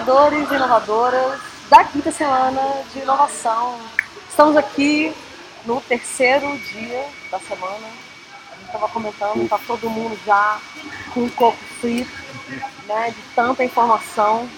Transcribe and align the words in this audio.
inovadores 0.00 0.50
e 0.50 0.54
inovadoras 0.54 1.40
da 1.68 1.84
quinta 1.84 2.10
semana 2.10 2.60
de 2.92 3.00
inovação. 3.00 3.78
Estamos 4.28 4.56
aqui 4.56 5.12
no 5.66 5.80
terceiro 5.82 6.56
dia 6.58 7.06
da 7.30 7.38
semana. 7.38 7.86
A 8.50 8.56
gente 8.56 8.66
estava 8.66 8.88
comentando, 8.88 9.42
está 9.42 9.58
todo 9.58 9.90
mundo 9.90 10.18
já 10.24 10.58
com 11.12 11.24
o 11.24 11.30
coco 11.32 11.58
frito, 11.80 12.10
né, 12.86 13.10
de 13.10 13.22
tanta 13.34 13.62
informação, 13.62 14.48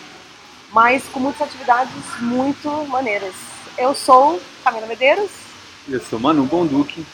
mas 0.70 1.08
com 1.08 1.18
muitas 1.18 1.48
atividades 1.48 1.93
muito 2.20 2.68
maneiras. 2.86 3.34
Eu 3.77 3.95
sou 3.95 4.40
Camila 4.62 4.86
Medeiros. 4.86 5.30
Eu 5.88 6.00
sou 6.00 6.20
Manu 6.20 6.45
Bonduque. 6.45 7.04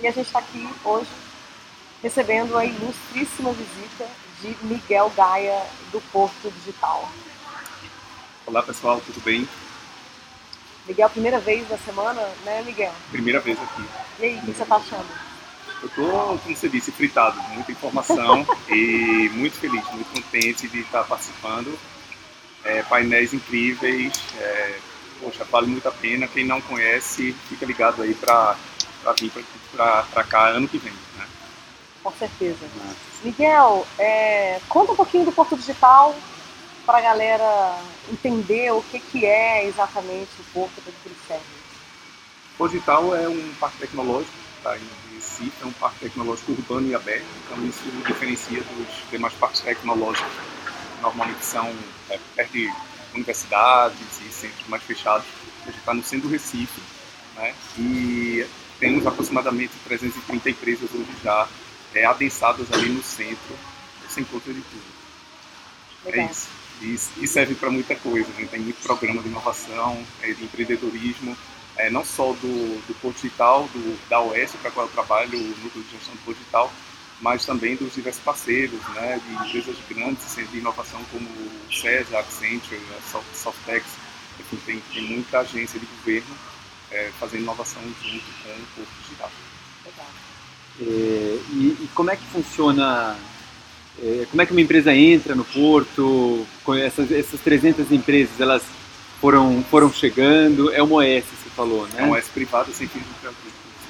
E 0.00 0.06
a 0.06 0.12
gente 0.12 0.26
está 0.26 0.38
aqui 0.38 0.68
hoje 0.84 1.10
recebendo 2.02 2.56
a 2.56 2.64
ilustríssima 2.64 3.52
visita 3.52 4.06
de 4.40 4.56
Miguel 4.62 5.10
Gaia, 5.16 5.60
do 5.90 6.00
Porto 6.12 6.52
Digital. 6.52 7.08
Olá 8.48 8.62
pessoal, 8.62 8.98
tudo 9.04 9.20
bem? 9.20 9.46
Miguel, 10.86 11.10
primeira 11.10 11.38
vez 11.38 11.68
da 11.68 11.76
semana, 11.76 12.18
né, 12.46 12.62
Miguel? 12.62 12.94
Primeira 13.10 13.40
vez 13.40 13.58
aqui. 13.60 13.84
E 14.18 14.24
aí, 14.24 14.38
o 14.38 14.40
que 14.40 14.46
você 14.46 14.62
está 14.62 14.76
achando? 14.76 15.06
Eu 15.82 15.88
tô, 15.90 16.38
como 16.38 16.56
você 16.56 16.66
disse, 16.66 16.90
fritado, 16.90 17.38
muita 17.50 17.70
informação 17.70 18.46
e 18.72 19.30
muito 19.34 19.54
feliz, 19.58 19.84
muito 19.92 20.10
contente 20.14 20.66
de 20.66 20.80
estar 20.80 21.04
participando. 21.04 21.78
É, 22.64 22.82
painéis 22.84 23.34
incríveis, 23.34 24.14
é, 24.38 24.78
poxa, 25.20 25.44
vale 25.44 25.66
muito 25.66 25.86
a 25.86 25.92
pena. 25.92 26.26
Quem 26.26 26.46
não 26.46 26.62
conhece, 26.62 27.36
fica 27.50 27.66
ligado 27.66 28.00
aí 28.00 28.14
para 28.14 28.56
vir 29.20 29.30
para 29.76 30.24
cá 30.24 30.48
ano 30.48 30.66
que 30.66 30.78
vem. 30.78 30.94
Né? 31.18 31.26
Com 32.02 32.12
certeza. 32.12 32.64
Ah. 32.80 32.94
Miguel, 33.22 33.86
é, 33.98 34.58
conta 34.70 34.92
um 34.92 34.96
pouquinho 34.96 35.26
do 35.26 35.32
Porto 35.32 35.54
Digital, 35.54 36.16
para 36.88 36.96
a 36.96 37.02
galera 37.02 37.78
entender 38.10 38.72
o 38.72 38.82
que, 38.82 38.98
que 38.98 39.24
é 39.24 39.66
exatamente 39.66 40.30
o 40.40 40.44
Porto 40.52 40.76
do 40.76 40.92
que 40.92 41.08
ele 41.08 41.16
serve. 41.26 41.44
O 42.58 42.66
Digital 42.66 43.14
é 43.14 43.28
um 43.28 43.54
parque 43.60 43.78
tecnológico, 43.78 44.32
tá 44.62 44.76
em 44.76 45.14
Recife, 45.14 45.52
é 45.62 45.66
um 45.66 45.72
parque 45.72 46.00
tecnológico 46.00 46.52
urbano 46.52 46.88
e 46.88 46.94
aberto, 46.94 47.26
então 47.44 47.64
isso 47.66 47.82
diferencia 48.06 48.60
dos 48.62 49.10
demais 49.10 49.32
parques 49.34 49.60
tecnológicos, 49.60 50.32
que 50.96 51.02
normalmente 51.02 51.44
são 51.44 51.72
é, 52.10 52.18
perto 52.34 52.52
de 52.52 52.68
universidades 53.14 54.20
e 54.26 54.32
centros 54.32 54.66
mais 54.68 54.82
fechados. 54.82 55.26
A 55.62 55.66
gente 55.66 55.78
está 55.78 55.94
no 55.94 56.02
centro 56.02 56.28
do 56.28 56.32
Recife, 56.32 56.80
né? 57.36 57.54
e 57.78 58.46
temos 58.80 59.06
aproximadamente 59.06 59.72
330 59.84 60.50
empresas 60.50 60.90
hoje 60.92 61.08
já 61.22 61.48
é, 61.94 62.04
adensadas 62.04 62.66
ali 62.72 62.88
no 62.88 63.02
centro, 63.02 63.56
sem 64.08 64.24
conta 64.24 64.52
de 64.52 64.62
tudo. 64.62 64.82
É 66.06 66.10
Legal. 66.10 66.26
É 66.26 66.30
isso 66.30 66.57
e, 66.80 67.26
serve 67.26 67.54
para 67.54 67.70
muita 67.70 67.94
coisa. 67.96 68.28
Né? 68.38 68.46
Tem 68.50 68.60
muito 68.60 68.82
programa 68.82 69.22
de 69.22 69.28
inovação, 69.28 70.02
é, 70.22 70.32
de 70.32 70.44
empreendedorismo, 70.44 71.36
é, 71.76 71.90
não 71.90 72.04
só 72.04 72.32
do, 72.32 72.86
do 72.86 72.94
Porto 73.00 73.16
Digital, 73.16 73.68
do, 73.72 74.08
da 74.08 74.20
OS, 74.20 74.52
para 74.60 74.70
qual 74.70 74.86
eu 74.86 74.92
trabalho, 74.92 75.38
o 75.38 75.56
Núcleo 75.62 75.84
de 75.84 75.90
Gestão 75.90 76.14
do 76.14 76.24
Porto 76.24 76.38
Digital, 76.38 76.72
mas 77.20 77.44
também 77.44 77.76
dos 77.76 77.94
diversos 77.94 78.22
parceiros, 78.22 78.80
né, 78.94 79.20
de 79.24 79.46
empresas 79.46 79.76
grandes 79.88 80.50
de 80.50 80.58
inovação 80.58 81.00
como 81.10 81.28
o 81.28 81.72
CESA, 81.72 82.18
Accenture, 82.18 82.80
a 82.96 83.20
Softex, 83.34 83.84
enfim, 84.38 84.56
tem, 84.64 84.82
tem 84.92 85.02
muita 85.02 85.40
agência 85.40 85.80
de 85.80 85.86
governo 85.86 86.36
é, 86.90 87.10
fazendo 87.18 87.42
inovação 87.42 87.82
junto 87.82 88.24
com 88.42 88.50
o 88.50 88.66
Porto 88.76 88.90
Digital. 89.02 89.30
É, 90.80 90.84
e, 91.50 91.76
e 91.80 91.90
como 91.94 92.10
é 92.10 92.16
que 92.16 92.24
funciona 92.26 93.16
é, 94.02 94.26
como 94.30 94.40
é 94.40 94.46
que 94.46 94.52
uma 94.52 94.60
empresa 94.60 94.94
entra 94.94 95.34
no 95.34 95.44
porto? 95.44 96.46
Essas, 96.80 97.10
essas 97.10 97.40
300 97.40 97.90
empresas, 97.90 98.40
elas 98.40 98.62
foram, 99.20 99.64
foram 99.70 99.92
chegando? 99.92 100.72
É 100.72 100.82
uma 100.82 100.96
OS, 100.96 101.24
você 101.24 101.50
falou, 101.54 101.86
né? 101.88 101.94
É 101.98 102.02
uma 102.04 102.16
OS 102.16 102.28
privada 102.28 102.70
sem 102.72 102.86
fins 102.86 103.02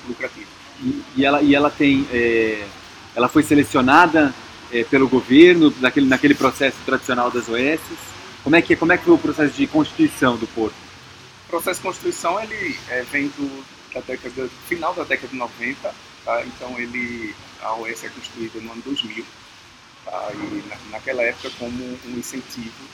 lucrativos. 0.09 0.49
E, 0.82 1.03
e, 1.16 1.25
ela, 1.25 1.43
e 1.43 1.55
ela 1.55 1.71
tem... 1.71 2.06
É, 2.12 2.65
ela 3.15 3.28
foi 3.28 3.43
selecionada 3.43 4.32
é, 4.72 4.84
pelo 4.84 5.09
governo 5.09 5.75
naquele, 5.81 6.06
naquele 6.06 6.34
processo 6.34 6.77
tradicional 6.87 7.31
das 7.31 7.49
OS? 7.49 7.81
Como 8.44 8.56
é 8.56 8.62
que, 8.62 8.77
como 8.77 8.93
é 8.93 8.99
que 8.99 9.05
foi 9.05 9.15
o 9.15 9.19
processo 9.19 9.55
de 9.55 9.66
constituição 9.66 10.37
do 10.37 10.47
porto? 10.47 10.75
O 11.47 11.50
processo 11.50 11.81
de 11.81 11.87
constituição 11.87 12.41
ele 12.41 12.78
é, 12.88 13.03
vem 13.03 13.28
do, 13.28 13.65
da 13.93 14.00
década, 14.00 14.49
final 14.69 14.94
da 14.94 15.05
década 15.05 15.28
de 15.28 15.37
90, 15.37 15.94
tá? 16.25 16.44
então 16.47 16.78
ele, 16.78 17.34
a 17.61 17.75
OS 17.75 18.05
é 18.05 18.09
construída 18.09 18.61
no 18.61 18.72
ano 18.72 18.82
2000 18.84 19.25
Na, 20.10 20.76
naquela 20.91 21.22
época 21.22 21.50
como 21.58 21.84
um 21.84 22.19
incentivo 22.19 22.88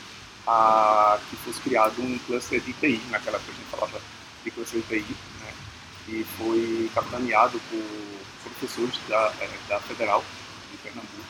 a 0.46 1.18
que 1.30 1.36
fosse 1.36 1.60
criado 1.60 2.02
um 2.02 2.18
cluster 2.26 2.60
de 2.60 2.72
TI, 2.74 3.00
naquela 3.10 3.36
época 3.36 3.52
a 3.52 3.54
gente 3.54 3.70
falava 3.70 4.00
de 4.42 4.50
cluster 4.50 4.80
de 4.80 4.86
TI, 4.86 5.16
né? 5.40 5.52
e 6.08 6.26
foi 6.36 6.90
capitaneado 6.94 7.60
por 7.70 8.50
professores 8.50 8.98
da, 9.08 9.32
é, 9.40 9.48
da 9.68 9.80
Federal 9.80 10.22
de 10.70 10.76
Pernambuco, 10.78 11.24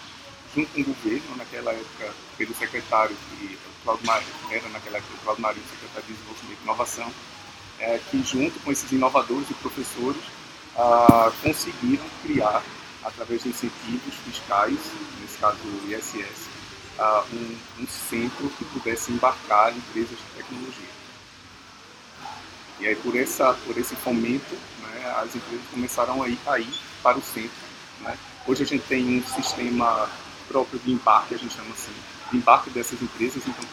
junto 0.54 0.72
com 0.72 0.80
o 0.80 0.84
governo, 0.84 1.36
naquela 1.36 1.72
época 1.72 2.14
pelo 2.36 2.54
secretário, 2.54 3.16
que 3.30 3.58
Claudio 3.84 4.06
Marinho, 4.06 4.32
era 4.50 4.68
naquela 4.70 4.98
época 4.98 5.14
o 5.14 5.24
Claudio 5.24 5.42
Marinho, 5.42 5.66
secretário 5.68 6.06
de 6.08 6.12
Desenvolvimento 6.14 6.58
e 6.60 6.64
Inovação, 6.64 7.12
é, 7.78 8.00
que 8.10 8.22
junto 8.22 8.58
com 8.60 8.72
esses 8.72 8.90
inovadores 8.90 9.50
e 9.50 9.54
professores 9.54 10.22
ah, 10.76 11.30
conseguiram 11.42 12.04
criar 12.22 12.62
através 13.04 13.42
de 13.42 13.50
incentivos 13.50 14.14
fiscais, 14.24 14.78
nesse 15.44 15.50
caso 15.50 15.58
o 15.64 15.92
ISS, 15.92 16.48
uh, 16.98 17.24
um, 17.34 17.82
um, 17.82 17.86
centro 17.86 18.48
que 18.50 18.64
pudesse 18.66 19.12
embarcar 19.12 19.76
empresas 19.76 20.16
de 20.16 20.24
tecnologia. 20.36 20.94
E 22.80 22.88
aí, 22.88 22.96
por, 22.96 23.16
essa, 23.16 23.54
por 23.66 23.76
esse 23.78 23.94
fomento, 23.96 24.54
né, 24.80 25.14
as 25.22 25.34
empresas 25.34 25.66
começaram 25.70 26.22
a 26.22 26.28
ir, 26.28 26.38
a 26.46 26.58
ir 26.58 26.74
para 27.02 27.18
o 27.18 27.22
centro. 27.22 27.50
Né? 28.00 28.16
Hoje 28.46 28.62
a 28.62 28.66
gente 28.66 28.84
tem 28.86 29.18
um 29.18 29.22
sistema 29.24 30.08
próprio 30.48 30.78
de 30.80 30.92
embarque, 30.92 31.34
a 31.34 31.38
gente 31.38 31.54
chama 31.54 31.70
assim, 31.72 31.92
de 32.30 32.36
embarque 32.36 32.70
dessas 32.70 33.00
empresas. 33.00 33.42
Então, 33.46 33.64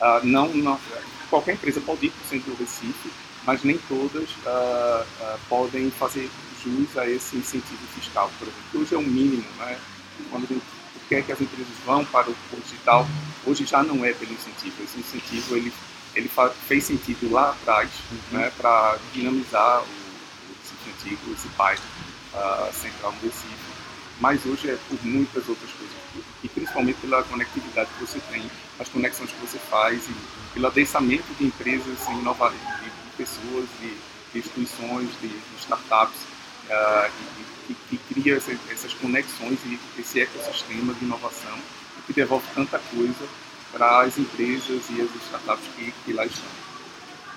uh, 0.00 0.24
não, 0.24 0.48
não, 0.48 0.80
qualquer 1.28 1.54
empresa 1.54 1.80
pode 1.80 2.06
ir 2.06 2.10
para 2.10 2.24
o 2.24 2.28
centro 2.28 2.52
do 2.52 2.58
Recife, 2.58 3.10
mas 3.44 3.62
nem 3.62 3.78
todas 3.78 4.30
uh, 4.30 5.02
uh, 5.02 5.38
podem 5.48 5.90
fazer 5.90 6.30
jus 6.62 6.96
a 6.96 7.08
esse 7.08 7.36
incentivo 7.36 7.86
fiscal, 7.94 8.30
por 8.38 8.48
exemplo. 8.48 8.80
Hoje 8.80 8.94
é 8.94 8.98
um 8.98 9.02
mínimo, 9.02 9.44
né? 9.58 9.78
Quando 10.30 10.48
por 10.48 10.56
que, 10.60 10.75
é 11.14 11.22
que 11.22 11.32
as 11.32 11.40
empresas 11.40 11.72
vão 11.84 12.04
para 12.04 12.28
o 12.28 12.36
digital, 12.64 13.06
hoje 13.46 13.64
já 13.64 13.82
não 13.82 14.04
é 14.04 14.12
pelo 14.12 14.32
incentivo. 14.32 14.82
Esse 14.82 14.98
incentivo 14.98 15.56
ele, 15.56 15.72
ele 16.14 16.30
fez 16.66 16.84
sentido 16.84 17.30
lá 17.30 17.50
atrás, 17.50 17.90
uhum. 18.10 18.38
né, 18.38 18.52
para 18.56 18.98
dinamizar 19.12 19.82
o, 19.82 19.84
o 19.84 20.56
incentivo, 20.84 21.32
esse 21.32 21.48
bairro 21.56 21.80
uh, 22.34 22.72
central 22.72 23.12
do 23.12 23.26
Recife. 23.26 23.76
Mas 24.18 24.44
hoje 24.46 24.70
é 24.70 24.78
por 24.88 24.98
muitas 25.04 25.46
outras 25.48 25.70
coisas, 25.72 25.96
e 26.42 26.48
principalmente 26.48 26.98
pela 27.00 27.22
conectividade 27.22 27.90
que 27.98 28.04
você 28.04 28.18
tem, 28.30 28.50
as 28.80 28.88
conexões 28.88 29.30
que 29.30 29.46
você 29.46 29.58
faz, 29.58 30.08
e 30.08 30.14
pelo 30.54 30.66
adensamento 30.66 31.34
de 31.38 31.44
empresas 31.44 31.98
inovadoras, 32.08 32.58
de, 32.80 32.84
de 32.84 33.16
pessoas, 33.16 33.68
de, 33.78 33.90
de 34.32 34.38
instituições, 34.38 35.10
de, 35.20 35.28
de 35.28 35.56
startups 35.58 36.16
uh, 36.70 37.10
e, 37.40 37.55
que 37.74 37.98
cria 37.98 38.36
essas, 38.36 38.58
essas, 38.70 38.92
conexões 38.94 39.58
e 39.64 39.78
esse 39.98 40.20
ecossistema 40.20 40.94
de 40.94 41.04
inovação 41.04 41.58
que 42.06 42.12
devolve 42.12 42.46
tanta 42.54 42.78
coisa 42.78 43.26
para 43.72 44.02
as 44.02 44.16
empresas 44.16 44.84
e 44.90 45.00
as 45.00 45.14
startups 45.24 45.66
que, 45.76 45.92
que 46.04 46.12
lá 46.12 46.24
estão. 46.24 46.48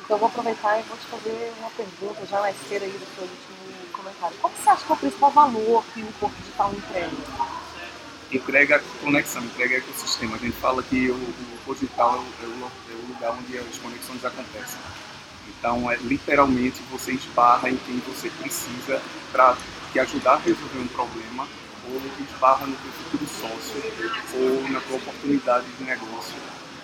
Então 0.03 0.17
vou 0.17 0.27
aproveitar 0.27 0.79
e 0.79 0.83
vou 0.83 0.97
te 0.97 1.05
fazer 1.05 1.53
uma 1.59 1.69
pergunta 1.71 2.25
já 2.25 2.41
na 2.41 2.51
esteira 2.51 2.85
aí 2.85 2.91
do 2.91 3.15
seu 3.15 3.23
último 3.23 3.93
comentário. 3.93 4.37
Qual 4.39 4.51
que 4.53 4.61
você 4.61 4.69
acha 4.69 4.85
que 4.85 4.91
é 4.91 4.95
o 4.95 4.97
principal 4.97 5.31
valor 5.31 5.83
que 5.93 6.01
o 6.01 6.13
Corpo 6.19 6.35
Digital 6.41 6.73
entrega? 6.73 7.11
Entrega 8.31 8.83
conexão, 9.01 9.43
entrega 9.43 9.77
ecossistema. 9.77 10.35
A 10.35 10.39
gente 10.39 10.55
fala 10.57 10.81
que 10.83 11.09
o, 11.09 11.15
o 11.15 11.59
Corpo 11.65 11.79
Digital 11.79 12.23
é 12.41 12.45
o, 12.45 12.71
é 12.91 12.95
o 12.95 13.07
lugar 13.07 13.31
onde 13.31 13.57
as 13.57 13.77
conexões 13.77 14.25
acontecem. 14.25 14.79
Então, 15.47 15.91
é 15.91 15.97
literalmente 15.97 16.81
você 16.89 17.11
esbarra 17.11 17.69
em 17.69 17.77
quem 17.77 17.97
você 17.99 18.29
precisa 18.29 19.01
para 19.31 19.57
te 19.91 19.99
ajudar 19.99 20.33
a 20.33 20.37
resolver 20.37 20.79
um 20.79 20.87
problema, 20.87 21.47
ou 21.87 22.01
esbarra 22.19 22.67
no 22.67 22.75
teu 22.75 22.91
futuro 22.91 23.25
sócio, 23.27 23.81
ou 24.33 24.69
na 24.69 24.79
tua 24.81 24.97
oportunidade 24.97 25.65
de 25.77 25.83
negócio, 25.83 26.35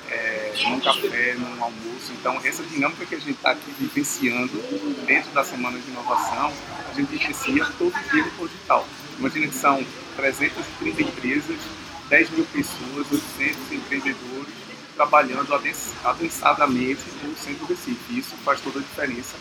é, 0.09 0.53
num 0.63 0.79
café, 0.79 1.35
num 1.35 1.63
almoço. 1.63 2.11
Então, 2.11 2.39
essa 2.43 2.63
dinâmica 2.63 3.05
que 3.05 3.15
a 3.15 3.19
gente 3.19 3.31
está 3.31 3.51
aqui 3.51 3.71
vivenciando 3.79 4.53
dentro 5.05 5.31
da 5.31 5.43
Semana 5.43 5.77
de 5.79 5.89
Inovação, 5.89 6.51
a 6.89 6.93
gente 6.93 7.09
vivencia 7.09 7.65
todo 7.77 7.93
dia 8.11 8.23
no 8.23 8.47
digital. 8.47 8.87
Imagina 9.19 9.47
que 9.47 9.55
são 9.55 9.85
330 10.15 11.01
empresas, 11.01 11.57
10 12.09 12.29
mil 12.31 12.45
pessoas, 12.45 13.11
800 13.11 13.71
empreendedores, 13.71 14.53
trabalhando 14.95 15.53
adensadamente 16.03 17.01
no 17.23 17.35
centro 17.35 17.65
do 17.65 17.73
Recife. 17.73 18.19
Isso 18.19 18.35
faz 18.43 18.61
toda 18.61 18.79
a 18.79 18.81
diferença. 18.81 19.35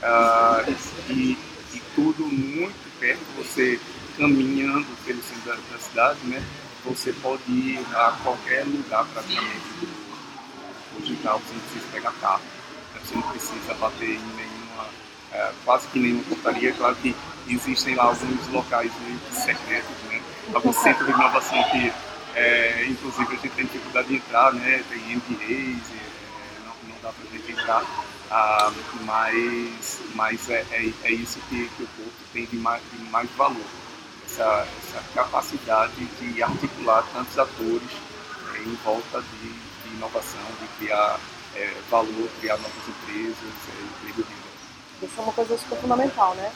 Uh, 0.00 1.10
e, 1.10 1.38
e, 1.74 1.80
tudo 1.94 2.26
muito 2.26 2.98
perto, 2.98 3.20
você 3.36 3.80
caminhando 4.16 4.86
pelo 5.04 5.22
centro 5.22 5.50
da, 5.50 5.54
da, 5.54 5.78
cidade, 5.78 6.18
né? 6.24 6.42
Você 6.84 7.12
pode 7.12 7.42
ir 7.50 7.78
a 7.94 8.12
qualquer 8.22 8.64
lugar 8.64 9.06
praticamente 9.06 9.66
do, 9.80 10.08
digital, 11.00 11.40
você 11.40 11.54
não 11.54 11.60
precisa 11.60 11.86
pegar 11.92 12.12
carro, 12.20 12.42
né? 12.94 13.00
você 13.04 13.14
não 13.14 13.22
precisa 13.22 13.74
bater 13.74 14.10
em 14.10 14.18
nenhuma, 14.18 14.86
é, 15.32 15.52
quase 15.64 15.86
que 15.88 15.98
nenhuma 15.98 16.24
portaria. 16.24 16.72
Claro 16.72 16.96
que 16.96 17.14
existem 17.48 17.94
lá 17.94 18.04
alguns 18.04 18.48
locais 18.48 18.90
meio 19.02 19.20
secretos, 19.32 19.96
né? 20.08 20.20
alguns 20.54 20.76
centros 20.76 21.06
de 21.06 21.12
inovação 21.12 21.62
que, 21.70 21.92
é, 22.34 22.86
inclusive, 22.88 23.28
a 23.28 23.36
gente 23.36 23.48
tem 23.50 23.64
dificuldade 23.66 24.08
de 24.08 24.16
entrar, 24.16 24.52
né? 24.52 24.82
tem 24.88 24.98
MBAs, 24.98 25.90
é, 25.92 26.64
não, 26.64 26.74
não 26.88 26.96
dá 27.02 27.12
para 27.12 27.24
a 27.28 27.36
gente 27.36 27.52
entrar. 27.52 28.07
Ah, 28.30 28.70
mas 29.04 30.00
mas 30.14 30.50
é, 30.50 30.64
é, 30.70 30.92
é 31.04 31.12
isso 31.12 31.38
que, 31.48 31.68
que, 31.68 31.82
o 31.82 31.86
Porto 31.86 32.12
tem 32.32 32.44
de 32.44 32.56
mais, 32.56 32.82
de 32.92 32.98
mais 33.10 33.30
valor, 33.30 33.56
essa, 34.26 34.66
essa, 34.84 35.02
capacidade 35.14 36.04
de 36.04 36.42
articular 36.42 37.04
tantos 37.12 37.38
atores 37.38 37.90
é, 38.54 38.58
em 38.58 38.74
volta 38.84 39.22
de, 39.22 39.48
de, 39.48 39.96
inovação, 39.96 40.40
de 40.60 40.66
criar 40.78 41.18
é, 41.54 41.72
valor, 41.90 42.28
criar 42.40 42.58
novas 42.58 42.88
empresas, 42.88 43.36
é, 43.38 44.08
emprego 44.10 44.28
de 44.28 45.06
Isso 45.06 45.14
é 45.18 45.22
uma 45.22 45.32
coisa 45.32 45.56
super 45.56 45.78
fundamental, 45.78 46.34
né? 46.34 46.52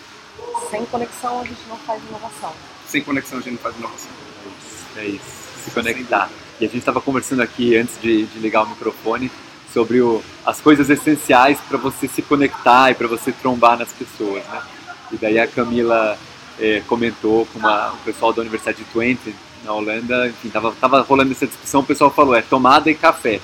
Sem 0.71 0.85
conexão 0.87 1.41
a 1.41 1.45
gente 1.45 1.63
não 1.69 1.77
faz 1.79 2.03
inovação. 2.03 2.53
Sem 2.87 3.03
conexão 3.03 3.39
a 3.39 3.43
gente 3.43 3.55
não 3.55 3.61
faz 3.61 3.77
inovação. 3.77 4.11
É 4.45 4.49
isso, 4.49 4.99
é 4.99 5.07
isso. 5.07 5.65
se 5.65 5.71
conectar. 5.71 6.29
E 6.61 6.65
a 6.65 6.69
gente 6.69 6.79
estava 6.79 7.01
conversando 7.01 7.41
aqui 7.41 7.77
antes 7.77 8.01
de, 8.01 8.27
de 8.27 8.39
ligar 8.41 8.63
o 8.65 8.69
microfone 8.69 9.31
sobre 9.73 10.01
o, 10.01 10.23
as 10.45 10.61
coisas 10.61 10.91
essenciais 10.91 11.59
para 11.69 11.79
você 11.79 12.07
se 12.09 12.23
conectar 12.23 12.91
e 12.91 12.95
para 12.95 13.09
você 13.09 13.33
trombar 13.33 13.79
nas 13.79 13.93
pessoas, 13.93 14.45
né? 14.45 14.63
E 15.11 15.17
daí 15.17 15.39
a 15.39 15.47
Camila 15.47 16.19
é, 16.59 16.83
comentou 16.87 17.47
com 17.47 17.59
uma, 17.59 17.93
o 17.93 17.99
pessoal 17.99 18.33
da 18.33 18.41
Universidade 18.41 18.79
de 18.79 18.85
Twente, 18.85 19.35
na 19.65 19.73
Holanda, 19.73 20.29
enfim, 20.29 20.49
tava, 20.49 20.73
tava 20.81 21.01
rolando 21.03 21.33
essa 21.33 21.47
discussão, 21.47 21.81
o 21.81 21.85
pessoal 21.85 22.11
falou, 22.11 22.35
é 22.35 22.43
tomada 22.43 22.91
e 22.91 22.95
café. 22.95 23.41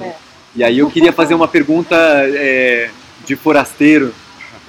É. 0.00 0.14
E 0.54 0.64
aí 0.64 0.78
eu 0.78 0.90
queria 0.90 1.12
fazer 1.12 1.34
uma 1.34 1.48
pergunta 1.48 1.96
é, 1.96 2.90
de 3.24 3.36
forasteiro, 3.36 4.14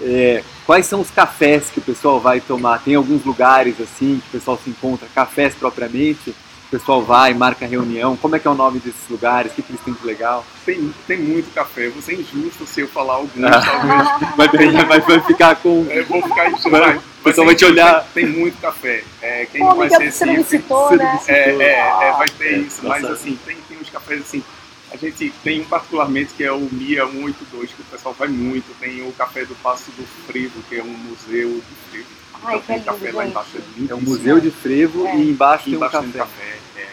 é, 0.01 0.43
quais 0.65 0.85
são 0.85 1.01
os 1.01 1.09
cafés 1.09 1.69
que 1.69 1.79
o 1.79 1.81
pessoal 1.81 2.19
vai 2.19 2.41
tomar? 2.41 2.79
Tem 2.79 2.95
alguns 2.95 3.23
lugares 3.23 3.79
assim 3.79 4.21
que 4.21 4.29
o 4.29 4.39
pessoal 4.39 4.59
se 4.61 4.69
encontra, 4.69 5.07
cafés 5.13 5.53
propriamente? 5.53 6.33
Pessoal 6.73 7.03
vai, 7.03 7.35
marca 7.35 7.67
reunião? 7.67 8.17
Como 8.17 8.35
é 8.35 8.39
que 8.39 8.47
é 8.47 8.51
o 8.51 8.55
nome 8.55 8.79
desses 8.79 9.07
lugares? 9.07 9.51
O 9.51 9.55
que, 9.55 9.61
que 9.61 9.71
eles 9.71 9.81
têm 9.81 9.93
de 9.93 10.03
legal? 10.03 10.43
Tem, 10.65 10.91
tem 11.05 11.19
muito 11.19 11.53
café. 11.53 11.87
Vou 11.89 12.01
ser 12.01 12.19
injusto 12.19 12.65
se 12.65 12.81
eu 12.81 12.87
falar 12.87 13.15
alguns, 13.15 13.43
ah. 13.43 13.61
talvez. 13.61 14.73
vai, 14.73 14.85
vai, 14.85 14.99
vai 15.01 15.21
ficar 15.21 15.55
com... 15.57 15.85
É, 15.87 16.01
vou 16.01 16.23
ficar 16.23 16.47
injusto. 16.49 16.71
Vai, 16.71 16.97
o 16.97 17.23
pessoal 17.23 17.45
vai 17.45 17.55
te 17.55 17.65
olhar. 17.65 18.03
Tem, 18.11 18.25
tem 18.25 18.39
muito 18.39 18.59
café. 18.59 19.03
É, 19.21 19.45
quem 19.45 19.61
Pô, 19.61 19.75
vai 19.75 19.87
ser 19.87 20.11
você 20.11 20.25
me 20.25 20.43
citou, 20.43 20.95
né? 20.95 21.19
É, 21.27 21.51
é, 21.51 22.07
é, 22.07 22.11
vai 22.13 22.27
ter 22.29 22.57
isso. 22.57 22.81
Mas 22.83 23.05
assim, 23.05 23.37
tem, 23.45 23.55
tem 23.69 23.77
uns 23.77 23.89
cafés 23.89 24.21
assim... 24.21 24.43
A 24.91 24.97
gente 24.97 25.33
tem 25.43 25.61
um 25.61 25.65
particularmente 25.65 26.33
que 26.33 26.43
é 26.43 26.51
o 26.51 26.69
MIA 26.71 27.07
182, 27.07 27.71
que 27.71 27.81
o 27.81 27.85
pessoal 27.85 28.15
vai 28.17 28.27
muito. 28.27 28.77
Tem 28.79 29.01
o 29.01 29.11
Café 29.13 29.43
do 29.43 29.55
Passo 29.55 29.89
do 29.91 30.05
Frevo, 30.27 30.61
que 30.69 30.75
é 30.77 30.83
um 30.83 30.85
museu 30.85 31.49
de 31.49 31.75
frevo. 31.89 32.22
Ai, 32.43 32.57
então, 32.57 32.75
tem 32.75 32.83
café 32.83 33.11
lá 33.11 33.25
embaixo. 33.25 33.57
É, 33.57 33.91
é 33.91 33.95
um 33.95 34.01
museu 34.01 34.39
de 34.39 34.51
frevo 34.51 35.07
é. 35.07 35.15
e 35.15 35.29
embaixo, 35.29 35.69
embaixo 35.69 35.99
tem 35.99 36.09
um 36.09 36.11
café. 36.11 36.11
Tem 36.11 36.21
um 36.21 36.25
café. 36.25 36.59
É, 36.77 36.89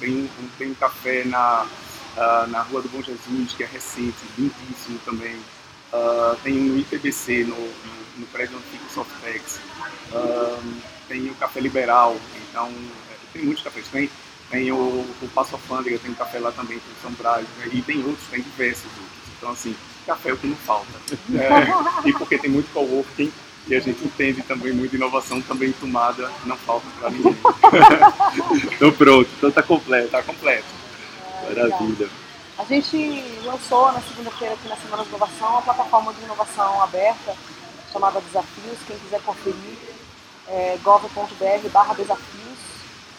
tem, 0.00 0.30
tem 0.58 0.70
um 0.70 0.74
café 0.74 1.24
na, 1.24 1.66
uh, 2.16 2.46
na 2.48 2.62
Rua 2.62 2.82
do 2.82 2.88
Bom 2.88 3.02
Jesus, 3.02 3.52
que 3.54 3.62
é 3.62 3.66
recente, 3.66 4.18
lindíssimo 4.38 4.98
também. 5.04 5.36
Uh, 5.92 6.36
tem 6.42 6.54
no 6.54 6.78
IPBC, 6.78 7.44
no, 7.44 7.56
no, 7.56 8.18
no 8.18 8.26
prédio 8.26 8.56
antigo 8.56 8.84
Softex. 8.92 9.60
Uh, 10.10 10.74
tem 11.08 11.28
o 11.28 11.34
Café 11.34 11.60
Liberal, 11.60 12.16
então 12.48 12.68
é, 12.68 13.14
tem 13.32 13.44
muitos 13.44 13.62
cafés. 13.62 13.86
Tem, 13.88 14.10
tem 14.50 14.72
o, 14.72 14.76
o 14.76 15.28
Passo 15.34 15.54
Alfândega, 15.54 15.98
tem 15.98 16.10
um 16.10 16.14
café 16.14 16.38
lá 16.38 16.50
também, 16.52 16.78
tem 16.78 16.94
São 17.02 17.12
Brás, 17.12 17.46
né? 17.58 17.68
e 17.72 17.82
tem 17.82 17.98
outros, 18.04 18.26
tem 18.30 18.40
diversos 18.40 18.86
outros. 18.86 19.22
Então, 19.36 19.50
assim, 19.50 19.76
café 20.06 20.30
é 20.30 20.32
o 20.32 20.36
que 20.36 20.46
não 20.46 20.56
falta. 20.56 20.86
É, 21.34 22.08
e 22.08 22.12
porque 22.12 22.38
tem 22.38 22.50
muito 22.50 22.72
coworking, 22.72 23.32
e 23.66 23.74
a 23.74 23.80
gente 23.80 24.04
entende 24.04 24.42
também 24.42 24.72
muito 24.72 24.96
inovação, 24.96 25.40
também 25.40 25.72
tomada 25.72 26.30
não 26.44 26.56
falta 26.56 26.86
para 26.98 27.10
ninguém. 27.10 27.36
então 28.74 28.90
pronto, 28.92 29.30
então 29.36 29.50
tá 29.50 29.62
completo. 29.62 30.08
Tá 30.08 30.22
completo. 30.22 30.66
Maravilha. 31.44 32.08
A 32.58 32.64
gente 32.64 33.24
lançou 33.44 33.92
na 33.92 34.00
segunda-feira 34.00 34.54
aqui 34.54 34.68
na 34.68 34.76
Semana 34.76 35.04
de 35.04 35.08
Inovação 35.08 35.48
uma 35.48 35.62
plataforma 35.62 36.12
de 36.12 36.22
inovação 36.22 36.82
aberta 36.82 37.34
chamada 37.92 38.20
Desafios. 38.20 38.78
Quem 38.86 38.98
quiser 38.98 39.20
conferir, 39.22 39.78
é 40.48 40.76
gov.br 40.82 41.68
barra 41.72 41.94
desafios 41.94 42.58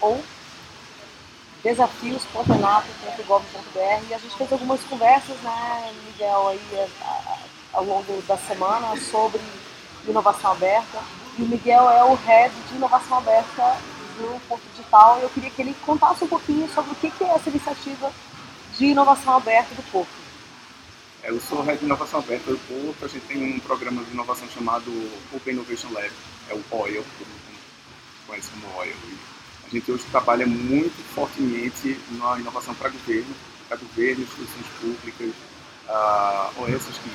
ou 0.01 0.21
desafios.enato.gov.br 1.63 4.09
e 4.09 4.13
a 4.13 4.17
gente 4.17 4.35
fez 4.35 4.51
algumas 4.51 4.81
conversas, 4.81 5.37
né, 5.41 5.93
Miguel, 6.05 6.49
aí 6.49 6.59
ao 7.71 7.85
longo 7.85 8.21
da 8.27 8.37
semana 8.37 8.99
sobre 8.99 9.41
de 10.03 10.11
inovação 10.11 10.51
aberta. 10.51 10.99
E 11.37 11.41
o 11.41 11.47
Miguel 11.47 11.89
é 11.89 12.03
o 12.03 12.13
head 12.13 12.53
de 12.69 12.75
inovação 12.75 13.17
aberta 13.17 13.77
do 14.17 14.39
Porto 14.47 14.63
Digital. 14.71 15.19
E 15.19 15.23
eu 15.23 15.29
queria 15.29 15.49
que 15.49 15.61
ele 15.61 15.75
contasse 15.85 16.23
um 16.23 16.27
pouquinho 16.27 16.69
sobre 16.69 16.91
o 16.91 16.95
que 16.95 17.23
é 17.23 17.27
essa 17.27 17.49
iniciativa 17.49 18.11
de 18.77 18.85
inovação 18.85 19.35
aberta 19.35 19.73
do 19.75 19.83
Porto. 19.91 20.23
É, 21.23 21.29
eu 21.29 21.39
sou 21.39 21.59
o 21.59 21.63
head 21.63 21.79
de 21.79 21.85
inovação 21.85 22.19
aberta 22.19 22.51
do 22.51 22.57
Porto. 22.59 23.05
A 23.05 23.07
gente 23.07 23.25
tem 23.25 23.55
um 23.55 23.59
programa 23.59 24.03
de 24.03 24.11
inovação 24.11 24.47
chamado 24.49 24.91
Open 25.33 25.53
Innovation 25.53 25.91
Lab, 25.91 26.11
é 26.49 26.53
o 26.53 26.63
OIL, 26.71 27.03
que 27.17 27.25
conhece 28.27 28.49
como 28.51 28.77
OIL. 28.77 28.95
A 29.65 29.69
gente 29.69 29.91
hoje 29.91 30.03
trabalha 30.11 30.45
muito 30.45 31.01
fortemente 31.15 31.99
na 32.11 32.39
inovação 32.39 32.75
para 32.75 32.89
governo, 32.89 33.33
para 33.67 33.77
governo, 33.77 34.23
instituições 34.23 34.65
públicas, 34.79 35.33
uh, 35.87 36.51
ou 36.57 36.67
essas 36.67 36.97
que 36.97 37.09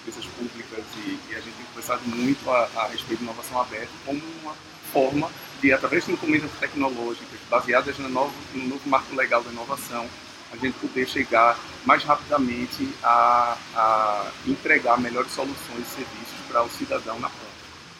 empresas 0.00 0.24
públicas 0.26 0.84
e, 0.96 1.18
e, 1.30 1.34
a 1.34 1.40
gente 1.40 1.54
tem 1.54 1.66
conversado 1.66 2.02
muito 2.06 2.50
a, 2.50 2.68
a, 2.76 2.86
respeito 2.88 3.18
de 3.18 3.24
inovação 3.24 3.60
aberta 3.60 3.90
como 4.04 4.20
uma 4.42 4.54
forma 4.92 5.30
de, 5.60 5.72
através 5.72 6.06
de 6.06 6.12
encomendas 6.12 6.50
tecnológicas 6.58 7.38
baseadas 7.48 7.98
no 7.98 8.08
novo, 8.08 8.34
no 8.54 8.68
novo 8.68 8.88
marco 8.88 9.14
legal 9.14 9.42
da 9.42 9.50
inovação, 9.50 10.08
a 10.52 10.56
gente 10.56 10.74
poder 10.78 11.06
chegar 11.06 11.56
mais 11.84 12.02
rapidamente 12.02 12.88
a, 13.02 13.56
a 13.74 14.30
entregar 14.46 14.98
melhores 14.98 15.32
soluções 15.32 15.86
e 15.86 15.96
serviços 15.96 16.38
para 16.48 16.62
o 16.62 16.70
cidadão 16.70 17.18
na 17.20 17.28
ponta. 17.28 17.50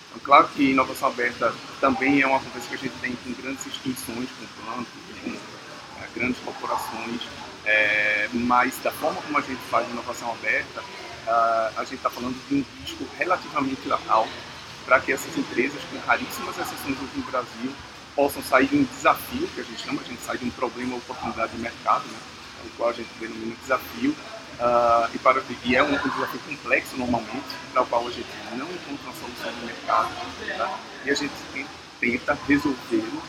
Então, 0.08 0.20
claro 0.24 0.48
que 0.48 0.70
inovação 0.70 1.08
aberta 1.08 1.54
também 1.80 2.20
é 2.20 2.26
uma 2.26 2.40
conversa 2.40 2.68
que 2.68 2.74
a 2.74 2.78
gente 2.78 2.94
tem 3.00 3.14
com 3.14 3.32
grandes 3.40 3.66
instituições, 3.66 4.28
com 4.30 4.64
bancos, 4.64 4.88
com 5.22 5.30
é, 5.30 6.08
grandes 6.14 6.40
corporações, 6.40 7.20
é, 7.64 8.28
mas 8.32 8.76
da 8.82 8.90
forma 8.90 9.22
como 9.22 9.38
a 9.38 9.42
gente 9.42 9.60
faz 9.70 9.88
inovação 9.88 10.32
aberta, 10.32 10.82
a 11.30 11.84
gente 11.84 11.96
está 11.96 12.10
falando 12.10 12.36
de 12.48 12.54
um 12.56 12.64
risco 12.80 13.06
relativamente 13.16 13.80
alto 14.08 14.30
para 14.84 15.00
que 15.00 15.12
essas 15.12 15.36
empresas, 15.36 15.80
com 15.90 15.98
raríssimas 16.00 16.58
exceções 16.58 16.96
no 16.98 17.22
Brasil, 17.30 17.72
possam 18.14 18.42
sair 18.42 18.66
de 18.66 18.76
um 18.76 18.84
desafio, 18.84 19.46
que 19.54 19.60
a 19.60 19.64
gente 19.64 19.80
chama, 19.80 20.00
a 20.00 20.04
gente 20.04 20.20
sai 20.22 20.36
de 20.36 20.44
um 20.44 20.50
problema 20.50 20.96
oportunidade 20.96 21.52
de 21.52 21.58
mercado, 21.58 22.04
né, 22.06 22.18
o 22.64 22.70
qual 22.76 22.90
a 22.90 22.92
gente 22.92 23.08
denomina 23.20 23.54
desafio, 23.62 24.10
uh, 24.10 25.08
e, 25.14 25.18
para, 25.18 25.42
e 25.64 25.76
é 25.76 25.82
um, 25.82 25.90
desafio 25.90 26.40
complexo 26.40 26.96
normalmente, 26.96 27.46
para 27.72 27.82
o 27.82 27.86
qual 27.86 28.06
a 28.06 28.10
gente 28.10 28.28
não 28.56 28.66
encontra 28.66 29.04
uma 29.04 29.14
solução 29.14 29.52
no 29.60 29.66
mercado, 29.66 30.10
tá? 30.58 30.78
e 31.04 31.10
a 31.10 31.14
gente 31.14 31.32
tenta 32.00 32.36
resolvê-lo 32.48 33.22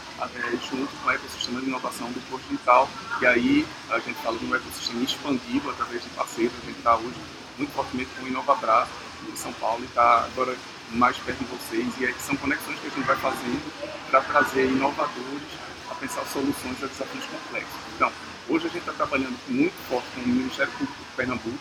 junto 0.69 0.95
com 0.97 1.07
o 1.07 1.11
ecossistema 1.11 1.59
de 1.59 1.67
inovação 1.67 2.11
do 2.11 2.19
Porto 2.29 2.43
Digital, 2.49 2.89
e 3.21 3.25
aí 3.25 3.67
a 3.89 3.99
gente 3.99 4.19
fala 4.21 4.37
de 4.37 4.45
um 4.45 4.55
ecossistema 4.55 5.03
expandido 5.03 5.69
através 5.69 6.03
de 6.03 6.09
parceiros, 6.09 6.53
a 6.63 6.65
gente 6.65 6.77
está 6.77 6.95
hoje 6.95 7.40
muito 7.61 7.73
fortemente 7.73 8.09
com 8.17 8.25
o 8.25 8.27
Inovabras 8.27 8.87
em 9.29 9.35
São 9.35 9.53
Paulo 9.53 9.83
e 9.83 9.85
está 9.85 10.25
agora 10.25 10.57
mais 10.91 11.15
perto 11.17 11.39
de 11.39 11.45
vocês. 11.45 11.87
E 11.99 12.05
aí 12.05 12.15
são 12.19 12.35
conexões 12.37 12.79
que 12.79 12.87
a 12.87 12.89
gente 12.89 13.05
vai 13.05 13.15
fazendo 13.17 14.09
para 14.09 14.21
trazer 14.21 14.65
inovadores 14.65 15.43
a 15.89 15.95
pensar 15.95 16.25
soluções 16.25 16.83
a 16.83 16.87
desafios 16.87 17.25
complexos. 17.25 17.79
Então, 17.95 18.11
hoje 18.49 18.65
a 18.65 18.69
gente 18.69 18.79
está 18.79 18.93
trabalhando 18.93 19.37
muito 19.47 19.75
forte 19.87 20.07
com 20.15 20.21
o 20.21 20.27
Ministério 20.27 20.71
Público 20.73 20.97
de 20.97 21.15
Pernambuco. 21.15 21.59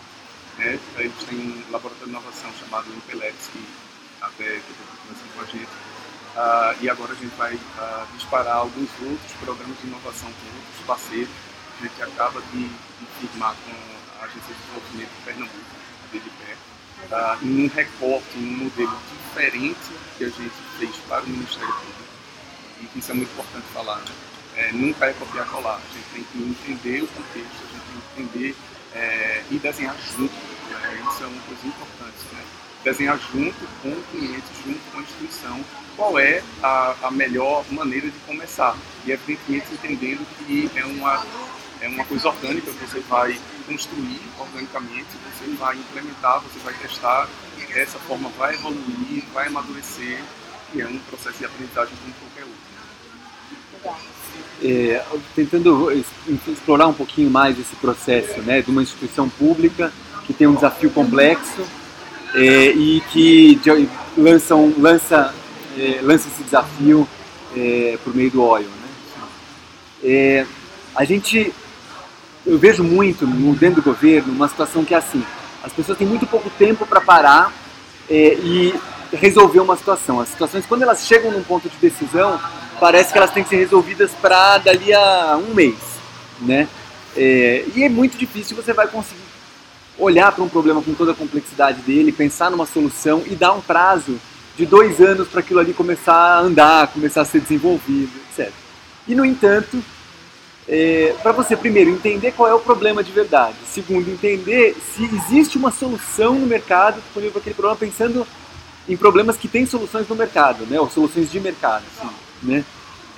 Né? 0.59 0.79
Eles 0.97 1.25
têm 1.29 1.39
um 1.39 1.71
laboratório 1.71 2.07
de 2.07 2.11
inovação 2.11 2.51
chamado 2.59 2.89
Impelex, 2.89 3.37
que 3.53 3.65
até 4.23 4.57
estou 4.57 4.75
conversando 5.05 5.35
com 5.35 5.43
a 5.43 5.45
gente. 5.45 5.71
Uh, 6.31 6.85
e 6.85 6.89
agora 6.89 7.13
a 7.13 7.17
gente 7.17 7.35
vai 7.37 7.55
uh, 7.55 8.07
disparar 8.17 8.57
alguns 8.57 8.89
outros 9.03 9.33
programas 9.41 9.77
de 9.81 9.87
inovação 9.87 10.31
com 10.33 10.57
outros 10.57 10.87
parceiros. 10.87 11.31
A 11.79 11.83
gente 11.83 12.03
acaba 12.03 12.41
de, 12.53 12.69
de 12.69 13.07
firmar 13.21 13.55
com 13.65 13.73
a 14.21 14.25
Agência 14.25 14.55
de 14.55 14.61
Desenvolvimento 14.61 15.11
de 15.11 15.25
Pernambuco 15.25 15.81
de 16.19 16.31
pé, 16.31 16.57
tá? 17.09 17.39
em 17.43 17.65
um 17.65 17.69
recorte, 17.69 18.39
em 18.39 18.55
um 18.55 18.65
modelo 18.65 18.99
diferente 19.13 19.91
que 20.19 20.25
a 20.25 20.29
gente 20.29 20.55
fez 20.79 20.97
para 21.09 21.23
o 21.23 21.29
Ministério 21.29 21.73
Público. 21.73 22.01
E 22.95 22.99
isso 22.99 23.11
é 23.11 23.15
muito 23.15 23.31
importante 23.31 23.67
falar. 23.73 23.99
Né? 23.99 24.13
É, 24.57 24.73
nunca 24.73 25.07
é 25.07 25.13
copiar 25.13 25.47
colar. 25.47 25.77
A 25.77 25.95
gente 25.95 26.07
tem 26.13 26.25
que 26.25 26.39
entender 26.39 27.03
o 27.03 27.07
contexto, 27.09 27.57
a 27.63 27.73
gente 27.73 27.85
tem 27.85 28.01
que 28.01 28.23
entender 28.23 28.57
é, 28.95 29.43
e 29.51 29.59
desenhar 29.59 29.97
junto. 30.17 30.35
Né? 30.71 31.03
Isso 31.09 31.23
é 31.23 31.27
uma 31.27 31.43
coisa 31.43 31.67
importante. 31.67 32.19
Né? 32.33 32.45
Desenhar 32.85 33.19
junto 33.33 33.67
com 33.83 33.91
o 33.91 34.05
cliente, 34.11 34.47
junto 34.65 34.81
com 34.91 34.99
a 34.99 35.03
instituição, 35.03 35.65
qual 35.97 36.19
é 36.19 36.43
a, 36.63 36.95
a 37.03 37.11
melhor 37.11 37.65
maneira 37.71 38.09
de 38.09 38.19
começar. 38.21 38.77
E, 39.05 39.13
evidentemente, 39.13 39.73
entendendo 39.73 40.27
que 40.39 40.71
é 40.75 40.85
uma 40.85 41.25
é 41.81 41.89
uma 41.89 42.05
coisa 42.05 42.29
orgânica, 42.29 42.71
você 42.73 43.01
vai 43.01 43.39
construir 43.67 44.21
organicamente, 44.39 45.09
você 45.25 45.51
vai 45.57 45.77
implementar, 45.77 46.41
você 46.41 46.59
vai 46.61 46.75
testar, 46.75 47.29
dessa 47.75 47.99
forma 48.01 48.29
vai 48.39 48.55
evoluir, 48.55 49.25
vai 49.33 49.47
amadurecer, 49.47 50.21
e 50.75 50.81
é 50.81 50.87
um 50.87 50.99
processo 50.99 51.39
de 51.39 51.45
aprendizagem 51.45 51.95
como 52.03 52.15
qualquer 52.15 52.45
outro. 52.45 52.71
É, 54.63 55.03
tentando 55.35 55.91
explorar 56.47 56.87
um 56.87 56.93
pouquinho 56.93 57.31
mais 57.31 57.59
esse 57.59 57.75
processo 57.77 58.41
né, 58.43 58.61
de 58.61 58.71
uma 58.71 58.83
instituição 58.83 59.29
pública 59.29 59.91
que 60.27 60.35
tem 60.35 60.47
um 60.47 60.55
desafio 60.55 60.91
complexo 60.91 61.67
é, 62.35 62.67
e 62.67 63.01
que 63.11 63.59
lança, 64.17 64.55
um, 64.55 64.75
lança, 64.79 65.35
é, 65.79 66.01
lança 66.03 66.29
esse 66.29 66.43
desafio 66.43 67.09
é, 67.57 67.99
por 68.05 68.15
meio 68.15 68.31
do 68.31 68.43
OIL. 68.43 68.69
Né? 68.69 68.89
É, 70.05 70.47
a 70.95 71.05
gente 71.05 71.53
eu 72.47 72.59
vejo 72.59 72.83
muito 72.83 73.27
dentro 73.57 73.83
do 73.83 73.85
governo 73.85 74.33
uma 74.33 74.49
situação 74.49 74.85
que 74.85 74.95
é 74.95 74.99
assim: 74.99 75.25
as 75.63 75.73
pessoas 75.73 75.99
têm 75.99 76.07
muito 76.07 76.27
pouco 76.27 76.51
tempo 76.51 76.87
para 76.87 77.01
parar 77.01 77.53
é, 78.09 78.35
e 78.35 78.75
resolver 79.13 79.61
uma 79.61 79.77
situação. 79.77 80.21
As 80.21 80.29
situações, 80.29 80.67
quando 80.67 80.83
elas 80.83 81.07
chegam 81.07 81.31
num 81.31 81.43
ponto 81.43 81.69
de 81.69 81.77
decisão, 81.77 82.41
parece 82.79 83.13
que 83.13 83.19
elas 83.19 83.31
têm 83.31 83.43
que 83.43 83.51
ser 83.51 83.57
resolvidas 83.57 84.11
para 84.21 84.59
dali 84.59 84.93
a 84.93 85.37
um 85.37 85.55
mês, 85.55 85.79
né? 86.41 86.69
É, 87.17 87.65
e 87.75 87.83
é 87.83 87.89
muito 87.89 88.17
difícil 88.17 88.57
você 88.57 88.73
vai 88.73 88.87
conseguir 88.87 89.21
olhar 89.99 90.33
para 90.33 90.43
um 90.43 90.49
problema 90.49 90.81
com 90.81 90.95
toda 90.95 91.13
a 91.13 91.15
complexidade 91.15 91.83
dele, 91.83 92.13
pensar 92.13 92.51
numa 92.51 92.67
solução 92.67 93.23
e 93.27 93.35
dar 93.35 93.53
um 93.53 93.61
prazo 93.61 94.19
de 94.57 94.65
dois 94.65 95.01
anos 95.01 95.29
para 95.29 95.41
aquilo 95.41 95.61
ali 95.61 95.73
começar 95.73 96.15
a 96.15 96.41
andar, 96.41 96.89
começar 96.89 97.23
a 97.23 97.25
ser 97.25 97.41
desenvolvido, 97.41 98.11
etc. 98.31 98.53
E 99.07 99.15
no 99.15 99.25
entanto, 99.25 99.83
é, 100.73 101.17
para 101.21 101.33
você, 101.33 101.57
primeiro, 101.57 101.91
entender 101.91 102.31
qual 102.31 102.49
é 102.49 102.55
o 102.55 102.61
problema 102.61 103.03
de 103.03 103.11
verdade. 103.11 103.57
Segundo, 103.67 104.09
entender 104.09 104.77
se 104.95 105.03
existe 105.03 105.59
uma 105.59 105.73
solução 105.73 106.35
no 106.35 106.47
mercado 106.47 107.01
disponível 107.01 107.33
para 107.33 107.41
aquele 107.41 107.57
problema, 107.57 107.77
pensando 107.77 108.25
em 108.89 108.97
problemas 108.97 109.37
que 109.37 109.49
têm 109.49 109.67
soluções 109.67 110.07
no 110.07 110.15
mercado, 110.15 110.65
né? 110.67 110.79
ou 110.79 110.89
soluções 110.89 111.29
de 111.29 111.41
mercado. 111.41 111.83
Assim, 111.99 112.15
né? 112.41 112.65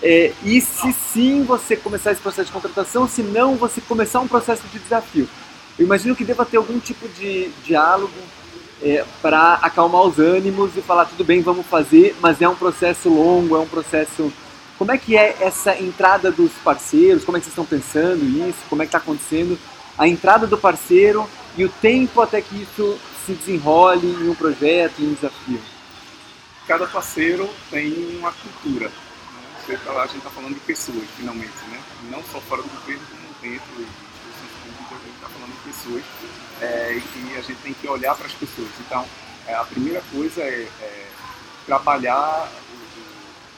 É, 0.02 0.32
e 0.42 0.62
se 0.62 0.94
sim 0.94 1.44
você 1.44 1.76
começar 1.76 2.12
esse 2.12 2.23
processo 2.23 2.47
de 2.47 2.52
contratação, 2.52 3.06
se 3.06 3.23
não 3.23 3.54
você 3.56 3.82
começar 3.82 4.21
um 4.21 4.26
processo 4.26 4.62
de 4.73 4.78
desafio. 4.78 5.28
Eu 5.78 5.85
imagino 5.85 6.16
que 6.16 6.25
deva 6.25 6.47
ter 6.47 6.56
algum 6.56 6.80
tipo 6.80 7.06
de 7.06 7.50
diálogo 7.66 8.11
é, 8.82 9.04
para 9.21 9.54
acalmar 9.54 10.02
os 10.02 10.18
ânimos 10.18 10.75
e 10.75 10.80
falar 10.80 11.04
tudo 11.04 11.23
bem, 11.23 11.42
vamos 11.42 11.66
fazer, 11.66 12.16
mas 12.21 12.40
é 12.40 12.49
um 12.49 12.56
processo 12.56 13.11
longo, 13.11 13.56
é 13.56 13.61
um 13.61 13.66
processo 13.66 14.32
como 14.83 14.91
é 14.91 14.99
que 14.99 15.17
é 15.17 15.37
essa 15.39 15.81
entrada 15.81 16.29
dos 16.33 16.51
parceiros? 16.55 17.25
Como 17.25 17.37
é 17.37 17.41
que 17.41 17.47
vocês 17.47 17.53
estão 17.53 17.65
pensando 17.65 18.25
isso? 18.25 18.59
Como 18.69 18.83
é 18.83 18.85
que 18.85 18.89
está 18.89 18.99
acontecendo 18.99 19.57
a 19.97 20.09
entrada 20.09 20.45
do 20.45 20.59
parceiro 20.59 21.25
e 21.57 21.65
o 21.65 21.69
tempo 21.69 22.21
até 22.21 22.41
que 22.41 22.62
isso 22.62 22.99
se 23.25 23.33
desenrole 23.33 24.09
em 24.09 24.29
um 24.29 24.35
projeto, 24.35 24.99
em 24.99 25.11
um 25.11 25.15
desafio? 25.15 25.61
Cada 26.67 26.85
parceiro 26.89 27.49
tem 27.71 28.19
uma 28.19 28.33
cultura. 28.33 28.89
Né? 28.89 29.79
Tá 29.85 30.03
a 30.03 30.07
gente 30.09 30.19
está 30.19 30.31
falando 30.31 30.55
de 30.55 30.61
pessoas, 30.61 31.05
finalmente, 31.17 31.53
né? 31.71 31.81
não 32.11 32.21
só 32.25 32.41
fora 32.41 32.62
do 32.62 32.69
governo, 32.69 33.03
como 33.09 33.53
dentro 33.53 33.73
a 33.77 34.95
gente 34.95 35.15
está 35.15 35.29
falando 35.29 35.53
de 35.53 35.73
pessoas 35.73 36.03
é, 36.61 36.99
e 36.99 37.39
a 37.39 37.41
gente 37.41 37.62
tem 37.62 37.73
que 37.73 37.87
olhar 37.87 38.17
para 38.17 38.27
as 38.27 38.35
pessoas. 38.35 38.71
Então, 38.85 39.07
é, 39.47 39.55
a 39.55 39.62
primeira 39.62 40.03
coisa 40.12 40.43
é, 40.43 40.67
é 40.81 41.07
trabalhar 41.67 42.51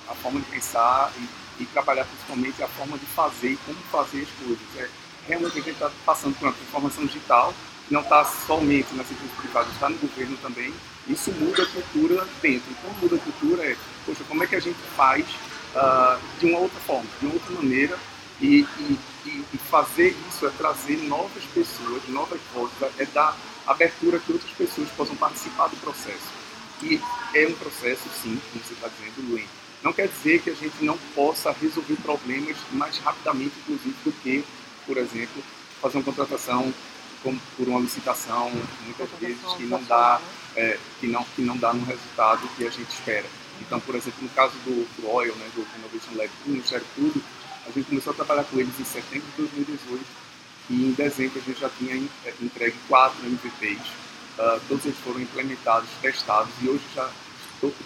a 0.09 0.15
forma 0.15 0.41
de 0.41 0.47
pensar 0.47 1.13
e, 1.19 1.63
e, 1.63 1.67
trabalhar 1.67 2.05
principalmente 2.05 2.63
a 2.63 2.69
forma 2.69 2.99
de 2.99 3.07
fazer 3.07 3.53
e 3.53 3.57
como 3.59 3.79
fazer 3.91 4.23
as 4.23 4.47
coisas. 4.47 4.67
É, 4.77 4.89
realmente 5.29 5.53
a 5.53 5.63
gente 5.63 5.71
está 5.71 5.91
passando 6.05 6.35
por 6.39 6.47
uma 6.47 6.53
transformação 6.53 7.07
digital, 7.07 7.55
não 7.91 8.01
está 8.01 8.25
somente 8.25 8.95
nas 8.95 9.11
empresas 9.11 9.37
privadas, 9.39 9.73
está 9.73 9.89
no 9.89 9.99
governo 9.99 10.37
também. 10.39 10.73
Isso 11.07 11.31
muda 11.33 11.63
a 11.63 11.67
cultura 11.67 12.27
dentro. 12.41 12.71
E 12.71 12.75
como 12.75 12.95
muda 13.01 13.17
a 13.17 13.19
cultura 13.19 13.65
é, 13.65 13.77
poxa, 14.07 14.25
como 14.25 14.43
é 14.43 14.47
que 14.47 14.57
a 14.57 14.61
gente 14.61 14.79
faz 14.97 15.25
uh, 15.75 16.19
de 16.39 16.47
uma 16.47 16.61
outra 16.61 16.81
forma, 16.81 17.09
de 17.21 17.27
uma 17.27 17.35
outra 17.35 17.55
maneira 17.55 17.99
e, 18.41 18.67
e, 18.79 18.99
e, 19.27 19.59
fazer 19.71 20.17
isso 20.29 20.47
é 20.47 20.51
trazer 20.51 20.97
novas 21.05 21.45
pessoas, 21.55 22.03
novas 22.09 22.41
vozes, 22.53 22.75
é 22.99 23.05
dar 23.07 23.37
abertura 23.67 24.19
que 24.19 24.33
outras 24.33 24.51
pessoas 24.53 24.89
possam 24.91 25.17
participar 25.17 25.69
do 25.69 25.77
processo. 25.77 26.33
E 26.83 27.01
é 27.35 27.47
um 27.47 27.55
processo, 27.55 28.03
sim, 28.23 28.41
como 28.51 28.65
você 28.65 28.75
está 28.75 28.89
dizendo, 28.89 29.35
lento 29.35 29.64
não 29.85 29.93
quer 29.93 30.09
dizer 30.09 30.41
que 30.41 30.49
a 30.49 30.55
gente 30.55 30.83
não 30.83 30.97
possa 31.15 31.53
resolver 31.53 31.95
problemas 31.97 32.57
mais 32.73 32.97
rapidamente, 32.99 33.53
inclusive, 33.61 33.95
do 34.03 34.13
que, 34.13 34.43
por 34.87 34.97
exemplo, 34.97 35.43
fazer 35.81 35.99
uma 35.99 36.05
contratação 36.05 36.73
por 37.57 37.69
uma 37.69 37.81
licitação, 37.81 38.51
muitas 38.85 39.09
vezes 39.21 39.41
que 39.57 39.65
não 39.65 39.83
dá, 39.85 40.21
é, 40.57 40.79
que 41.01 41.07
não, 41.07 41.25
que 41.37 41.43
não 41.43 41.57
dá 41.57 41.73
no 41.73 41.85
resultado 41.85 42.49
que 42.57 42.67
a 42.67 42.71
gente 42.71 42.91
espera. 42.91 43.25
Então, 43.61 43.79
por 43.81 43.95
exemplo, 43.95 44.23
no 44.23 44.29
caso 44.31 44.53
do, 44.65 44.87
OIL, 45.07 45.35
né, 45.37 45.49
do 45.55 45.67
Innovation 45.79 46.17
Lab 46.17 46.31
do 46.45 46.51
Ministério 46.51 46.87
Público, 46.95 47.27
a 47.67 47.71
gente 47.71 47.87
começou 47.87 48.13
a 48.13 48.17
trabalhar 48.17 48.45
com 48.45 48.59
eles 48.59 48.79
em 48.79 48.85
setembro 48.85 49.27
de 49.37 49.43
2018 49.43 50.05
e 50.71 50.75
em 50.87 50.93
dezembro 50.93 51.41
a 51.41 51.43
gente 51.43 51.61
já 51.61 51.71
tinha 51.71 51.97
é, 52.27 52.35
entregue 52.43 52.77
quatro 52.89 53.25
MVPs. 53.25 53.81
Uh, 54.37 54.41
ah, 54.41 54.61
todos 54.69 54.85
eles 54.85 54.99
foram 54.99 55.21
implementados, 55.21 55.89
testados 56.03 56.53
e 56.61 56.69
hoje 56.69 56.83
já 56.95 57.09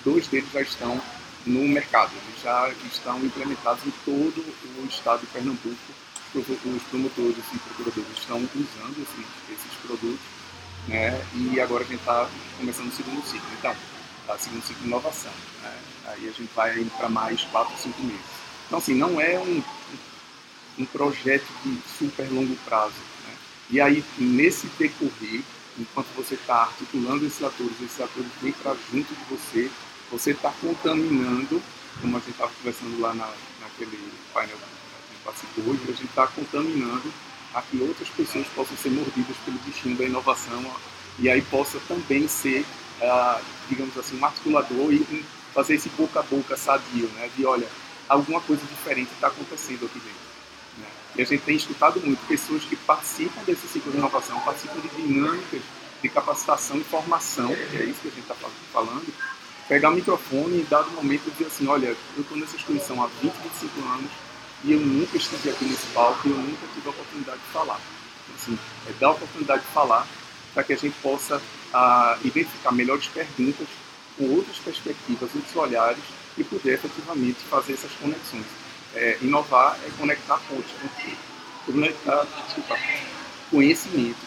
dois 0.04 0.26
deles 0.26 0.48
já 0.52 0.62
estão 0.62 1.00
no 1.48 1.66
mercado. 1.66 2.12
Eles 2.12 2.42
já 2.42 2.70
estão 2.92 3.18
implementados 3.24 3.84
em 3.86 3.92
todo 4.04 4.40
o 4.40 4.86
estado 4.86 5.20
de 5.20 5.26
Pernambuco. 5.26 5.76
Os 6.34 6.82
promotores 6.90 7.44
e 7.54 7.58
procuradores 7.58 8.18
estão 8.18 8.36
usando 8.36 8.96
esses, 9.02 9.26
esses 9.50 9.72
produtos, 9.82 10.20
né? 10.86 11.18
E 11.34 11.58
agora 11.58 11.82
a 11.82 11.86
gente 11.86 12.00
está 12.00 12.28
começando 12.58 12.88
o 12.88 12.94
segundo 12.94 13.24
ciclo. 13.24 13.48
Então, 13.58 13.74
tá, 14.26 14.38
segundo 14.38 14.62
ciclo 14.62 14.82
de 14.82 14.88
inovação. 14.88 15.32
Né? 15.62 15.78
Aí 16.06 16.28
a 16.28 16.32
gente 16.32 16.50
vai 16.54 16.84
para 16.98 17.08
mais 17.08 17.42
4, 17.44 17.74
5 17.78 18.02
meses. 18.02 18.20
Então, 18.66 18.78
assim, 18.78 18.94
não 18.94 19.18
é 19.18 19.38
um, 19.38 19.62
um 20.80 20.84
projeto 20.84 21.46
de 21.64 21.80
super 21.98 22.30
longo 22.30 22.54
prazo. 22.66 22.92
Né? 23.26 23.34
E 23.70 23.80
aí, 23.80 24.04
nesse 24.18 24.66
decorrer, 24.78 25.42
enquanto 25.78 26.08
você 26.14 26.34
está 26.34 26.64
articulando 26.64 27.24
esses 27.24 27.42
atores, 27.42 27.80
esses 27.80 28.00
atores 28.00 28.30
vêm 28.42 28.52
para 28.52 28.76
junto 28.92 29.14
de 29.14 29.24
você 29.30 29.70
você 30.10 30.30
está 30.30 30.52
contaminando, 30.60 31.62
como 32.00 32.16
a 32.16 32.20
gente 32.20 32.30
estava 32.30 32.50
conversando 32.52 33.00
lá 33.00 33.14
na, 33.14 33.30
naquele 33.60 34.12
painel 34.32 34.56
que 34.56 35.24
participou 35.24 35.64
hoje, 35.64 35.82
a 35.84 35.92
gente 35.92 36.04
está 36.04 36.26
contaminando 36.26 37.12
a 37.54 37.62
que 37.62 37.80
outras 37.80 38.08
pessoas 38.10 38.46
possam 38.48 38.76
ser 38.76 38.90
mordidas 38.90 39.36
pelo 39.44 39.58
bichinho 39.58 39.96
da 39.96 40.04
inovação 40.04 40.64
e 41.18 41.28
aí 41.28 41.42
possa 41.42 41.78
também 41.88 42.28
ser, 42.28 42.64
uh, 43.00 43.42
digamos 43.68 43.96
assim, 43.96 44.18
um 44.18 44.24
articulador 44.24 44.92
e 44.92 45.24
fazer 45.52 45.74
esse 45.74 45.88
boca 45.90 46.20
a 46.20 46.22
boca 46.22 46.56
sadio, 46.56 47.08
né? 47.16 47.30
De 47.36 47.44
olha, 47.44 47.66
alguma 48.08 48.40
coisa 48.40 48.62
diferente 48.66 49.10
está 49.12 49.28
acontecendo 49.28 49.86
aqui 49.86 49.98
dentro. 49.98 50.28
Né? 50.78 50.86
E 51.16 51.22
a 51.22 51.24
gente 51.24 51.42
tem 51.42 51.56
escutado 51.56 52.00
muito 52.00 52.24
pessoas 52.26 52.64
que 52.64 52.76
participam 52.76 53.42
desse 53.44 53.66
ciclo 53.66 53.90
de 53.90 53.98
inovação, 53.98 54.38
participam 54.40 54.80
de 54.80 54.88
dinâmicas 54.88 55.62
de 56.00 56.08
capacitação 56.08 56.76
e 56.78 56.84
formação, 56.84 57.48
que 57.48 57.76
é 57.76 57.84
isso 57.84 58.00
que 58.00 58.08
a 58.08 58.10
gente 58.10 58.20
está 58.20 58.36
falando, 58.72 59.12
pegar 59.68 59.90
o 59.90 59.94
microfone 59.94 60.60
e, 60.60 60.66
dado 60.68 60.90
momento, 60.92 61.30
dizer 61.32 61.46
assim: 61.46 61.66
olha, 61.68 61.94
eu 62.16 62.22
estou 62.22 62.36
nessa 62.36 62.56
exposição 62.56 63.02
há 63.02 63.06
20, 63.20 63.32
25 63.32 63.88
anos 63.88 64.10
e 64.64 64.72
eu 64.72 64.80
nunca 64.80 65.16
estive 65.16 65.50
aqui 65.50 65.64
nesse 65.66 65.86
palco 65.88 66.26
e 66.26 66.30
eu 66.30 66.36
nunca 66.36 66.66
tive 66.74 66.88
a 66.88 66.90
oportunidade 66.90 67.38
de 67.38 67.52
falar. 67.52 67.80
Assim, 68.34 68.58
é 68.88 68.92
dar 68.98 69.08
a 69.08 69.12
oportunidade 69.12 69.62
de 69.62 69.68
falar 69.68 70.06
para 70.54 70.64
que 70.64 70.72
a 70.72 70.76
gente 70.76 70.96
possa 71.00 71.40
ah, 71.72 72.18
identificar 72.24 72.72
melhores 72.72 73.06
perguntas 73.06 73.68
com 74.16 74.34
outras 74.34 74.58
perspectivas, 74.58 75.30
outros 75.34 75.54
olhares 75.54 76.02
e 76.36 76.44
poder 76.44 76.74
efetivamente 76.74 77.38
fazer 77.48 77.74
essas 77.74 77.92
conexões. 77.92 78.44
É, 78.94 79.18
inovar 79.20 79.78
é 79.86 79.90
conectar 79.98 80.40
pontos, 80.48 80.70
conectar 81.66 82.26
desculpa, 82.46 82.78
conhecimentos 83.50 84.22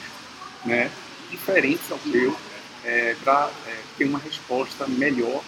né, 0.63 0.91
diferentes 1.31 1.91
ao 1.91 1.97
teu 1.97 2.35
é, 2.85 3.15
para 3.23 3.49
é, 3.67 3.77
ter 3.97 4.05
uma 4.05 4.19
resposta 4.19 4.87
melhor, 4.87 5.43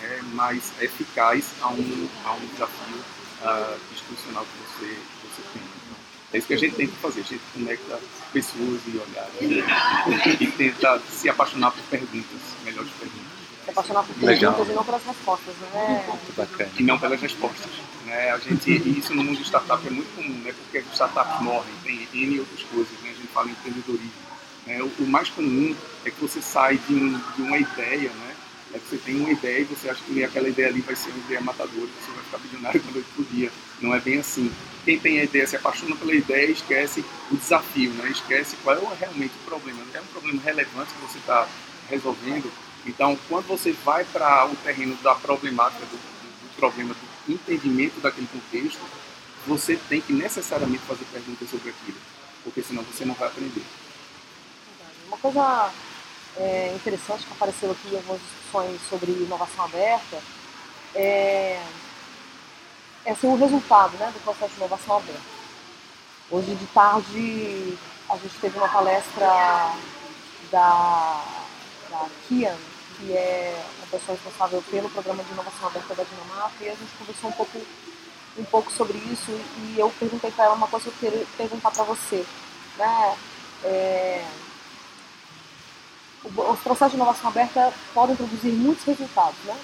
né, 0.00 0.20
mais 0.32 0.72
eficaz 0.80 1.44
a 1.60 1.68
um, 1.68 2.08
a 2.24 2.32
um 2.32 2.46
desafio 2.46 2.96
uh, 3.42 3.78
institucional 3.92 4.44
que 4.44 4.58
você, 4.58 4.94
que 4.94 5.28
você 5.28 5.42
tem. 5.52 5.62
Então, 5.62 5.96
é 6.32 6.38
isso 6.38 6.46
que 6.46 6.54
a 6.54 6.58
gente 6.58 6.74
tenta 6.74 6.92
fazer, 6.96 7.20
a 7.20 7.24
gente 7.24 7.42
conecta 7.52 8.00
pessoas 8.32 8.80
e 8.86 8.98
olhares 8.98 10.40
e 10.40 10.46
tenta 10.48 11.00
se 11.10 11.28
apaixonar 11.28 11.70
por 11.70 11.82
perguntas, 11.84 12.40
melhores 12.64 12.90
perguntas. 12.92 13.36
Se 13.64 13.70
apaixonar 13.70 14.02
por 14.02 14.14
perguntas 14.14 14.40
Legal. 14.40 14.66
e 14.66 14.74
não 14.74 14.84
pelas 14.84 15.04
respostas, 15.04 15.54
né? 15.56 16.18
Bacana. 16.36 16.70
E 16.78 16.82
não 16.82 16.98
pelas 16.98 17.20
respostas. 17.20 17.72
Né? 18.04 18.30
A 18.30 18.38
gente, 18.38 18.70
e 18.70 18.98
isso 18.98 19.14
no 19.14 19.22
mundo 19.22 19.38
de 19.38 19.44
startup 19.44 19.86
é 19.86 19.90
muito 19.90 20.14
comum, 20.16 20.38
né? 20.42 20.52
porque 20.52 20.78
as 20.78 20.92
startups 20.92 21.40
morrem, 21.42 21.72
tem 21.84 22.08
N 22.12 22.40
outras 22.40 22.62
coisas, 22.64 22.92
né? 23.02 23.10
a 23.10 23.14
gente 23.14 23.28
fala 23.28 23.48
em 23.48 23.52
empreendedorismo 23.52 24.25
é, 24.66 24.82
o, 24.82 24.86
o, 24.98 25.06
mais 25.06 25.28
comum 25.28 25.74
é 26.04 26.10
que 26.10 26.20
você 26.20 26.42
sai 26.42 26.76
de, 26.76 26.94
um, 26.94 27.18
de 27.36 27.42
uma 27.42 27.56
ideia, 27.56 28.10
né? 28.10 28.36
É 28.74 28.78
que 28.78 28.88
você 28.88 28.96
tem 28.98 29.16
uma 29.16 29.30
ideia 29.30 29.60
e 29.60 29.64
você 29.64 29.88
acha 29.88 30.02
que 30.04 30.24
aquela 30.24 30.48
ideia 30.48 30.68
ali 30.68 30.80
vai 30.80 30.96
ser 30.96 31.10
uma 31.10 31.18
ideia 31.20 31.40
matadora, 31.40 31.88
você 32.00 32.10
vai 32.10 32.24
ficar 32.24 32.38
bilionário 32.38 32.82
da 32.82 32.90
noite 32.90 33.08
pro 33.14 33.24
dia. 33.24 33.52
Não 33.80 33.94
é 33.94 34.00
bem 34.00 34.18
assim. 34.18 34.50
Quem 34.84 34.98
tem 34.98 35.20
a 35.20 35.24
ideia 35.24 35.46
se 35.46 35.56
apaixona 35.56 35.94
pela 35.94 36.14
ideia 36.14 36.48
e 36.48 36.52
esquece 36.52 37.04
o 37.30 37.36
desafio, 37.36 37.90
né? 37.92 38.10
esquece 38.10 38.56
qual 38.64 38.76
é 38.76 38.96
realmente 38.98 39.34
o 39.40 39.44
problema. 39.48 39.82
É 39.94 40.00
um 40.00 40.06
problema 40.06 40.42
relevante 40.42 40.92
que 40.94 41.00
você 41.00 41.18
está 41.18 41.48
resolvendo. 41.88 42.50
Então, 42.84 43.16
quando 43.28 43.46
você 43.46 43.72
vai 43.72 44.04
para 44.04 44.46
o 44.46 44.56
terreno 44.56 44.96
da 44.96 45.14
problemática, 45.14 45.86
do, 45.86 45.96
do 45.96 46.56
problema, 46.56 46.94
do 46.94 47.32
entendimento 47.32 48.00
daquele 48.00 48.26
contexto, 48.26 48.80
você 49.46 49.76
tem 49.88 50.00
que 50.00 50.12
necessariamente 50.12 50.82
fazer 50.86 51.04
perguntas 51.12 51.48
sobre 51.48 51.70
aquilo, 51.70 51.98
porque 52.42 52.62
senão 52.62 52.82
você 52.82 53.04
não 53.04 53.14
vai 53.14 53.28
aprender. 53.28 53.62
Uma 55.16 55.32
coisa 55.32 55.72
é, 56.36 56.72
interessante 56.74 57.24
que 57.24 57.32
apareceu 57.32 57.70
aqui 57.70 57.88
em 57.88 57.96
algumas 57.96 58.20
discussões 58.20 58.80
sobre 58.88 59.12
inovação 59.12 59.64
aberta 59.64 60.18
é, 60.94 61.58
é 63.04 63.10
assim, 63.10 63.26
o 63.26 63.36
resultado 63.36 63.96
né, 63.96 64.10
do 64.12 64.22
processo 64.22 64.52
de 64.52 64.58
inovação 64.58 64.98
aberta. 64.98 65.20
Hoje 66.30 66.54
de 66.54 66.66
tarde 66.66 67.78
a 68.10 68.16
gente 68.18 68.34
teve 68.40 68.58
uma 68.58 68.68
palestra 68.68 69.26
da, 70.50 71.24
da 71.88 72.06
Kian, 72.28 72.56
que 72.98 73.16
é 73.16 73.64
a 73.84 73.86
pessoa 73.86 74.16
responsável 74.16 74.62
pelo 74.70 74.90
programa 74.90 75.24
de 75.24 75.32
inovação 75.32 75.68
aberta 75.68 75.94
da 75.94 76.04
Dinamarca, 76.04 76.62
e 76.62 76.68
a 76.68 76.74
gente 76.74 76.92
conversou 76.98 77.30
um 77.30 77.32
pouco 77.32 77.58
um 78.38 78.44
pouco 78.44 78.70
sobre 78.70 78.98
isso 78.98 79.30
e 79.30 79.76
eu 79.78 79.90
perguntei 79.98 80.30
para 80.30 80.44
ela 80.44 80.54
uma 80.54 80.68
coisa 80.68 80.90
que 80.90 81.06
eu 81.06 81.10
queria 81.10 81.26
perguntar 81.38 81.70
para 81.70 81.84
você. 81.84 82.22
Né? 82.76 83.16
É, 83.64 84.22
os 86.34 86.58
processos 86.60 86.92
de 86.92 86.96
inovação 86.96 87.28
aberta 87.30 87.72
podem 87.94 88.16
produzir 88.16 88.50
muitos 88.52 88.84
resultados, 88.84 89.38
né? 89.44 89.56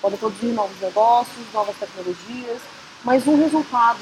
podem 0.00 0.18
produzir 0.18 0.52
novos 0.52 0.80
negócios, 0.80 1.52
novas 1.52 1.76
tecnologias, 1.76 2.60
mas 3.04 3.26
um 3.26 3.36
resultado 3.36 4.00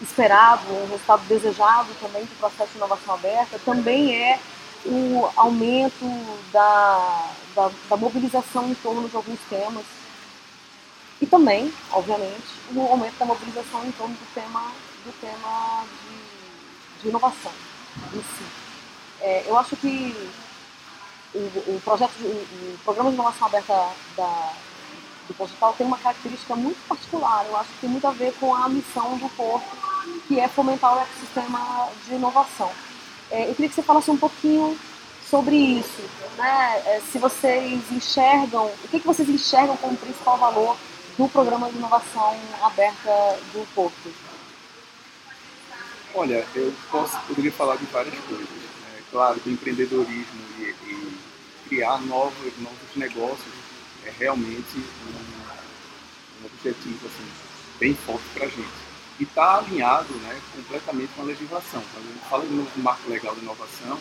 esperado, 0.00 0.62
um 0.70 0.88
resultado 0.88 1.22
desejado 1.26 1.88
também 2.00 2.24
do 2.24 2.38
processo 2.38 2.72
de 2.72 2.76
inovação 2.76 3.14
aberta 3.14 3.58
também 3.64 4.14
é 4.14 4.38
o 4.84 5.28
aumento 5.36 6.04
da, 6.52 7.30
da, 7.54 7.70
da 7.88 7.96
mobilização 7.96 8.68
em 8.68 8.74
torno 8.74 9.08
de 9.08 9.16
alguns 9.16 9.38
temas 9.48 9.84
e 11.20 11.26
também, 11.26 11.72
obviamente, 11.90 12.44
o 12.74 12.80
aumento 12.82 13.16
da 13.18 13.24
mobilização 13.24 13.84
em 13.86 13.92
torno 13.92 14.14
do 14.14 14.34
tema, 14.34 14.72
do 15.04 15.20
tema 15.20 15.84
de, 16.02 17.02
de 17.02 17.08
inovação 17.08 17.52
em 18.12 18.18
si. 18.18 18.44
É, 19.20 19.44
eu 19.46 19.56
acho 19.56 19.76
que 19.76 20.14
o, 21.34 21.76
o 21.76 21.80
projeto, 21.84 22.12
o, 22.20 22.78
programa 22.84 23.10
de 23.10 23.16
inovação 23.16 23.46
aberta 23.46 23.88
da, 24.16 24.52
do 25.28 25.34
Portugal 25.34 25.74
tem 25.76 25.86
uma 25.86 25.98
característica 25.98 26.54
muito 26.54 26.78
particular. 26.88 27.44
Eu 27.48 27.56
acho 27.56 27.70
que 27.70 27.80
tem 27.80 27.90
muito 27.90 28.06
a 28.06 28.12
ver 28.12 28.32
com 28.38 28.54
a 28.54 28.68
missão 28.68 29.16
do 29.18 29.28
Porto, 29.30 29.76
que 30.28 30.38
é 30.38 30.48
fomentar 30.48 30.96
o 30.96 31.00
ecossistema 31.00 31.88
de 32.06 32.14
inovação. 32.14 32.70
É, 33.30 33.48
eu 33.48 33.54
queria 33.54 33.68
que 33.68 33.74
você 33.74 33.82
falasse 33.82 34.10
um 34.10 34.16
pouquinho 34.16 34.78
sobre 35.28 35.56
isso, 35.56 36.02
né? 36.36 36.82
É, 36.86 37.00
se 37.10 37.18
vocês 37.18 37.90
enxergam, 37.90 38.66
o 38.66 38.88
que, 38.88 39.00
que 39.00 39.06
vocês 39.06 39.28
enxergam 39.28 39.76
como 39.78 39.96
principal 39.96 40.38
valor 40.38 40.76
do 41.16 41.28
programa 41.28 41.70
de 41.70 41.76
inovação 41.76 42.36
aberta 42.62 43.38
do 43.52 43.66
Porto? 43.74 44.12
Olha, 46.14 46.46
eu 46.54 46.72
posso, 46.90 47.18
poderia 47.26 47.50
falar 47.50 47.76
de 47.76 47.86
várias 47.86 48.14
coisas. 48.20 48.48
Né? 48.48 49.02
Claro, 49.10 49.40
do 49.40 49.50
empreendedorismo 49.50 50.40
e, 50.58 50.62
e, 50.62 51.13
criar 51.74 52.00
novos, 52.02 52.52
novos 52.60 52.94
negócios 52.94 53.52
é 54.06 54.12
realmente 54.16 54.76
um, 54.76 56.42
um 56.42 56.46
objetivo 56.46 57.06
assim, 57.06 57.26
bem 57.80 57.94
forte 57.96 58.22
para 58.32 58.46
a 58.46 58.48
gente. 58.48 58.84
E 59.18 59.24
está 59.24 59.58
alinhado 59.58 60.12
né, 60.14 60.40
completamente 60.54 61.10
com 61.16 61.22
a 61.22 61.24
legislação. 61.24 61.82
Quando 61.92 62.08
a 62.08 62.12
gente 62.12 62.28
fala 62.28 62.44
do 62.44 62.82
marco 62.82 63.10
legal 63.10 63.34
de 63.34 63.40
inovação, 63.40 63.98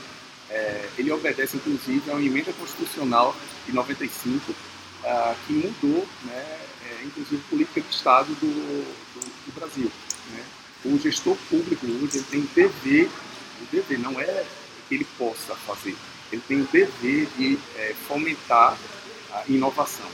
é, 0.52 0.88
ele 1.00 1.12
obedece 1.12 1.58
inclusive 1.58 2.12
a 2.12 2.14
uma 2.14 2.24
emenda 2.24 2.54
constitucional 2.54 3.36
de 3.66 3.72
95 3.74 4.54
ah, 5.06 5.36
que 5.48 5.54
mudou, 5.54 6.08
né, 6.26 6.60
é, 6.86 7.04
inclusive, 7.06 7.42
política 7.50 7.82
de 7.82 7.90
Estado 7.90 8.28
do, 8.36 8.48
do, 8.48 9.46
do 9.46 9.60
Brasil. 9.60 9.92
Né? 10.32 10.46
O 10.86 11.00
gestor 11.00 11.36
público 11.50 11.88
hoje 11.88 12.22
tem 12.24 12.42
dever, 12.54 13.10
o 13.62 13.66
dever 13.72 14.00
não 14.00 14.20
é 14.20 14.46
que 14.88 14.96
ele 14.96 15.08
possa 15.18 15.56
fazer, 15.56 15.96
ele 16.34 16.42
tem 16.48 16.62
o 16.62 16.66
dever 16.66 17.28
de 17.38 17.60
é, 17.78 17.94
fomentar 18.08 18.78
a 19.32 19.44
inovação, 19.48 20.08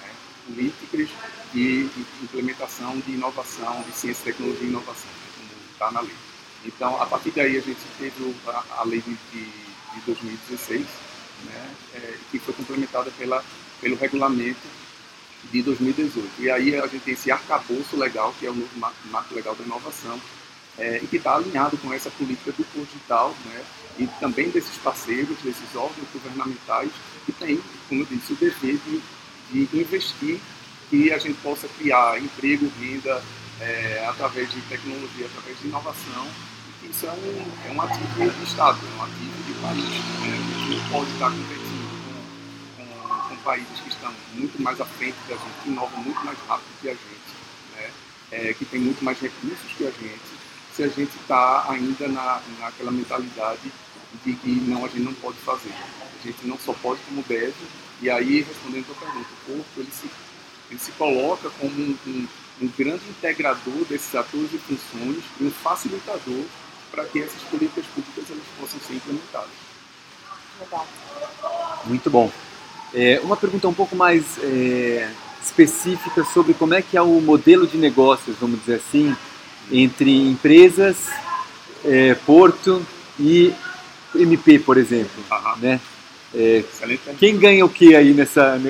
né? 0.00 0.10
políticas 0.46 1.08
de, 1.52 1.88
de, 1.88 2.06
implementação 2.22 2.98
de 3.00 3.12
inovação, 3.12 3.82
de 3.82 3.92
ciência, 3.96 4.24
tecnologia 4.24 4.66
e 4.66 4.70
inovação, 4.70 5.10
né? 5.10 5.28
como 5.36 5.72
está 5.72 5.90
na 5.90 6.00
lei. 6.00 6.16
Então, 6.64 7.00
a 7.00 7.06
partir 7.06 7.30
daí, 7.32 7.56
a 7.56 7.60
gente 7.60 7.80
teve 7.98 8.34
a, 8.46 8.64
a 8.78 8.84
lei 8.84 9.00
de, 9.00 9.14
de 9.14 10.00
2016, 10.06 10.86
né? 11.44 11.74
É, 11.94 12.14
que 12.30 12.38
foi 12.38 12.54
complementada 12.54 13.10
pela 13.12 13.44
pelo 13.80 13.96
regulamento 13.96 14.60
de 15.50 15.62
2018. 15.62 16.30
E 16.38 16.50
aí 16.50 16.76
a 16.76 16.86
gente 16.86 17.02
tem 17.02 17.14
esse 17.14 17.30
arcabouço 17.30 17.96
legal, 17.96 18.34
que 18.38 18.46
é 18.46 18.50
o 18.50 18.54
novo 18.54 18.78
marco, 18.78 18.96
marco 19.10 19.34
legal 19.34 19.54
da 19.54 19.64
inovação, 19.64 20.20
é, 20.78 21.00
e 21.02 21.06
que 21.06 21.16
está 21.16 21.36
alinhado 21.36 21.76
com 21.78 21.92
essa 21.92 22.10
política 22.10 22.52
do 22.52 22.86
Digital, 22.86 23.34
né, 23.46 23.64
e 23.98 24.06
também 24.20 24.50
desses 24.50 24.76
parceiros, 24.78 25.36
desses 25.42 25.74
órgãos 25.74 26.06
governamentais, 26.12 26.90
que 27.24 27.32
tem, 27.32 27.60
como 27.88 28.02
eu 28.02 28.06
disse, 28.06 28.32
o 28.32 28.36
dever 28.36 28.78
de, 28.86 29.02
de 29.50 29.78
investir 29.78 30.40
que 30.90 31.12
a 31.12 31.18
gente 31.18 31.38
possa 31.40 31.66
criar 31.78 32.18
emprego, 32.18 32.70
renda, 32.78 33.22
é, 33.60 34.06
através 34.08 34.50
de 34.52 34.60
tecnologia, 34.62 35.26
através 35.26 35.58
de 35.60 35.66
inovação, 35.66 36.26
que 36.80 36.90
isso 36.90 37.06
é 37.06 37.10
um, 37.10 37.70
é 37.70 37.72
um 37.72 37.80
ativo 37.80 38.30
de 38.30 38.44
Estado, 38.44 38.78
é 38.78 38.98
um 38.98 39.02
ativo 39.02 39.42
de 39.46 39.54
país. 39.54 39.84
Né? 40.20 40.76
Não 40.76 40.90
pode 40.90 41.10
estar 41.12 41.30
competindo 41.30 41.76
países 43.46 43.78
que 43.78 43.88
estão 43.88 44.12
muito 44.34 44.60
mais 44.60 44.80
à 44.80 44.84
frente 44.84 45.16
da 45.28 45.36
gente, 45.36 45.62
que 45.62 45.70
inovam 45.70 46.02
muito 46.02 46.20
mais 46.24 46.36
rápido 46.48 46.66
que 46.82 46.88
a 46.88 46.92
gente, 46.92 47.30
né? 47.76 47.90
É, 48.32 48.52
que 48.52 48.64
tem 48.64 48.80
muito 48.80 49.04
mais 49.04 49.20
recursos 49.20 49.72
que 49.78 49.86
a 49.86 49.90
gente, 49.90 50.35
se 50.76 50.82
a 50.82 50.88
gente 50.88 51.16
está 51.16 51.64
ainda 51.70 52.06
na, 52.06 52.40
naquela 52.60 52.90
mentalidade 52.90 53.72
de 54.22 54.34
que 54.34 54.50
não, 54.68 54.84
a 54.84 54.88
gente 54.88 55.00
não 55.00 55.14
pode 55.14 55.38
fazer. 55.38 55.72
A 55.72 56.26
gente 56.26 56.46
não 56.46 56.58
só 56.58 56.74
pode 56.74 57.00
como 57.08 57.24
deve. 57.26 57.54
E 58.02 58.10
aí, 58.10 58.42
respondendo 58.42 58.82
a 58.82 58.94
tua 58.94 59.06
pergunta, 59.06 59.28
o 59.32 59.52
corpo 59.52 59.70
ele 59.78 59.90
se, 59.90 60.10
ele 60.70 60.78
se 60.78 60.92
coloca 60.92 61.48
como 61.58 61.72
um, 61.72 61.96
um, 62.06 62.28
um 62.60 62.68
grande 62.76 63.08
integrador 63.08 63.86
desses 63.88 64.14
atores 64.14 64.52
e 64.52 64.58
funções 64.58 65.24
e 65.40 65.44
um 65.44 65.50
facilitador 65.50 66.44
para 66.90 67.04
que 67.06 67.22
essas 67.22 67.40
políticas 67.44 67.86
públicas 67.86 68.24
elas 68.30 68.44
possam 68.60 68.78
ser 68.80 68.94
implementadas. 68.94 69.48
Legal. 70.60 70.86
Muito 71.86 72.10
bom. 72.10 72.30
É, 72.92 73.18
uma 73.20 73.36
pergunta 73.36 73.66
um 73.66 73.74
pouco 73.74 73.96
mais 73.96 74.38
é, 74.42 75.10
específica 75.42 76.22
sobre 76.24 76.52
como 76.52 76.74
é 76.74 76.82
que 76.82 76.98
é 76.98 77.02
o 77.02 77.20
modelo 77.20 77.66
de 77.66 77.78
negócios, 77.78 78.36
vamos 78.38 78.60
dizer 78.60 78.76
assim, 78.76 79.16
entre 79.70 80.10
empresas, 80.10 81.08
é, 81.84 82.14
Porto 82.14 82.84
e 83.18 83.52
MP, 84.14 84.58
por 84.58 84.76
exemplo, 84.76 85.24
uhum. 85.30 85.56
né? 85.58 85.80
É, 86.34 86.62
quem 87.18 87.38
ganha 87.38 87.64
o 87.64 87.68
que 87.68 87.94
aí 87.94 88.12
nessa 88.12 88.60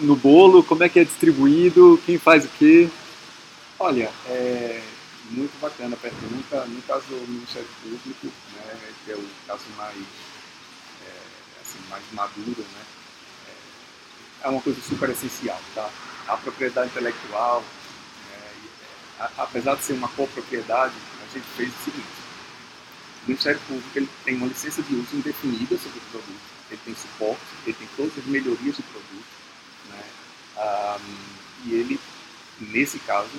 no 0.00 0.16
bolo? 0.16 0.62
Como 0.62 0.82
é 0.82 0.88
que 0.88 1.00
é 1.00 1.04
distribuído? 1.04 2.00
Quem 2.06 2.16
faz 2.16 2.44
o 2.44 2.48
que? 2.48 2.88
Olha, 3.78 4.10
é 4.28 4.80
muito 5.30 5.52
bacana 5.60 5.94
a 5.94 5.98
pergunta. 5.98 6.64
No 6.66 6.80
caso 6.82 7.04
do 7.08 7.28
Ministério 7.28 7.68
Público, 7.82 8.28
né, 8.54 8.78
que 9.04 9.12
é 9.12 9.16
o 9.16 9.24
caso 9.46 9.64
mais 9.76 9.96
é, 9.96 11.60
assim, 11.60 11.78
mais 11.90 12.02
maduro, 12.12 12.60
né? 12.60 12.82
é 14.42 14.48
uma 14.48 14.60
coisa 14.60 14.80
super 14.80 15.08
essencial, 15.10 15.58
tá? 15.74 15.88
A 16.28 16.36
propriedade 16.36 16.88
intelectual, 16.88 17.62
é, 17.62 17.81
apesar 19.38 19.76
de 19.76 19.84
ser 19.84 19.92
uma 19.94 20.08
copropriedade, 20.08 20.94
a 21.22 21.32
gente 21.32 21.46
fez 21.56 21.68
o 21.68 21.84
seguinte: 21.84 22.06
o 23.24 23.28
Ministério 23.28 23.60
Público 23.68 23.90
ele 23.94 24.08
tem 24.24 24.36
uma 24.36 24.46
licença 24.46 24.82
de 24.82 24.94
uso 24.94 25.16
indefinida 25.16 25.76
sobre 25.78 25.98
o 25.98 26.10
produto, 26.10 26.40
ele 26.70 26.80
tem 26.84 26.94
suporte, 26.94 27.42
ele 27.64 27.74
tem 27.74 27.88
todas 27.96 28.18
as 28.18 28.24
melhorias 28.26 28.76
do 28.76 28.82
produto, 28.82 29.26
né? 29.90 30.02
E 31.64 31.74
ele, 31.74 32.00
nesse 32.60 32.98
caso, 33.00 33.30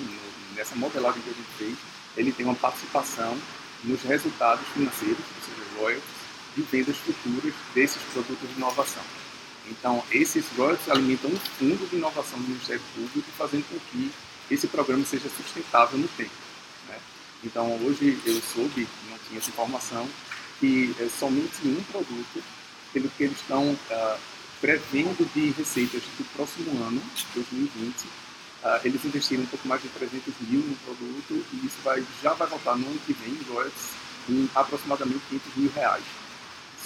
nessa 0.56 0.74
modelagem 0.76 1.20
que 1.20 1.30
a 1.30 1.34
gente 1.34 1.50
fez, 1.58 1.76
ele 2.16 2.32
tem 2.32 2.46
uma 2.46 2.54
participação 2.54 3.36
nos 3.82 4.00
resultados 4.02 4.66
financeiros, 4.68 5.18
ou 5.18 5.42
seja, 5.44 5.78
royalties, 5.78 6.24
de 6.56 6.62
vendas 6.62 6.96
futuras 6.96 7.52
desses 7.74 8.00
produtos 8.12 8.48
de 8.48 8.54
inovação. 8.56 9.02
Então, 9.66 10.02
esses 10.10 10.46
royalties 10.56 10.88
alimentam 10.88 11.30
um 11.30 11.36
fundo 11.36 11.88
de 11.88 11.96
inovação 11.96 12.38
do 12.38 12.48
Ministério 12.48 12.82
Público, 12.94 13.28
fazendo 13.36 13.68
com 13.68 13.78
que 13.90 14.10
esse 14.50 14.66
programa 14.66 15.04
seja 15.04 15.28
sustentável 15.28 15.98
no 15.98 16.08
tempo. 16.08 16.30
Né? 16.88 16.96
Então, 17.44 17.70
hoje 17.84 18.18
eu 18.26 18.40
soube, 18.54 18.86
não 19.10 19.18
tinha 19.28 19.38
essa 19.38 19.50
informação, 19.50 20.08
que 20.60 20.94
é 21.00 21.08
somente 21.08 21.66
um 21.66 21.82
produto, 21.90 22.42
pelo 22.92 23.08
que 23.10 23.24
eles 23.24 23.36
estão 23.38 23.72
uh, 23.72 24.18
prevendo 24.60 25.28
de 25.34 25.50
receitas 25.50 26.02
do 26.16 26.24
próximo 26.36 26.70
ano, 26.84 27.02
2020, 27.34 28.04
uh, 28.04 28.08
ah, 28.62 28.80
eles 28.84 29.04
investiram 29.04 29.42
um 29.42 29.46
pouco 29.46 29.66
mais 29.66 29.82
de 29.82 29.88
300 29.88 30.32
mil 30.48 30.60
no 30.60 30.76
produto 30.76 31.44
e 31.52 31.66
isso 31.66 31.76
vai, 31.84 32.02
já 32.22 32.32
vai 32.32 32.48
voltar 32.48 32.76
no 32.76 32.86
ano 32.86 32.98
que 33.04 33.12
vem, 33.12 33.36
royalties, 33.48 33.90
em 34.28 34.48
aproximadamente 34.54 35.20
500 35.28 35.56
mil 35.56 35.72
reais, 35.74 36.04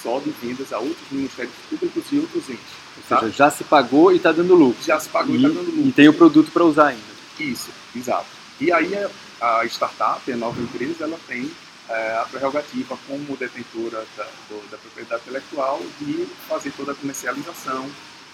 só 0.02 0.18
de 0.18 0.30
vendas 0.42 0.72
a 0.72 0.78
outros 0.78 1.06
ministérios 1.10 1.54
públicos 1.68 2.04
e 2.10 2.18
outros 2.18 2.48
entes. 2.48 2.64
Ou 2.96 3.02
tá? 3.08 3.20
seja, 3.20 3.32
já 3.32 3.50
se 3.50 3.64
pagou 3.64 4.12
e 4.12 4.16
está 4.16 4.32
dando 4.32 4.54
lucro. 4.54 4.82
Já 4.82 4.98
se 4.98 5.08
pagou 5.08 5.34
e 5.34 5.38
está 5.38 5.48
dando 5.48 5.66
lucro. 5.66 5.88
E 5.88 5.92
tem 5.92 6.08
o 6.08 6.14
produto 6.14 6.50
para 6.50 6.64
usar 6.64 6.88
ainda. 6.88 7.07
Isso, 7.38 7.70
exato. 7.94 8.26
E 8.60 8.72
aí 8.72 8.92
a 9.40 9.64
startup, 9.66 10.30
a 10.30 10.36
nova 10.36 10.60
empresa, 10.60 11.04
ela 11.04 11.18
tem 11.26 11.50
é, 11.88 12.18
a 12.20 12.26
prerrogativa 12.30 12.98
como 13.06 13.36
detentora 13.36 14.04
da, 14.16 14.24
do, 14.48 14.70
da 14.70 14.76
propriedade 14.76 15.22
intelectual 15.22 15.80
de 16.00 16.26
fazer 16.48 16.72
toda 16.72 16.92
a 16.92 16.94
comercialização, 16.94 17.88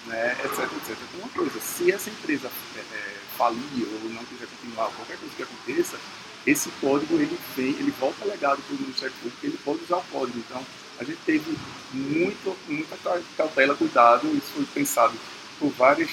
né, 0.06 0.36
etc, 0.44 0.60
etc. 0.60 0.90
Então, 0.90 1.20
uma 1.20 1.28
coisa, 1.28 1.60
se 1.60 1.92
essa 1.92 2.10
empresa 2.10 2.50
é, 2.76 2.78
é, 2.78 3.16
falir 3.36 3.86
ou 4.02 4.10
não 4.10 4.24
quiser 4.24 4.46
continuar, 4.46 4.90
qualquer 4.90 5.18
coisa 5.18 5.34
que 5.36 5.42
aconteça, 5.42 5.98
esse 6.46 6.68
código 6.80 7.14
ele 7.14 7.38
vem, 7.56 7.70
ele 7.70 7.94
volta 7.98 8.24
legado 8.24 8.62
para 8.62 8.76
o 8.76 8.80
Ministério 8.80 9.14
Público, 9.22 9.46
ele 9.46 9.58
pode 9.64 9.84
usar 9.84 9.96
o 9.96 10.04
código. 10.04 10.38
Então, 10.38 10.64
a 10.98 11.04
gente 11.04 11.18
teve 11.24 11.56
muito, 11.92 12.56
muita 12.68 12.96
cautela, 13.36 13.74
cuidado, 13.74 14.26
isso 14.28 14.52
foi 14.54 14.64
pensado 14.66 15.14
por 15.58 15.70
várias 15.70 16.10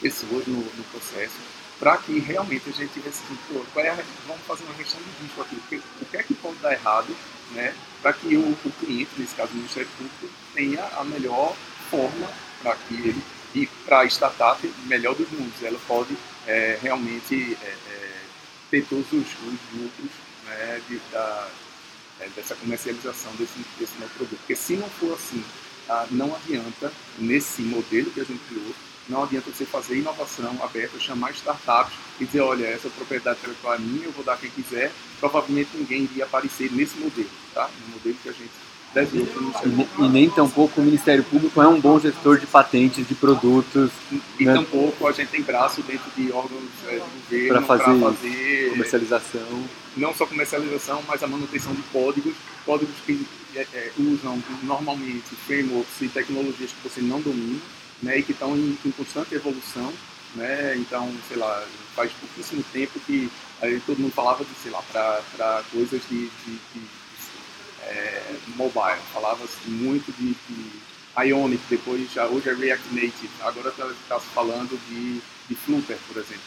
pessoas 0.00 0.46
no, 0.46 0.56
no 0.56 0.84
processo 0.90 1.51
para 1.82 1.96
que 1.96 2.20
realmente 2.20 2.70
a 2.70 2.72
gente 2.72 2.92
tivesse 2.92 3.24
pô, 3.48 3.60
qual 3.74 3.84
é 3.84 3.88
a, 3.88 3.98
vamos 4.28 4.42
fazer 4.46 4.62
uma 4.62 4.74
gestão 4.74 5.00
de 5.00 5.24
risco 5.24 5.42
aqui, 5.42 5.56
porque, 5.56 5.80
o 6.00 6.04
que 6.04 6.16
é 6.16 6.22
que 6.22 6.34
pode 6.34 6.56
dar 6.58 6.72
errado, 6.72 7.12
né, 7.50 7.74
para 8.00 8.12
que 8.12 8.36
o, 8.36 8.50
o, 8.52 8.72
cliente, 8.78 9.10
nesse 9.18 9.34
caso 9.34 9.50
o 9.50 9.56
Ministério 9.56 9.88
Público, 9.98 10.28
tenha 10.54 10.84
a 10.96 11.02
melhor 11.02 11.56
forma 11.90 12.30
para 12.62 12.76
que 12.76 12.94
ele, 12.94 13.20
e 13.52 13.66
para 13.84 14.02
a 14.02 14.06
startup, 14.06 14.64
melhor 14.86 15.16
dos 15.16 15.28
mundos, 15.32 15.60
ela 15.60 15.78
pode 15.88 16.16
é, 16.46 16.78
realmente 16.80 17.58
é, 17.60 17.66
é, 17.66 18.20
ter 18.70 18.86
todos 18.86 19.06
os, 19.12 19.26
os 19.26 19.58
lucros 19.74 20.10
né, 20.46 20.80
de, 20.88 21.00
da, 21.10 21.48
é, 22.20 22.28
dessa 22.28 22.54
comercialização 22.54 23.32
desse, 23.32 23.58
desse 23.76 23.98
novo 23.98 24.14
produto. 24.14 24.38
Porque 24.38 24.54
se 24.54 24.76
não 24.76 24.88
for 24.88 25.14
assim, 25.14 25.44
ah, 25.88 26.06
não 26.12 26.32
adianta, 26.36 26.92
nesse 27.18 27.62
modelo 27.62 28.08
que 28.12 28.20
a 28.20 28.24
gente 28.24 28.40
criou, 28.48 28.72
não 29.08 29.24
adianta 29.24 29.50
você 29.50 29.64
fazer 29.64 29.98
inovação 29.98 30.56
aberta, 30.62 30.98
chamar 30.98 31.32
startups 31.32 31.94
e 32.20 32.24
dizer, 32.24 32.40
olha, 32.40 32.66
essa 32.66 32.88
propriedade 32.88 33.38
intelectual 33.40 33.74
é 33.74 33.78
minha, 33.78 34.04
eu 34.04 34.12
vou 34.12 34.24
dar 34.24 34.36
quem 34.36 34.50
quiser. 34.50 34.92
Provavelmente 35.18 35.70
ninguém 35.74 36.02
iria 36.04 36.24
aparecer 36.24 36.70
nesse 36.72 36.98
modelo, 36.98 37.30
tá? 37.52 37.68
No 37.86 37.94
modelo 37.94 38.16
que 38.22 38.28
a 38.28 38.32
gente 38.32 38.50
desenhou 38.94 39.26
para 39.26 39.40
o 39.40 39.42
Ministério 39.42 39.72
Público. 39.72 40.04
E 40.04 40.08
nem 40.08 40.30
tampouco 40.30 40.80
o 40.80 40.84
Ministério 40.84 41.24
Público 41.24 41.62
é 41.62 41.66
um 41.66 41.80
bom 41.80 41.98
gestor 41.98 42.38
de 42.38 42.46
patentes 42.46 43.06
de 43.06 43.14
produtos. 43.14 43.90
E 44.38 44.44
né? 44.44 44.54
tampouco 44.54 45.06
a 45.06 45.12
gente 45.12 45.28
tem 45.28 45.42
braço 45.42 45.82
dentro 45.82 46.10
de 46.16 46.30
órgãos 46.30 46.62
é, 46.86 46.96
do 46.96 47.04
governo 47.22 47.48
para 47.48 47.62
fazer, 47.62 48.00
fazer, 48.00 48.70
comercialização. 48.70 49.64
Não 49.96 50.14
só 50.14 50.26
comercialização, 50.26 51.02
mas 51.08 51.22
a 51.22 51.26
manutenção 51.26 51.74
de 51.74 51.82
códigos, 51.84 52.34
códigos 52.64 52.94
que 53.04 53.26
é, 53.54 53.66
é, 53.74 53.92
usam 53.98 54.42
normalmente 54.62 55.34
frameworks 55.46 56.00
e 56.00 56.08
tecnologias 56.08 56.70
que 56.70 56.88
você 56.88 57.00
não 57.00 57.20
domina 57.20 57.60
né, 58.02 58.18
e 58.18 58.22
que 58.22 58.32
estão 58.32 58.56
em, 58.56 58.76
em, 58.84 58.90
constante 58.90 59.34
evolução, 59.34 59.92
né, 60.34 60.74
então, 60.76 61.12
sei 61.28 61.36
lá, 61.36 61.64
faz 61.94 62.10
pouquíssimo 62.12 62.64
tempo 62.72 62.98
que 63.00 63.30
aí, 63.60 63.80
todo 63.86 64.00
mundo 64.00 64.12
falava 64.12 64.44
de, 64.44 64.50
sei 64.62 64.70
lá, 64.70 64.82
para 64.90 65.62
coisas 65.70 66.00
de, 66.08 66.28
de, 66.28 66.58
de 66.74 66.80
é, 67.84 68.34
mobile, 68.56 69.00
falava-se 69.12 69.68
muito 69.68 70.12
de, 70.12 70.34
de 70.48 70.82
Ionic, 71.16 71.62
depois 71.68 72.10
já, 72.12 72.26
hoje 72.26 72.48
é 72.48 72.54
React 72.54 72.94
Native, 72.94 73.30
agora 73.40 73.68
está 73.68 73.90
tá 74.08 74.20
se 74.20 74.26
falando 74.28 74.78
de, 74.88 75.20
de 75.48 75.54
Flutter, 75.54 75.98
por 76.08 76.16
exemplo, 76.16 76.42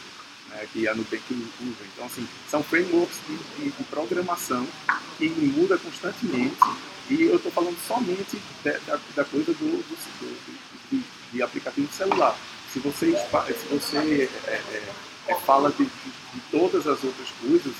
né, 0.50 0.66
que 0.72 0.86
a 0.88 0.94
Nubank 0.94 1.22
usa. 1.30 1.84
Então, 1.94 2.06
assim, 2.06 2.26
são 2.50 2.62
frameworks 2.62 3.18
de, 3.28 3.36
de, 3.36 3.70
de 3.70 3.84
programação 3.84 4.66
que 5.16 5.28
muda 5.28 5.78
constantemente 5.78 6.56
e 7.08 7.22
eu 7.22 7.36
estou 7.36 7.52
falando 7.52 7.78
somente 7.86 8.42
da, 8.64 8.72
da, 8.86 9.00
da 9.14 9.24
coisa 9.24 9.52
do, 9.52 9.58
do, 9.58 9.96
do 9.96 10.65
de 11.32 11.42
aplicativo 11.42 11.92
celular. 11.92 12.36
Se 12.72 12.78
você, 12.80 13.12
se 13.12 13.66
você 13.70 14.30
é, 14.46 14.50
é, 14.50 14.82
é, 15.28 15.34
fala 15.34 15.70
de, 15.70 15.84
de, 15.84 16.40
todas 16.50 16.86
as 16.86 17.02
outras 17.02 17.28
coisas, 17.40 17.72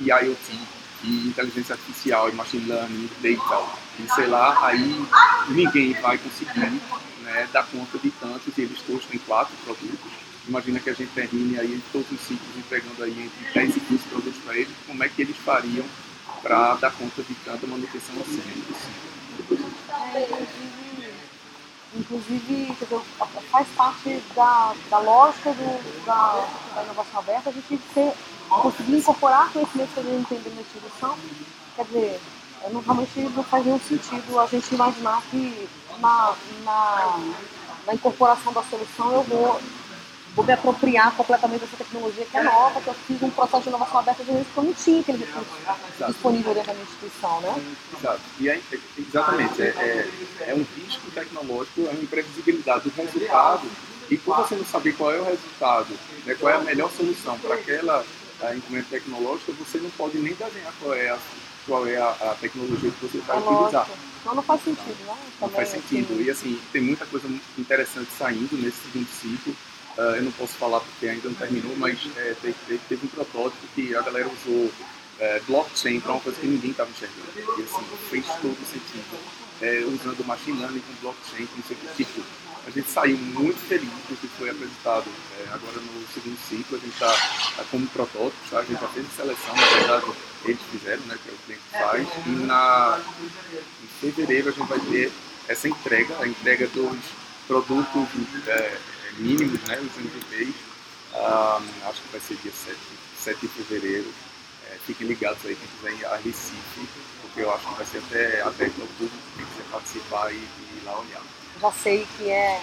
de 0.00 0.10
IoT, 0.10 0.58
e 1.04 1.28
inteligência 1.28 1.74
artificial, 1.74 2.28
e 2.28 2.32
machine 2.32 2.66
learning, 2.66 3.08
data, 3.22 3.64
e 3.98 4.14
sei 4.14 4.26
lá, 4.26 4.66
aí 4.66 5.06
ninguém 5.50 5.92
vai 6.00 6.18
conseguir 6.18 6.80
né, 7.22 7.48
dar 7.52 7.66
conta 7.66 7.98
de 7.98 8.10
tantos, 8.10 8.56
e 8.56 8.62
eles 8.62 8.80
todos 8.82 9.04
têm 9.06 9.20
quatro 9.20 9.54
produtos. 9.64 10.26
Imagina 10.48 10.78
que 10.78 10.90
a 10.90 10.94
gente 10.94 11.10
termine 11.12 11.58
aí 11.58 11.82
todos 11.92 12.10
os 12.10 12.20
ciclos 12.20 12.56
entregando 12.56 13.02
aí 13.02 13.10
entre 13.10 13.52
10 13.52 13.76
e 13.76 13.80
15 13.80 14.02
produtos 14.04 14.40
para 14.44 14.56
eles, 14.56 14.72
como 14.86 15.02
é 15.02 15.08
que 15.08 15.22
eles 15.22 15.36
fariam 15.36 15.84
para 16.42 16.74
dar 16.74 16.92
conta 16.92 17.22
de 17.22 17.34
tanta 17.34 17.66
manutenção 17.66 18.14
assim? 18.20 18.42
Inclusive, 22.08 22.72
dizer, 22.78 23.00
faz 23.50 23.66
parte 23.76 24.22
da, 24.36 24.72
da 24.88 24.98
lógica 24.98 25.50
do, 25.52 26.04
da, 26.06 26.46
da 26.74 26.84
inovação 26.84 27.18
aberta 27.18 27.50
a 27.50 27.52
gente 27.52 27.80
ser, 27.92 28.12
conseguir 28.48 28.98
incorporar 28.98 29.52
conhecimentos 29.52 29.92
que 29.92 30.00
a 30.00 30.02
gente 30.04 30.28
tem 30.28 30.54
na 30.54 30.60
instituição. 30.60 31.18
Quer 31.74 31.84
dizer, 31.86 32.20
não, 32.70 32.80
realmente 32.80 33.20
não 33.20 33.42
faz 33.42 33.64
nenhum 33.64 33.80
sentido 33.80 34.38
a 34.38 34.46
gente 34.46 34.72
imaginar 34.72 35.20
que 35.30 35.68
na, 35.98 36.34
na, 36.64 37.18
na 37.86 37.94
incorporação 37.94 38.52
da 38.52 38.62
solução 38.62 39.12
eu 39.12 39.22
vou 39.24 39.60
vou 40.36 40.44
me 40.44 40.52
apropriar 40.52 41.16
completamente 41.16 41.62
dessa 41.62 41.78
tecnologia 41.78 42.26
que 42.26 42.36
é 42.36 42.42
nova, 42.42 42.78
que 42.78 42.88
eu 42.88 42.94
fiz 42.94 43.22
um 43.22 43.30
processo 43.30 43.62
de 43.62 43.68
inovação 43.70 44.00
aberta 44.00 44.22
de 44.22 44.30
que 44.30 44.56
eu 44.56 44.62
não 44.62 44.74
tinha 44.74 45.00
aquele 45.00 45.18
recurso 45.18 45.50
disponível 46.06 46.52
dentro 46.52 46.66
da 46.66 46.74
minha 46.74 46.84
instituição, 46.84 47.40
né? 47.40 47.74
Exato. 47.98 48.20
E 48.38 48.48
é, 48.50 48.60
exatamente, 48.98 49.62
é, 49.62 49.66
é, 49.66 50.10
é, 50.50 50.54
um 50.54 50.66
risco 50.76 51.10
tecnológico, 51.10 51.86
é 51.86 51.90
uma 51.90 52.02
imprevisibilidade 52.02 52.84
do 52.84 52.94
resultado, 52.94 53.66
e 54.10 54.18
por 54.18 54.36
você 54.36 54.54
não 54.54 54.64
saber 54.66 54.92
qual 54.92 55.10
é 55.10 55.18
o 55.18 55.24
resultado, 55.24 55.98
né, 56.26 56.34
qual 56.38 56.52
é 56.52 56.56
a 56.56 56.60
melhor 56.60 56.90
solução 56.90 57.38
para 57.38 57.54
aquela 57.54 58.04
encomenda 58.54 58.86
tecnológica, 58.90 59.52
você 59.52 59.78
não 59.78 59.90
pode 59.90 60.18
nem 60.18 60.34
desenhar 60.34 60.72
qual 60.78 60.94
é 60.94 61.08
a, 61.08 61.18
qual 61.66 61.86
é 61.86 61.96
a, 61.96 62.10
a 62.10 62.36
tecnologia 62.38 62.90
que 62.90 63.06
você 63.06 63.18
vai 63.18 63.38
é 63.38 63.40
utilizar. 63.40 63.88
Então 64.20 64.34
não 64.34 64.42
faz 64.42 64.62
sentido, 64.62 65.06
né? 65.06 65.14
Não 65.40 65.48
faz 65.48 65.68
sentido. 65.70 66.12
Assim... 66.12 66.24
E 66.24 66.30
assim, 66.30 66.60
tem 66.72 66.82
muita 66.82 67.06
coisa 67.06 67.26
interessante 67.56 68.10
saindo 68.18 68.56
nesse 68.58 68.78
segundo 68.82 69.08
ciclo. 69.08 69.56
Uh, 69.96 70.16
eu 70.16 70.22
não 70.24 70.32
posso 70.32 70.52
falar 70.54 70.80
porque 70.80 71.08
ainda 71.08 71.28
não 71.28 71.34
terminou, 71.34 71.74
mas 71.76 71.98
é, 72.16 72.34
teve, 72.42 72.78
teve, 72.86 73.06
um 73.06 73.08
protótipo 73.08 73.66
que 73.74 73.94
a 73.96 74.02
galera 74.02 74.28
usou 74.28 74.70
é, 75.18 75.40
blockchain 75.46 76.00
para 76.00 76.12
uma 76.12 76.20
coisa 76.20 76.38
que 76.38 76.46
ninguém 76.46 76.70
estava 76.70 76.90
enxergando. 76.90 77.28
E 77.36 77.62
assim, 77.62 77.84
fez 78.10 78.26
todo 78.26 78.58
sentido. 78.66 79.18
É, 79.62 79.84
usando 79.86 80.22
machine 80.26 80.60
learning 80.60 80.80
com 80.80 80.92
blockchain, 81.00 81.46
com 81.46 81.62
sei 81.62 81.76
tipo. 81.96 82.22
A 82.66 82.70
gente 82.70 82.90
saiu 82.90 83.16
muito 83.16 83.58
feliz 83.68 83.88
do 83.88 84.20
que 84.20 84.26
foi 84.26 84.50
apresentado 84.50 85.06
é, 85.38 85.44
agora 85.54 85.80
no 85.80 86.06
segundo 86.12 86.36
ciclo. 86.46 86.76
A 86.76 86.80
gente 86.80 86.92
está 86.92 87.10
tá 87.56 87.64
como 87.70 87.86
protótipo, 87.86 88.50
tá? 88.50 88.58
a 88.58 88.64
gente 88.64 88.80
já 88.80 88.88
fez 88.88 89.06
a 89.06 89.22
seleção, 89.22 89.54
na 89.54 89.66
verdade, 89.66 90.12
eles 90.44 90.60
fizeram, 90.70 91.02
né, 91.04 91.16
que 91.22 91.30
é 91.30 91.32
o 91.32 91.36
cliente 91.46 91.62
faz. 91.70 92.08
E 92.26 92.30
na, 92.44 93.00
em 93.82 93.86
fevereiro 94.00 94.48
a 94.48 94.52
gente 94.52 94.68
vai 94.68 94.80
ter 94.80 95.12
essa 95.48 95.68
entrega, 95.68 96.18
a 96.20 96.26
entrega 96.26 96.66
dos 96.66 96.98
produtos 97.46 98.08
é, 98.46 98.76
mínimos, 99.18 99.60
né, 99.62 99.78
os 99.78 99.96
MVPs. 99.96 100.54
Um, 101.14 101.88
acho 101.88 102.02
que 102.02 102.08
vai 102.12 102.20
ser 102.20 102.36
dia 102.42 102.52
7, 102.52 102.76
7 103.18 103.40
de 103.40 103.48
fevereiro. 103.48 104.12
É, 104.70 104.76
fiquem 104.86 105.06
ligados 105.06 105.38
aí 105.44 105.56
quem 105.56 105.68
quiser 105.92 106.00
ir 106.00 106.06
a 106.06 106.16
Recife, 106.16 106.88
porque 107.22 107.40
eu 107.40 107.52
acho 107.54 107.66
que 107.66 107.74
vai 107.74 107.86
ser 107.86 107.98
até 107.98 108.42
aberto 108.42 108.80
ao 108.80 108.86
público, 108.88 109.16
quem 109.36 109.46
quiser 109.46 109.64
participar 109.70 110.32
e, 110.32 110.36
e 110.36 110.78
ir 110.78 110.82
lá 110.84 110.98
olhar. 110.98 111.22
Já 111.60 111.72
sei 111.72 112.06
que 112.18 112.28
é, 112.28 112.60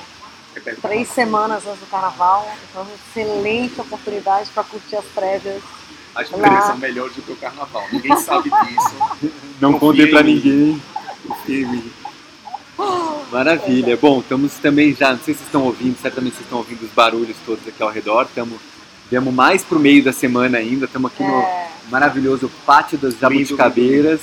é 0.55 0.75
três 0.75 1.07
semanas 1.09 1.65
antes 1.65 1.79
do 1.79 1.89
carnaval, 1.89 2.55
então 2.69 2.85
é 2.85 3.21
excelente 3.21 3.81
oportunidade 3.81 4.49
para 4.51 4.63
curtir 4.63 4.97
as 4.97 5.05
prévias. 5.05 5.63
As 6.13 6.29
prévias 6.29 6.65
são 6.65 6.77
melhores 6.77 7.15
do 7.15 7.23
que 7.23 7.31
o 7.31 7.37
carnaval, 7.37 7.83
ninguém 7.91 8.15
sabe 8.17 8.51
disso. 8.51 9.31
Não 9.59 9.79
contei 9.79 10.07
para 10.07 10.21
ninguém. 10.21 10.79
Confirme. 11.27 11.91
Maravilha. 13.31 13.97
Bom, 13.97 14.19
estamos 14.19 14.53
também 14.55 14.93
já, 14.93 15.11
não 15.11 15.19
sei 15.19 15.33
se 15.33 15.39
vocês 15.39 15.47
estão 15.47 15.63
ouvindo, 15.63 15.97
certamente 15.99 16.35
vocês 16.35 16.45
estão 16.45 16.59
ouvindo 16.59 16.83
os 16.83 16.91
barulhos 16.91 17.35
todos 17.45 17.67
aqui 17.67 17.81
ao 17.81 17.89
redor. 17.89 18.23
Estamos 18.23 18.59
Viemos 19.09 19.33
mais 19.33 19.63
para 19.63 19.77
o 19.77 19.79
meio 19.79 20.03
da 20.03 20.11
semana 20.11 20.57
ainda, 20.57 20.85
estamos 20.85 21.11
aqui 21.11 21.21
é. 21.23 21.27
no 21.27 21.91
maravilhoso 21.91 22.49
Pátio 22.65 22.97
das 22.97 23.15
Jabuticabeiras. 23.19 24.19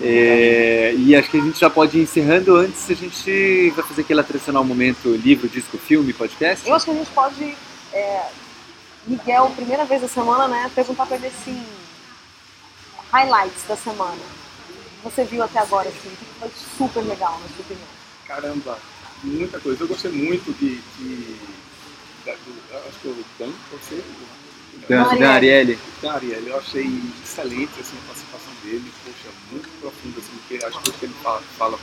É, 0.00 0.94
e 0.96 1.16
acho 1.16 1.28
que 1.28 1.38
a 1.38 1.40
gente 1.40 1.58
já 1.58 1.68
pode 1.68 1.98
ir 1.98 2.02
encerrando 2.02 2.54
antes, 2.54 2.88
a 2.88 2.94
gente 2.94 3.70
vai 3.70 3.84
fazer 3.84 4.02
aquele 4.02 4.22
tradicional 4.22 4.62
momento 4.62 5.08
livro, 5.16 5.48
disco, 5.48 5.76
filme, 5.76 6.12
podcast? 6.12 6.68
Eu 6.68 6.76
acho 6.76 6.84
que 6.84 6.90
a 6.92 6.94
gente 6.94 7.10
pode, 7.10 7.56
é, 7.92 8.22
Miguel, 9.08 9.50
primeira 9.56 9.84
vez 9.84 10.02
da 10.02 10.08
semana, 10.08 10.46
né, 10.46 10.70
perguntar 10.72 11.06
para 11.06 11.16
ele 11.16 11.26
assim, 11.26 11.60
highlights 13.10 13.64
da 13.66 13.74
semana 13.76 14.39
você 15.02 15.24
viu 15.24 15.42
até 15.42 15.58
agora, 15.58 15.88
assim, 15.88 16.10
que 16.10 16.24
foi 16.38 16.50
super 16.78 17.00
legal, 17.02 17.32
na 17.40 17.48
sua 17.48 17.64
opinião? 17.64 17.88
Caramba, 18.26 18.78
muita 19.24 19.58
coisa. 19.60 19.82
Eu 19.82 19.88
gostei 19.88 20.10
muito 20.10 20.52
de. 20.58 20.76
de 20.98 21.36
da, 22.24 22.32
do, 22.32 22.88
acho 22.88 22.98
que 23.00 23.08
é 23.08 23.10
o 23.10 23.24
Dan, 23.38 23.52
você? 23.72 24.04
Dan, 24.88 25.18
Dan 25.18 25.30
Ariely. 25.30 25.78
Dan 26.02 26.12
Ariely, 26.12 26.48
eu 26.48 26.58
achei 26.58 26.86
excelente 27.22 27.80
assim, 27.80 27.96
a 27.96 28.06
participação 28.06 28.52
dele, 28.62 28.92
poxa, 29.04 29.34
muito 29.50 29.68
profunda, 29.80 30.18
assim, 30.18 30.36
porque 30.38 30.64
acho 30.64 30.80
que 30.80 30.90
o 30.90 30.92
que 30.92 31.04
ele 31.06 31.14
fala, 31.22 31.42
fala 31.56 31.78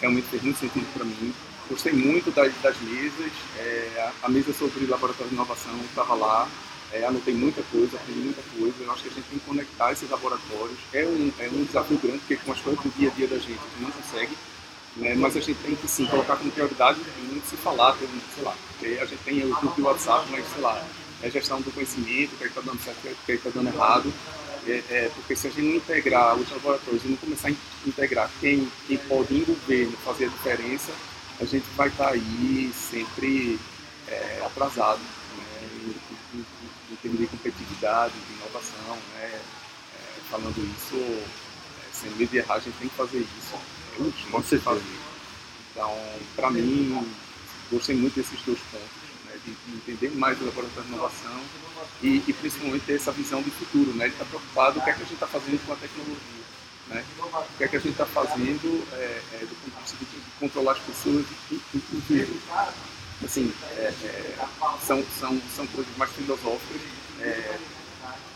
realmente 0.00 0.26
fez 0.28 0.42
muito 0.42 0.58
sentido 0.58 0.86
para 0.92 1.04
mim. 1.04 1.34
Gostei 1.68 1.92
muito 1.92 2.30
das, 2.30 2.52
das 2.62 2.80
mesas, 2.82 3.32
é, 3.58 4.12
a, 4.22 4.26
a, 4.26 4.28
mesa 4.28 4.52
sobre 4.52 4.86
laboratório 4.86 5.28
de 5.28 5.34
inovação 5.34 5.74
estava 5.88 6.14
lá, 6.14 6.48
é, 6.96 7.04
anotei 7.04 7.34
muita 7.34 7.62
coisa, 7.64 7.96
aprendi 7.96 8.20
muita 8.20 8.42
coisa. 8.58 8.74
Eu 8.80 8.92
acho 8.92 9.02
que 9.02 9.08
a 9.08 9.12
gente 9.12 9.24
tem 9.28 9.38
que 9.38 9.44
conectar 9.44 9.92
esses 9.92 10.08
laboratórios. 10.10 10.78
É 10.92 11.04
um, 11.04 11.32
é 11.38 11.48
um 11.48 11.64
desafio 11.64 11.98
grande, 11.98 12.18
porque 12.18 12.36
com 12.36 12.52
as 12.52 12.60
coisas 12.60 12.82
do 12.82 12.90
dia 12.98 13.10
a 13.10 13.12
dia 13.12 13.26
da 13.26 13.38
gente, 13.38 13.58
a 13.58 13.78
gente 13.78 13.82
não 13.82 13.90
consegue, 13.90 14.36
né, 14.96 15.14
mas 15.14 15.36
a 15.36 15.40
gente 15.40 15.58
tem 15.62 15.76
que 15.76 15.88
sim 15.88 16.06
colocar 16.06 16.36
como 16.36 16.50
prioridade 16.50 16.98
e 17.00 17.42
se 17.46 17.56
falar, 17.56 17.92
tem, 17.94 18.08
sei 18.34 18.44
lá, 18.44 18.54
a 18.82 19.04
gente 19.04 19.22
tem 19.24 19.44
o 19.44 19.54
grupo 19.56 19.74
de 19.74 19.82
WhatsApp, 19.82 20.26
mas 20.30 20.44
sei 20.52 20.62
lá, 20.62 20.82
é 21.22 21.30
gestão 21.30 21.60
do 21.60 21.70
conhecimento, 21.72 22.34
o 22.34 22.38
que 22.38 22.44
está 22.44 22.60
dando 22.60 22.80
certo, 22.82 22.98
o 23.04 23.26
que 23.26 23.32
está 23.32 23.50
dando 23.50 23.68
errado. 23.68 24.12
É, 24.66 24.82
é, 24.90 25.10
porque 25.14 25.36
se 25.36 25.46
a 25.46 25.50
gente 25.50 25.62
não 25.62 25.76
integrar 25.76 26.34
os 26.34 26.50
laboratórios 26.50 27.04
e 27.04 27.08
não 27.08 27.16
começar 27.16 27.48
a 27.48 27.52
integrar 27.86 28.28
quem, 28.40 28.68
quem 28.88 28.98
pode 28.98 29.32
envolver, 29.32 29.88
fazer 30.04 30.24
a 30.24 30.28
diferença, 30.28 30.90
a 31.40 31.44
gente 31.44 31.64
vai 31.76 31.86
estar 31.86 32.06
tá 32.06 32.10
aí 32.10 32.72
sempre 32.74 33.60
é, 34.08 34.42
atrasado 34.44 35.00
né, 35.00 35.02
em, 35.02 35.04
em, 35.04 35.15
de 37.14 37.26
competitividade, 37.26 38.14
de 38.14 38.34
inovação. 38.34 38.96
Né, 39.14 39.40
é, 39.94 40.20
falando 40.30 40.56
isso, 40.76 40.96
é, 40.96 41.92
sem 41.92 42.10
medo 42.12 42.30
de 42.30 42.38
errar, 42.38 42.54
a 42.54 42.60
gente 42.60 42.76
tem 42.78 42.88
que 42.88 42.96
fazer 42.96 43.18
isso. 43.18 43.54
É 43.98 44.02
urgente 44.02 44.58
fazer. 44.58 44.82
Então, 45.72 45.94
para 46.34 46.50
mim, 46.50 47.06
gostei 47.70 47.94
muito 47.94 48.14
desses 48.14 48.40
dois 48.42 48.58
pontos 48.72 49.06
de, 49.46 49.76
entender 49.76 50.10
mais 50.16 50.40
o 50.40 50.44
laboratório 50.44 50.88
de 50.88 50.94
inovação 50.94 51.40
e, 52.02 52.22
e, 52.26 52.32
principalmente 52.32 52.84
ter 52.84 52.94
essa 52.94 53.12
visão 53.12 53.42
de 53.42 53.50
futuro, 53.50 53.92
né? 53.94 54.06
Ele 54.06 54.14
está 54.14 54.24
preocupado 54.24 54.74
com 54.74 54.80
o 54.80 54.84
que, 54.84 54.90
é 54.90 54.92
que 54.92 55.02
a 55.02 55.04
gente 55.04 55.14
está 55.14 55.26
fazendo 55.26 55.66
com 55.66 55.72
a 55.72 55.76
tecnologia, 55.76 56.44
né? 56.88 57.04
O 57.18 57.58
que 57.58 57.64
é 57.64 57.68
que 57.68 57.76
a 57.76 57.80
gente 57.80 57.92
está 57.92 58.06
fazendo 58.06 58.86
é, 58.92 59.22
é, 59.34 59.38
do 59.40 59.54
ponto 59.54 59.74
de 59.74 59.80
vista 59.80 59.96
de, 59.98 60.26
controlar 60.38 60.72
as 60.72 60.78
pessoas, 60.80 61.24
inclusive, 61.74 62.40
assim, 63.24 63.52
é, 63.76 63.92
é, 64.04 64.46
são, 64.86 65.04
são, 65.18 65.40
são 65.54 65.66
coisas 65.68 65.96
mais 65.96 66.10
filosóficas 66.12 66.80
é, 67.20 67.58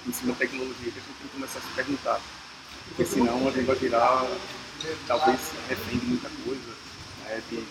em 0.06 0.12
cima 0.12 0.32
da 0.32 0.38
tecnologia 0.38 0.74
que 0.92 0.98
a 0.98 1.02
gente 1.02 1.18
tem 1.18 1.28
que 1.28 1.34
começar 1.34 1.58
a 1.58 1.62
se 1.62 1.68
perguntar, 1.74 2.20
porque 2.88 3.04
senão 3.04 3.48
a 3.48 3.50
gente 3.50 3.66
vai 3.66 3.76
virar, 3.76 4.26
talvez, 5.06 5.40
refém 5.68 5.98
de 5.98 6.06
muita 6.06 6.30
coisa, 6.44 6.70
né? 7.24 7.42
de, 7.50 7.64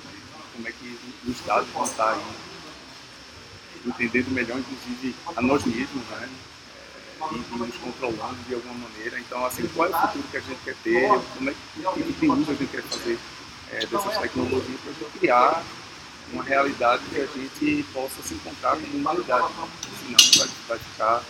como 0.54 0.68
é 0.68 0.72
que 0.72 1.00
dados 1.46 1.70
vão 1.70 1.84
estar 1.84 2.14
aí 2.14 2.22
entendendo 3.86 4.32
melhor, 4.32 4.60
inclusive, 4.60 5.16
a 5.36 5.42
nós 5.42 5.64
mesmos, 5.66 6.04
né? 6.10 6.30
É, 6.76 7.34
e, 7.34 7.38
e, 7.38 7.58
nos 7.58 7.76
controlando 7.78 8.38
de 8.48 8.54
alguma 8.54 8.74
maneira. 8.74 9.20
Então, 9.20 9.46
assim, 9.46 9.68
qual 9.74 9.88
é 9.88 9.96
o 9.96 10.02
futuro 10.02 10.24
que 10.30 10.38
a 10.38 10.42
gente 10.42 10.60
quer 10.64 10.76
ter? 10.84 11.08
Como 11.08 11.50
é 11.50 11.54
que, 11.54 12.04
que, 12.04 12.14
que 12.14 12.28
uso 12.28 12.52
a 12.52 12.56
gente 12.56 12.72
quer 12.72 12.84
fazer 12.84 13.18
é, 13.72 13.86
dessas 13.86 14.18
tecnologias 14.18 14.80
para 14.82 15.20
criar 15.20 15.64
uma 16.34 16.44
realidade 16.44 17.04
que 17.10 17.22
a 17.22 17.26
gente 17.26 17.84
possa 17.94 18.22
se 18.22 18.34
encontrar 18.34 18.72
como 18.72 18.98
humanidade. 18.98 19.48
Senão 20.04 20.20
vai, 20.38 20.48
vai, 20.68 20.80
ficar, 20.80 21.24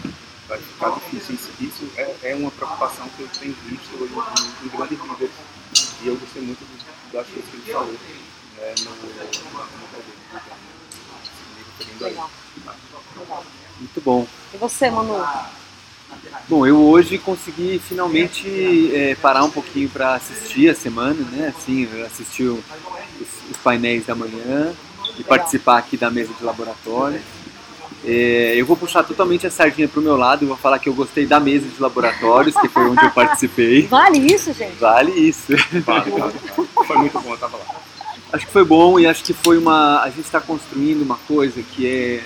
vai 0.47 0.59
ficar 0.59 0.89
difícil. 0.91 1.35
Isso, 1.35 1.51
isso 1.59 1.91
é, 1.97 2.15
é 2.23 2.35
uma 2.35 2.51
preocupação 2.51 3.07
que 3.09 3.23
eu 3.23 3.29
tenho 3.39 3.55
visto 3.65 3.95
em, 3.95 4.65
em 4.65 4.69
grandes 4.69 4.99
líderes. 4.99 5.35
E 6.01 6.07
eu 6.07 6.15
gostei 6.17 6.41
muito 6.41 6.65
das 7.11 7.27
coisas 7.27 7.49
que 7.49 7.57
ele 7.57 7.71
falou 7.71 7.93
né, 8.57 8.75
no, 8.79 8.91
no, 8.91 9.07
no 9.79 9.89
Legal. 11.99 12.29
Muito 13.79 14.01
bom. 14.01 14.27
E 14.53 14.57
você, 14.57 14.89
Manu? 14.89 15.25
Bom, 16.47 16.65
eu 16.65 16.77
hoje 16.77 17.17
consegui 17.17 17.79
finalmente 17.79 18.91
é, 18.95 19.15
parar 19.15 19.43
um 19.43 19.51
pouquinho 19.51 19.89
para 19.89 20.15
assistir 20.15 20.69
a 20.69 20.75
semana, 20.75 21.21
né? 21.31 21.53
Assim, 21.55 21.87
assistir 22.03 22.45
os, 22.45 22.63
os, 23.49 23.57
painéis 23.57 24.05
da 24.05 24.15
manhã 24.15 24.73
e 25.17 25.23
participar 25.23 25.77
aqui 25.77 25.97
da 25.97 26.09
mesa 26.09 26.33
de 26.37 26.43
laboratório. 26.43 27.21
É, 28.05 28.53
eu 28.55 28.65
vou 28.65 28.77
puxar 28.77 29.03
totalmente 29.03 29.45
a 29.45 29.51
sardinha 29.51 29.87
para 29.87 29.99
o 29.99 30.03
meu 30.03 30.15
lado 30.15 30.43
e 30.43 30.47
vou 30.47 30.55
falar 30.55 30.79
que 30.79 30.87
eu 30.87 30.93
gostei 30.93 31.25
da 31.25 31.39
mesa 31.39 31.67
de 31.67 31.81
laboratórios, 31.81 32.55
que 32.55 32.69
foi 32.69 32.83
onde 32.83 33.03
eu 33.03 33.11
participei. 33.11 33.87
Vale 33.91 34.19
isso, 34.19 34.53
gente? 34.53 34.77
Vale 34.79 35.11
isso. 35.11 35.53
Vale, 35.85 36.11
vale. 36.11 36.33
Foi 36.87 36.97
muito 36.97 37.19
bom, 37.19 37.31
eu 37.31 37.37
tava 37.37 37.57
lá 37.57 37.65
acho 38.31 38.45
que 38.45 38.51
foi 38.51 38.63
bom 38.63 38.99
e 38.99 39.07
acho 39.07 39.23
que 39.23 39.33
foi 39.33 39.57
uma. 39.57 40.01
A 40.01 40.09
gente 40.09 40.21
está 40.21 40.39
construindo 40.39 41.01
uma 41.01 41.17
coisa 41.27 41.61
que 41.61 41.87
é, 41.87 42.23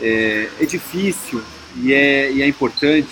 é, 0.00 0.50
é, 0.60 0.66
difícil 0.66 1.42
e 1.76 1.92
é, 1.92 2.32
e 2.32 2.42
é 2.42 2.48
importante, 2.48 3.08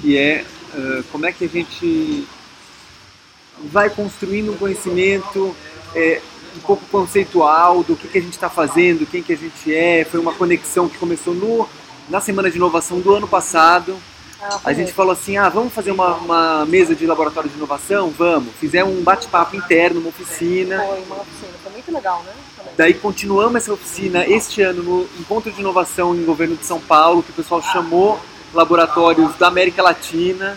que 0.00 0.16
é 0.16 0.44
uh, 0.74 1.04
como 1.10 1.26
é 1.26 1.32
que 1.32 1.44
a 1.44 1.48
gente 1.48 2.26
vai 3.64 3.90
construindo 3.90 4.52
um 4.52 4.56
conhecimento 4.56 5.54
é, 5.94 6.20
um 6.58 6.66
pouco 6.66 6.84
conceitual 6.90 7.82
do 7.82 7.96
que, 7.96 8.08
que 8.08 8.18
a 8.18 8.20
gente 8.20 8.34
está 8.34 8.50
fazendo, 8.50 9.06
quem 9.06 9.22
que 9.22 9.32
a 9.32 9.36
gente 9.36 9.74
é. 9.74 10.04
Foi 10.04 10.20
uma 10.20 10.32
conexão 10.32 10.88
que 10.88 10.98
começou 10.98 11.34
no, 11.34 11.68
na 12.08 12.20
Semana 12.20 12.50
de 12.50 12.56
Inovação 12.56 13.00
do 13.00 13.14
ano 13.14 13.26
passado 13.26 13.96
ah, 14.40 14.60
a 14.64 14.72
gente 14.72 14.92
falou 14.92 15.12
assim, 15.12 15.36
ah, 15.36 15.48
vamos 15.48 15.72
fazer 15.72 15.90
uma, 15.90 16.14
uma, 16.14 16.66
mesa 16.66 16.94
de 16.94 17.04
laboratório 17.06 17.50
de 17.50 17.56
inovação? 17.56 18.10
Vamos. 18.10 18.54
Fizemos 18.60 18.96
um 18.96 19.02
bate-papo 19.02 19.56
interno, 19.56 19.98
uma 19.98 20.10
oficina. 20.10 20.78
Foi 20.78 21.02
uma 21.02 21.16
oficina, 21.16 21.52
foi 21.60 21.72
muito 21.72 21.92
legal, 21.92 22.22
né? 22.22 22.32
Também. 22.56 22.72
Daí 22.76 22.94
continuamos 22.94 23.56
essa 23.56 23.72
oficina 23.72 24.24
este 24.24 24.62
ano 24.62 24.82
no 24.82 25.08
Encontro 25.18 25.50
de 25.50 25.60
Inovação 25.60 26.14
em 26.14 26.24
Governo 26.24 26.56
de 26.56 26.64
São 26.64 26.78
Paulo, 26.78 27.22
que 27.22 27.30
o 27.30 27.34
pessoal 27.34 27.60
chamou 27.60 28.20
laboratórios 28.54 29.34
da 29.36 29.48
América 29.48 29.82
Latina. 29.82 30.56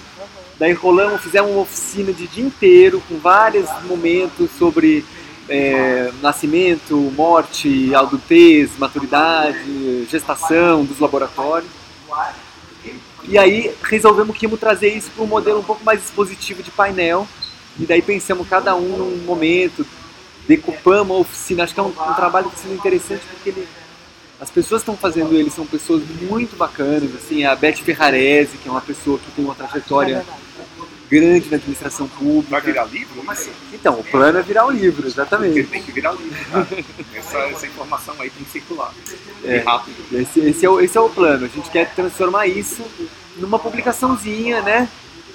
Daí 0.59 0.73
rolamos, 0.73 1.21
fizemos 1.21 1.49
uma 1.49 1.61
oficina 1.61 2.13
de 2.13 2.27
dia 2.27 2.45
inteiro, 2.45 3.01
com 3.09 3.17
vários 3.17 3.67
momentos 3.85 4.51
sobre 4.59 5.03
é, 5.51 6.09
nascimento, 6.21 6.95
morte, 6.95 7.93
adultez, 7.93 8.71
maturidade, 8.77 10.05
gestação 10.09 10.85
dos 10.85 10.97
laboratórios. 10.97 11.69
E 13.25 13.37
aí 13.37 13.75
resolvemos 13.83 14.35
que 14.37 14.45
íamos 14.45 14.59
trazer 14.59 14.95
isso 14.95 15.11
para 15.11 15.23
um 15.25 15.27
modelo 15.27 15.59
um 15.59 15.63
pouco 15.63 15.83
mais 15.83 16.01
expositivo 16.01 16.63
de 16.63 16.71
painel. 16.71 17.27
E 17.77 17.85
daí 17.85 18.01
pensamos 18.01 18.47
cada 18.47 18.75
um 18.75 18.97
num 18.97 19.17
momento, 19.25 19.85
decupamos 20.47 21.17
a 21.17 21.19
oficina. 21.19 21.63
Acho 21.65 21.73
que 21.73 21.79
é 21.81 21.83
um, 21.83 21.87
um 21.89 22.13
trabalho 22.13 22.49
que 22.49 22.55
está 22.55 22.69
interessante 22.69 23.21
porque 23.29 23.49
ele, 23.49 23.67
as 24.39 24.49
pessoas 24.49 24.81
que 24.81 24.89
estão 24.89 24.97
fazendo 24.97 25.35
ele 25.35 25.49
são 25.49 25.65
pessoas 25.65 26.01
muito 26.29 26.55
bacanas. 26.55 27.13
Assim, 27.13 27.43
a 27.43 27.55
Beth 27.55 27.77
Ferrarese, 27.77 28.57
que 28.57 28.69
é 28.69 28.71
uma 28.71 28.81
pessoa 28.81 29.19
que 29.19 29.29
tem 29.31 29.43
uma 29.43 29.55
trajetória 29.55 30.25
grande 31.11 31.49
na 31.49 31.57
administração 31.57 32.07
pública. 32.07 32.49
Vai 32.49 32.61
virar 32.61 32.85
livro 32.85 33.21
isso? 33.33 33.51
Então, 33.73 33.99
o 33.99 34.03
plano 34.03 34.39
é 34.39 34.41
virar 34.41 34.65
um 34.65 34.71
livro, 34.71 35.05
exatamente. 35.05 35.61
Porque 35.63 35.69
tem 35.69 35.83
que 35.83 35.91
virar 35.91 36.13
um 36.13 36.15
livro, 36.15 36.37
tá? 36.49 36.67
essa, 37.13 37.37
essa, 37.39 37.67
informação 37.67 38.15
aí 38.17 38.29
tem 38.29 38.45
que 38.45 38.51
circular. 38.51 38.93
É, 39.43 39.57
rápido. 39.57 39.97
Esse, 40.13 40.39
esse, 40.39 40.65
é 40.65 40.69
o, 40.69 40.79
esse 40.79 40.97
é 40.97 41.01
o 41.01 41.09
plano. 41.09 41.45
A 41.45 41.49
gente 41.49 41.69
quer 41.69 41.93
transformar 41.93 42.47
isso 42.47 42.81
numa 43.35 43.59
publicaçãozinha, 43.59 44.61
né? 44.61 44.87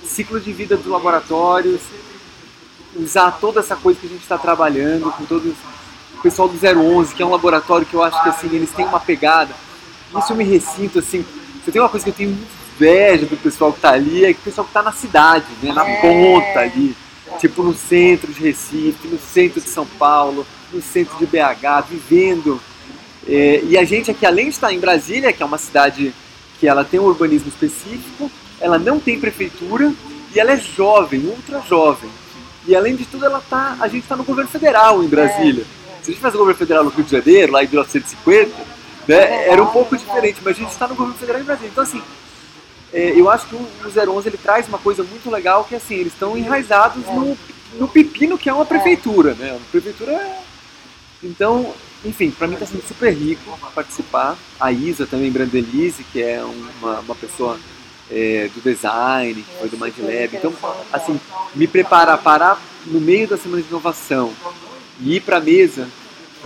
Ciclo 0.02 0.40
de 0.40 0.52
vida 0.52 0.76
dos 0.76 0.86
laboratórios, 0.86 1.82
usar 2.94 3.32
toda 3.32 3.60
essa 3.60 3.76
coisa 3.76 4.00
que 4.00 4.06
a 4.06 4.10
gente 4.10 4.22
está 4.22 4.38
trabalhando 4.38 5.12
com 5.12 5.26
todos 5.26 5.52
o 6.14 6.22
pessoal 6.22 6.48
do 6.48 6.56
011, 6.56 7.14
que 7.14 7.22
é 7.22 7.26
um 7.26 7.30
laboratório 7.30 7.84
que 7.84 7.94
eu 7.94 8.02
acho 8.02 8.22
que 8.22 8.28
assim 8.30 8.48
eles 8.54 8.70
têm 8.70 8.86
uma 8.86 9.00
pegada. 9.00 9.54
Isso 10.16 10.32
eu 10.32 10.36
me 10.36 10.44
recinto 10.44 11.00
assim. 11.00 11.24
Você 11.62 11.70
tem 11.70 11.82
uma 11.82 11.88
coisa 11.90 12.04
que 12.04 12.10
eu 12.10 12.14
tenho 12.14 12.38
inveja 12.76 13.26
do 13.26 13.36
pessoal 13.36 13.72
que 13.72 13.78
está 13.78 13.92
ali, 13.92 14.24
é 14.24 14.32
que 14.32 14.40
o 14.40 14.42
pessoal 14.42 14.64
que 14.64 14.70
está 14.70 14.82
na 14.82 14.92
cidade, 14.92 15.46
né? 15.62 15.72
Na 15.72 15.88
é. 15.88 16.00
ponta 16.00 16.60
ali, 16.60 16.94
tipo 17.40 17.62
no 17.62 17.74
centro 17.74 18.32
de 18.32 18.40
Recife, 18.40 19.08
no 19.08 19.18
centro 19.18 19.60
de 19.60 19.68
São 19.68 19.86
Paulo, 19.98 20.46
no 20.72 20.82
centro 20.82 21.16
de 21.18 21.26
BH, 21.26 21.88
vivendo. 21.88 22.60
É, 23.26 23.62
e 23.64 23.76
a 23.76 23.84
gente 23.84 24.10
aqui, 24.10 24.24
além 24.24 24.46
de 24.46 24.52
estar 24.52 24.72
em 24.72 24.78
Brasília, 24.78 25.32
que 25.32 25.42
é 25.42 25.46
uma 25.46 25.58
cidade 25.58 26.14
que 26.60 26.68
ela 26.68 26.84
tem 26.84 27.00
um 27.00 27.04
urbanismo 27.04 27.48
específico, 27.48 28.30
ela 28.60 28.78
não 28.78 29.00
tem 29.00 29.18
prefeitura 29.18 29.92
e 30.34 30.38
ela 30.38 30.52
é 30.52 30.56
jovem, 30.56 31.20
ultra 31.20 31.60
jovem. 31.62 32.10
E 32.66 32.74
além 32.74 32.96
de 32.96 33.04
tudo, 33.04 33.24
ela 33.24 33.42
tá, 33.48 33.76
a 33.80 33.88
gente 33.88 34.02
está 34.02 34.16
no 34.16 34.24
governo 34.24 34.50
federal 34.50 35.02
em 35.02 35.08
Brasília. 35.08 35.62
É. 35.62 36.02
Se 36.02 36.10
a 36.10 36.14
gente 36.14 36.20
faz 36.20 36.34
o 36.34 36.38
governo 36.38 36.58
federal 36.58 36.84
no 36.84 36.90
Rio 36.90 37.04
de 37.04 37.10
Janeiro, 37.10 37.52
lá 37.52 37.64
em 37.64 37.68
1950, 37.68 38.50
né, 39.08 39.48
era 39.48 39.62
um 39.62 39.66
pouco 39.66 39.96
diferente, 39.96 40.40
mas 40.42 40.56
a 40.56 40.60
gente 40.60 40.70
está 40.70 40.88
no 40.88 40.94
governo 40.94 41.18
federal 41.18 41.40
em 41.40 41.44
Brasília. 41.44 41.70
Então, 41.70 41.82
assim, 41.82 42.02
é, 42.92 43.18
eu 43.18 43.28
acho 43.28 43.46
que 43.46 43.54
o, 43.54 43.58
o 43.58 44.16
011 44.16 44.28
ele 44.28 44.36
traz 44.36 44.68
uma 44.68 44.78
coisa 44.78 45.02
muito 45.02 45.30
legal, 45.30 45.64
que 45.64 45.74
assim, 45.74 45.94
eles 45.94 46.12
estão 46.12 46.36
enraizados 46.36 47.04
no, 47.06 47.36
no 47.78 47.88
pepino 47.88 48.38
que 48.38 48.48
é 48.48 48.52
uma 48.52 48.66
prefeitura, 48.66 49.34
né? 49.34 49.56
A 49.56 49.70
prefeitura 49.70 50.12
é... 50.12 50.38
Então, 51.22 51.74
enfim, 52.04 52.30
para 52.30 52.46
mim 52.46 52.54
está 52.54 52.66
sendo 52.66 52.86
super 52.86 53.12
rico 53.12 53.58
participar. 53.74 54.36
A 54.60 54.70
Isa 54.70 55.06
também, 55.06 55.30
Brandelise, 55.30 56.04
que 56.04 56.22
é 56.22 56.42
uma, 56.42 57.00
uma 57.00 57.14
pessoa 57.14 57.58
é, 58.10 58.48
do 58.54 58.60
design, 58.60 59.42
que 59.42 59.58
foi 59.58 59.68
do 59.68 59.78
Mind 59.78 59.94
Lab. 59.98 60.36
Então, 60.36 60.52
assim, 60.92 61.18
me 61.54 61.66
preparar, 61.66 62.18
parar 62.18 62.62
no 62.86 63.00
meio 63.00 63.26
da 63.26 63.36
semana 63.36 63.62
de 63.62 63.68
inovação 63.68 64.32
e 65.00 65.16
ir 65.16 65.20
para 65.20 65.38
a 65.38 65.40
mesa 65.40 65.88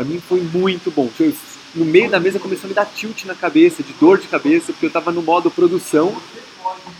Pra 0.00 0.04
mim 0.04 0.18
foi 0.18 0.40
muito 0.40 0.90
bom. 0.90 1.10
Eu, 1.18 1.32
no 1.74 1.84
meio 1.84 2.10
da 2.10 2.18
mesa 2.18 2.38
começou 2.38 2.66
a 2.66 2.68
me 2.68 2.74
dar 2.74 2.86
tilt 2.86 3.24
na 3.24 3.34
cabeça, 3.34 3.82
de 3.82 3.92
dor 3.94 4.18
de 4.18 4.28
cabeça, 4.28 4.72
porque 4.72 4.86
eu 4.86 4.90
tava 4.90 5.12
no 5.12 5.22
modo 5.22 5.50
produção 5.50 6.14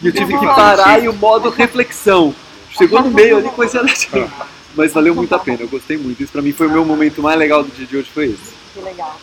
e 0.00 0.06
eu 0.06 0.12
tive 0.12 0.38
que 0.38 0.46
parar 0.46 1.02
e 1.02 1.08
o 1.08 1.12
modo 1.12 1.50
reflexão. 1.50 2.34
Chegou 2.70 3.02
no 3.02 3.10
meio 3.10 3.38
ali, 3.38 3.48
comecei 3.50 3.80
a 3.80 3.82
dar 3.82 3.92
tilt. 3.92 4.30
Mas 4.74 4.92
valeu 4.92 5.14
muito 5.14 5.34
a 5.34 5.38
pena, 5.38 5.62
eu 5.62 5.68
gostei 5.68 5.96
muito. 5.96 6.22
Isso 6.22 6.32
pra 6.32 6.42
mim 6.42 6.52
foi 6.52 6.68
o 6.68 6.70
meu 6.70 6.84
momento 6.84 7.20
mais 7.20 7.38
legal 7.38 7.64
do 7.64 7.70
dia 7.70 7.86
de 7.86 7.96
hoje, 7.96 8.10
foi 8.12 8.26
esse. 8.26 8.54
Que 8.72 8.80
legal. 8.80 9.18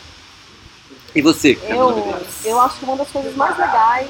E 1.15 1.21
você? 1.21 1.57
Eu, 1.63 2.21
eu 2.43 2.61
acho 2.61 2.79
que 2.79 2.85
uma 2.85 2.97
das 2.97 3.09
coisas 3.09 3.35
mais 3.35 3.57
legais 3.57 4.09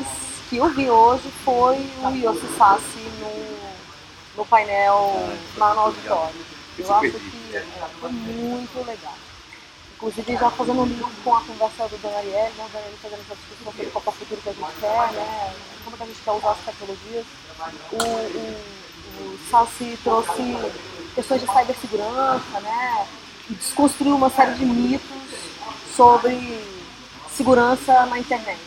que 0.50 0.58
eu 0.58 0.70
vi 0.70 0.90
hoje 0.90 1.30
foi 1.46 1.76
o 2.04 2.10
Yossi 2.16 2.48
Sassi 2.58 3.00
no, 3.20 4.42
no 4.42 4.46
painel 4.46 5.30
lá 5.58 5.74
no 5.74 5.80
auditório. 5.82 6.36
Eu 6.80 6.94
acho 6.96 7.12
que 7.12 7.56
é, 7.56 7.64
foi 8.00 8.12
muito 8.12 8.78
legal. 8.86 9.16
Inclusive 9.98 10.34
já 10.38 10.52
fazendo 10.52 10.82
um 10.82 10.86
link 10.86 11.04
com 11.24 11.36
a 11.36 11.42
conversa 11.42 11.88
do 11.88 11.98
Dona 11.98 12.18
Ariel, 12.18 12.52
né? 12.56 12.70
Dona 12.72 12.86
Ariel 12.86 12.98
fazendo 13.02 13.22
essa 13.22 13.36
discussão 13.36 13.74
sobre 13.74 13.86
qual 13.88 14.04
é 14.06 14.10
o 14.10 14.12
futuro 14.12 14.42
que 14.42 14.50
a 14.50 14.54
gente 14.54 14.80
quer, 14.80 15.12
né? 15.14 15.54
Como 15.84 15.98
que 15.98 16.04
a 16.04 16.06
gente 16.06 16.22
quer 16.22 16.32
usar 16.32 16.52
as 16.52 16.58
tecnologias. 16.60 17.26
O, 17.92 17.98
o, 17.98 19.34
o 19.34 19.40
Sassi 19.50 19.98
trouxe 20.04 20.56
questões 21.16 21.42
de 21.42 21.48
cibersegurança, 21.48 22.60
né? 22.60 23.08
Desconstruiu 23.50 24.16
uma 24.16 24.30
série 24.30 24.54
de 24.54 24.66
mitos 24.66 25.18
sobre 25.96 26.64
segurança 27.36 28.06
na 28.06 28.20
internet. 28.20 28.60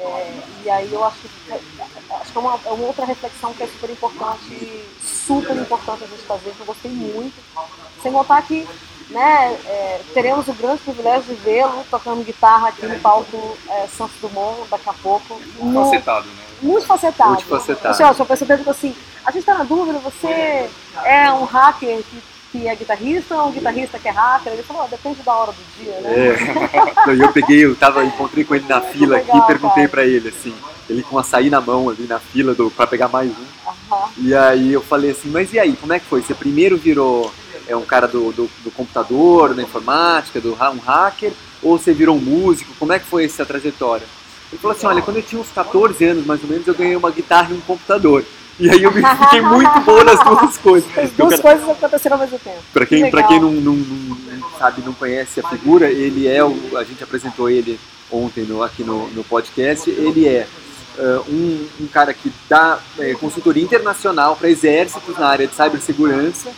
É, 0.00 0.42
e 0.64 0.70
aí 0.70 0.92
eu 0.92 1.04
acho 1.04 1.18
que, 1.20 1.52
acho 1.52 2.32
que 2.32 2.38
é, 2.38 2.40
uma, 2.40 2.58
é 2.64 2.70
uma 2.70 2.86
outra 2.86 3.04
reflexão 3.04 3.54
que 3.54 3.62
é 3.62 3.68
super 3.68 3.90
importante, 3.90 4.84
super 5.00 5.56
importante 5.56 6.02
a 6.02 6.06
gente 6.08 6.22
fazer, 6.22 6.50
que 6.50 6.60
eu 6.60 6.66
gostei 6.66 6.90
muito. 6.90 7.36
Sem 8.02 8.10
contar 8.10 8.42
que 8.42 8.66
né, 9.10 9.58
é, 9.66 10.00
teremos 10.14 10.46
o 10.46 10.52
grande 10.52 10.80
privilégio 10.82 11.34
de 11.34 11.42
vê-lo 11.42 11.84
tocando 11.90 12.24
guitarra 12.24 12.68
aqui 12.68 12.86
no 12.86 12.98
palco 13.00 13.56
é, 13.68 13.86
Santos 13.88 14.16
Dumont 14.20 14.68
daqui 14.70 14.88
a 14.88 14.92
pouco. 14.92 15.40
No, 15.58 15.84
facetado, 15.84 16.26
né? 16.26 16.32
Muito 16.62 16.86
facetado. 16.86 17.30
Muito 17.30 17.46
facetado. 17.46 17.88
Assim, 17.88 18.02
ó, 18.04 18.24
pessoa 18.24 18.46
pergunta 18.46 18.70
assim, 18.70 18.94
a 19.24 19.30
gente 19.30 19.40
está 19.40 19.54
na 19.54 19.64
dúvida, 19.64 19.98
você 19.98 20.68
é 21.04 21.32
um 21.32 21.44
hacker 21.44 22.02
que, 22.04 22.22
que 22.52 22.68
é 22.68 22.76
guitarrista 22.76 23.34
ou 23.34 23.48
um 23.48 23.52
guitarrista 23.52 23.98
que 23.98 24.08
é 24.08 24.12
hacker? 24.12 24.52
Ele 24.52 24.62
falou, 24.62 24.84
oh, 24.84 24.88
depende 24.88 25.22
da 25.22 25.34
hora 25.34 25.52
do 25.52 25.82
dia, 25.82 26.00
né? 26.00 26.28
É. 27.08 27.10
eu 27.24 27.32
peguei, 27.32 27.64
eu 27.64 27.74
tava, 27.74 28.04
encontrei 28.04 28.44
com 28.44 28.54
ele 28.54 28.66
na 28.68 28.80
fila 28.80 29.16
legal, 29.16 29.36
aqui 29.36 29.44
e 29.44 29.46
perguntei 29.46 29.88
para 29.88 30.04
ele, 30.04 30.28
assim, 30.28 30.54
ele 30.88 31.02
com 31.02 31.18
açaí 31.18 31.50
na 31.50 31.60
mão 31.60 31.88
ali 31.88 32.06
na 32.06 32.20
fila 32.20 32.54
para 32.76 32.86
pegar 32.86 33.08
mais 33.08 33.30
um. 33.30 33.60
Uhum. 33.90 34.08
E 34.18 34.34
aí 34.34 34.72
eu 34.72 34.82
falei 34.82 35.10
assim, 35.10 35.30
mas 35.30 35.52
e 35.52 35.58
aí, 35.58 35.76
como 35.76 35.92
é 35.92 35.98
que 35.98 36.06
foi? 36.06 36.22
Você 36.22 36.34
primeiro 36.34 36.76
virou 36.76 37.32
é 37.70 37.76
um 37.76 37.84
cara 37.84 38.08
do, 38.08 38.32
do, 38.32 38.50
do 38.64 38.70
computador, 38.70 39.54
da 39.54 39.62
informática, 39.62 40.40
do 40.40 40.52
um 40.52 40.78
hacker, 40.78 41.32
ou 41.62 41.78
você 41.78 41.92
virou 41.92 42.16
um 42.16 42.20
músico? 42.20 42.74
Como 42.78 42.92
é 42.92 42.98
que 42.98 43.06
foi 43.06 43.24
essa 43.24 43.46
trajetória? 43.46 44.06
Ele 44.52 44.60
falou 44.60 44.76
assim, 44.76 44.86
olha, 44.86 45.02
quando 45.02 45.18
eu 45.18 45.22
tinha 45.22 45.40
uns 45.40 45.50
14 45.50 46.04
anos, 46.04 46.26
mais 46.26 46.42
ou 46.42 46.48
menos, 46.48 46.66
eu 46.66 46.74
ganhei 46.74 46.96
uma 46.96 47.10
guitarra 47.10 47.50
e 47.52 47.54
um 47.54 47.60
computador. 47.60 48.24
E 48.58 48.68
aí 48.68 48.82
eu 48.82 48.90
fiquei 49.22 49.40
muito 49.40 49.80
bom 49.80 50.02
nas 50.02 50.22
duas 50.24 50.58
coisas. 50.58 50.98
As 50.98 51.10
duas 51.12 51.40
cara, 51.40 51.42
coisas 51.42 51.68
aconteceram 51.76 52.16
ao 52.16 52.22
mesmo 52.22 52.38
tempo. 52.38 52.58
Para 52.72 52.86
quem, 52.86 53.04
que 53.04 53.10
pra 53.10 53.22
quem 53.22 53.40
não, 53.40 53.52
não, 53.52 53.74
não, 53.74 54.50
sabe, 54.58 54.82
não 54.84 54.92
conhece 54.92 55.40
a 55.40 55.48
figura, 55.48 55.88
ele 55.88 56.26
é 56.26 56.44
o. 56.44 56.76
A 56.76 56.84
gente 56.84 57.02
apresentou 57.02 57.48
ele 57.48 57.78
ontem 58.10 58.44
no, 58.44 58.62
aqui 58.62 58.82
no, 58.82 59.08
no 59.10 59.22
podcast. 59.22 59.88
Ele 59.88 60.26
é 60.26 60.46
uh, 60.98 61.24
um, 61.30 61.68
um, 61.80 61.86
cara 61.86 62.12
que 62.12 62.32
dá 62.48 62.80
é, 62.98 63.14
consultoria 63.14 63.62
internacional 63.62 64.36
para 64.36 64.50
exércitos 64.50 65.16
na 65.16 65.28
área 65.28 65.46
de 65.46 65.54
cibersegurança, 65.54 66.50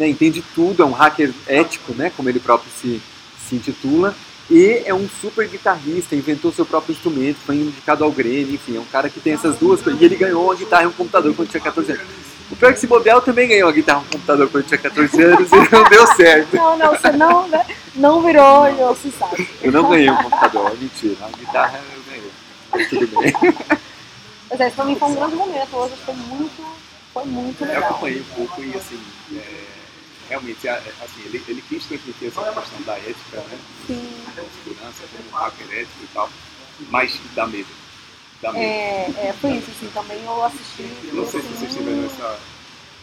né, 0.00 0.08
entende 0.08 0.42
tudo, 0.54 0.82
é 0.82 0.86
um 0.86 0.92
hacker 0.92 1.32
ético, 1.46 1.92
né, 1.92 2.10
como 2.16 2.28
ele 2.28 2.40
próprio 2.40 2.72
se, 2.80 3.00
se 3.46 3.54
intitula 3.54 4.16
e 4.50 4.82
é 4.84 4.92
um 4.92 5.08
super 5.08 5.46
guitarrista, 5.46 6.16
inventou 6.16 6.52
seu 6.52 6.66
próprio 6.66 6.92
instrumento, 6.92 7.36
foi 7.46 7.54
indicado 7.54 8.02
ao 8.02 8.10
Grêmio, 8.10 8.54
enfim, 8.54 8.76
é 8.76 8.80
um 8.80 8.84
cara 8.84 9.08
que 9.08 9.20
tem 9.20 9.34
essas 9.34 9.56
duas 9.56 9.80
coisas. 9.80 10.02
E 10.02 10.04
ele 10.04 10.16
ganhou 10.16 10.42
uma 10.42 10.56
guitarra 10.56 10.82
e 10.82 10.86
um 10.88 10.92
computador 10.92 11.32
quando 11.36 11.50
tinha 11.50 11.62
14 11.62 11.92
anos. 11.92 12.04
O 12.50 12.56
pior 12.56 12.70
é 12.70 12.72
que 12.72 12.78
esse 12.78 12.86
Bobel 12.88 13.20
também 13.20 13.46
ganhou 13.46 13.68
uma 13.68 13.72
guitarra 13.72 14.00
e 14.00 14.06
um 14.06 14.10
computador 14.10 14.48
quando 14.50 14.66
tinha 14.66 14.78
14 14.78 15.22
anos 15.22 15.48
e 15.52 15.54
não 15.70 15.84
deu 15.84 16.06
certo. 16.16 16.56
Não, 16.56 16.76
não, 16.76 16.90
você 16.90 17.12
não, 17.12 17.48
né? 17.48 17.66
não 17.94 18.22
virou 18.22 18.68
e 18.68 18.80
eu 18.80 18.96
se 18.96 19.12
sabe. 19.12 19.48
Eu 19.62 19.70
não 19.70 19.88
ganhei 19.88 20.10
um 20.10 20.16
computador, 20.16 20.76
mentira. 20.76 21.16
A 21.22 21.38
guitarra 21.38 21.80
eu 21.94 22.02
ganhei. 22.12 22.30
Mas 22.72 22.88
tudo 22.88 23.20
bem. 23.20 23.32
Mas 24.50 24.60
é, 24.60 24.66
isso 24.66 24.74
pra 24.74 24.84
mim 24.84 24.96
foi 24.96 25.08
um 25.10 25.14
grande 25.14 25.36
momento. 25.36 25.76
Hoje 25.76 25.94
foi 26.04 26.14
muito, 26.14 26.66
foi 27.14 27.24
muito 27.24 27.64
legal. 27.64 27.82
Eu 27.82 27.86
acompanhei 27.86 28.20
um 28.20 28.34
pouco 28.34 28.64
e 28.64 28.74
assim. 28.74 29.00
É 29.36 29.79
realmente, 30.30 30.68
assim, 30.68 31.22
ele, 31.24 31.42
ele 31.48 31.62
quis 31.68 31.84
transmitir 31.84 32.28
essa 32.28 32.40
questão 32.52 32.80
da 32.82 32.96
ética, 32.96 33.36
né? 33.36 33.58
Sim. 33.86 34.24
Da 34.36 34.42
segurança, 34.42 35.02
como 35.16 35.42
hacker 35.42 35.66
ético 35.72 36.04
e 36.04 36.06
tal, 36.14 36.30
mas 36.88 37.20
dá 37.34 37.46
medo. 37.48 37.68
Dá 38.40 38.52
medo. 38.52 38.64
É, 38.64 39.10
é, 39.18 39.34
foi 39.40 39.54
isso, 39.54 39.70
assim, 39.72 39.90
também 39.92 40.24
eu 40.24 40.44
assisti. 40.44 40.84
Não 41.12 41.26
sei 41.26 41.40
assim, 41.40 41.48
se 41.48 41.58
vocês 41.58 41.74
tiveram 41.74 42.06
essa. 42.06 42.38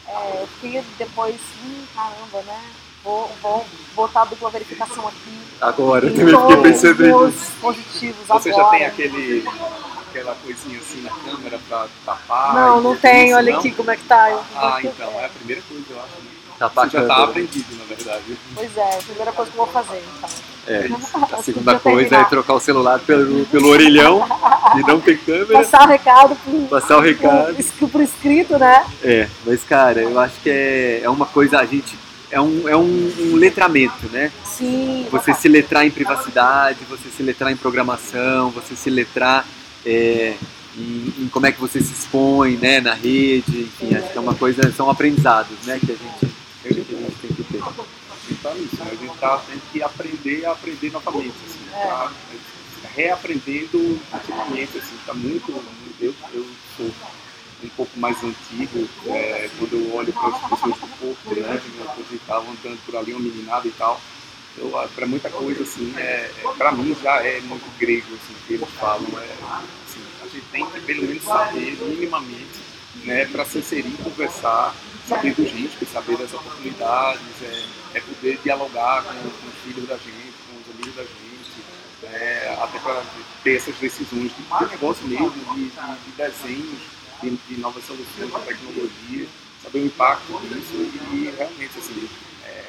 É, 0.08 0.42
eu 0.42 0.48
fiquei 0.48 0.82
depois, 0.98 1.36
hum, 1.64 1.84
caramba, 1.94 2.42
né? 2.44 2.64
Vou, 3.04 3.30
vou 3.42 3.66
botar 3.94 4.22
a 4.22 4.26
dupla 4.26 4.50
verificação 4.50 5.08
aqui. 5.08 5.40
Agora, 5.62 6.06
eu 6.06 6.14
também 6.16 6.74
fiquei 6.74 7.12
nisso. 7.12 7.52
positivos 7.60 8.28
Você 8.28 8.50
agora. 8.50 8.64
já 8.64 8.70
tem 8.72 8.86
aquele 8.86 9.46
aquela 10.10 10.36
coisinha 10.36 10.80
assim 10.80 11.02
na 11.02 11.10
câmera 11.12 11.60
pra 11.68 11.88
tapar? 12.06 12.56
Não, 12.56 12.82
não 12.82 12.98
tenho, 12.98 13.36
olha 13.36 13.58
aqui 13.58 13.72
como 13.72 13.92
é 13.92 13.98
que 13.98 14.04
tá. 14.06 14.32
Eu 14.32 14.44
ah, 14.56 14.80
então, 14.82 15.12
é 15.20 15.26
a 15.26 15.30
primeira 15.30 15.62
coisa, 15.70 15.86
eu 15.90 16.00
acho. 16.00 16.27
Tá 16.60 16.70
Você 16.70 16.90
já 16.90 17.06
tá 17.06 17.24
aprendido, 17.24 17.78
na 17.78 17.86
verdade. 17.86 18.38
Pois 18.56 18.78
é, 18.78 18.96
a 18.96 18.98
primeira 18.98 19.32
coisa 19.32 19.52
que 19.52 19.58
eu 19.58 19.66
vou 19.66 19.74
fazer, 19.74 20.04
então. 20.18 20.30
É, 20.66 20.90
a 21.32 21.38
segunda 21.44 21.80
coisa 21.80 22.16
é 22.16 22.24
trocar 22.24 22.54
o 22.56 22.60
celular 22.60 23.00
pelo, 23.00 23.46
pelo 23.46 23.70
orelhão, 23.70 24.26
e 24.76 24.82
não 24.82 25.00
tem 25.00 25.18
câmera. 25.18 25.60
Passar 25.60 25.84
o 25.84 25.88
recado 25.88 26.36
pro, 26.36 26.62
Passar 26.68 26.98
o 26.98 27.02
recado. 27.02 27.56
Pro, 27.78 27.90
pro 27.90 28.02
escrito, 28.02 28.58
né? 28.58 28.86
É, 29.04 29.30
mas 29.46 29.64
cara, 29.64 30.02
eu 30.02 30.20
acho 30.20 30.42
que 30.42 30.50
é, 30.50 31.02
é 31.04 31.10
uma 31.10 31.26
coisa, 31.28 31.60
a 31.60 31.66
gente. 31.66 31.98
É 32.30 32.42
um, 32.42 32.68
é 32.68 32.76
um, 32.76 33.14
um 33.20 33.36
letramento, 33.36 34.08
né? 34.12 34.32
Sim. 34.44 35.08
Você 35.10 35.34
se 35.34 35.48
letrar 35.48 35.86
em 35.86 35.92
privacidade, 35.92 36.80
você 36.90 37.08
se 37.10 37.24
letrar 37.24 37.52
em 37.54 37.56
programação, 37.56 38.50
você 38.50 38.76
se 38.76 38.90
letrar 38.90 39.46
é, 39.86 40.34
em, 40.78 41.14
em, 41.20 41.30
como 41.32 41.46
é 41.46 41.52
que 41.52 41.62
você 41.62 41.80
se 41.80 41.94
expõe 41.94 42.58
né, 42.58 42.82
na 42.82 42.94
rede, 42.94 43.62
enfim, 43.62 43.96
acho 43.96 44.12
que 44.12 44.18
é 44.18 44.22
uma 44.22 44.36
coisa, 44.36 44.72
são 44.74 44.90
aprendizados 44.90 45.58
né, 45.66 45.80
que 45.80 45.92
a 45.92 45.96
gente 45.96 46.27
a 46.68 46.74
gente 46.74 47.18
tem 47.22 47.34
que 47.34 47.44
ter. 47.44 47.62
Então 48.30 48.58
isso, 48.58 48.76
né? 48.78 48.92
a 48.92 48.96
gente 48.96 49.18
tá, 49.20 49.38
tem 49.40 49.62
que 49.72 49.82
aprender 49.82 50.46
a 50.46 50.52
aprender 50.52 50.92
novamente, 50.92 51.36
assim, 51.46 51.60
é. 51.74 51.88
tá 51.88 52.12
reaprendendo 52.96 54.02
ultimamente, 54.14 54.78
assim, 54.78 54.98
tá 55.06 55.14
muito, 55.14 55.52
eu, 56.00 56.14
eu 56.34 56.48
sou 56.76 56.92
um 57.64 57.70
pouco 57.70 58.00
mais 58.00 58.18
antigo, 58.24 58.88
é, 59.08 59.50
quando 59.58 59.74
eu 59.74 59.96
olho 59.96 60.14
para 60.14 60.28
as 60.28 60.50
pessoas 60.50 60.76
do 60.76 60.88
corpo, 61.00 61.36
né, 61.36 61.62
quando 61.96 62.14
estavam 62.14 62.52
andando 62.52 62.86
por 62.86 62.96
ali, 62.96 63.14
uma 63.14 63.22
meninada 63.22 63.68
e 63.68 63.72
tal, 63.72 64.00
para 64.96 65.06
muita 65.06 65.30
coisa, 65.30 65.64
assim, 65.64 65.94
é, 65.98 66.32
é 66.44 66.54
para 66.58 66.72
mim 66.72 66.96
já 67.02 67.24
é 67.24 67.40
muito 67.42 67.66
grego, 67.80 68.08
assim, 68.16 68.36
que 68.46 68.54
eles 68.56 68.70
falam, 68.80 69.08
é, 69.20 69.34
assim, 69.86 70.02
a 70.22 70.28
gente 70.28 70.46
tem 70.52 70.66
que 70.66 70.80
pelo 70.82 71.04
menos 71.04 71.24
saber 71.24 71.78
minimamente, 71.82 72.60
né, 73.06 73.26
para 73.26 73.46
se 73.46 73.60
inserir, 73.60 73.96
conversar, 74.04 74.76
saber 75.08 75.34
dos 75.34 75.50
riscos, 75.52 75.88
saber 75.90 76.18
das 76.18 76.34
oportunidades, 76.34 77.22
é, 77.42 77.98
é 77.98 78.02
poder 78.02 78.38
dialogar 78.44 79.04
com, 79.04 79.14
com, 79.14 79.48
os 79.48 79.56
filhos 79.64 79.88
da 79.88 79.96
gente, 79.96 80.34
com 80.50 80.60
os 80.60 80.76
amigos 80.76 80.96
da 80.96 81.04
gente, 81.04 81.64
é, 82.04 82.58
até 82.62 82.80
para 82.80 83.04
ter 83.44 83.56
essas 83.56 83.76
decisões 83.78 84.32
de, 84.36 84.66
negócio 84.70 85.08
mesmo, 85.08 85.32
de, 85.32 85.40
de, 85.40 85.70
de 85.70 86.12
desenhos, 86.18 86.80
de, 87.24 87.30
de, 87.30 87.60
novas 87.60 87.84
soluções, 87.86 88.34
de 88.34 88.46
tecnologia, 88.46 89.28
saber 89.64 89.80
o 89.80 89.86
impacto 89.86 90.40
disso 90.42 90.92
e 91.14 91.34
realmente 91.38 91.78
assim, 91.78 92.10
é, 92.46 92.64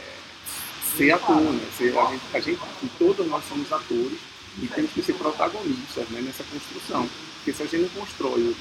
ser 0.97 1.11
ator, 1.11 1.41
né? 1.41 1.69
ser, 1.77 1.99
a, 1.99 2.07
gente, 2.07 2.23
a 2.35 2.41
gente, 2.41 2.61
todos 2.99 3.27
nós 3.27 3.45
somos 3.49 3.71
atores 3.73 4.19
e 4.62 4.67
temos 4.69 4.93
que 4.93 5.03
ser 5.03 5.15
protagonistas 5.15 6.09
né, 6.11 6.21
nessa 6.21 6.45
construção. 6.45 7.09
Porque 7.37 7.53
se 7.53 7.62
a 7.62 7.67
gente 7.67 7.83
não 7.83 8.01
constrói 8.01 8.57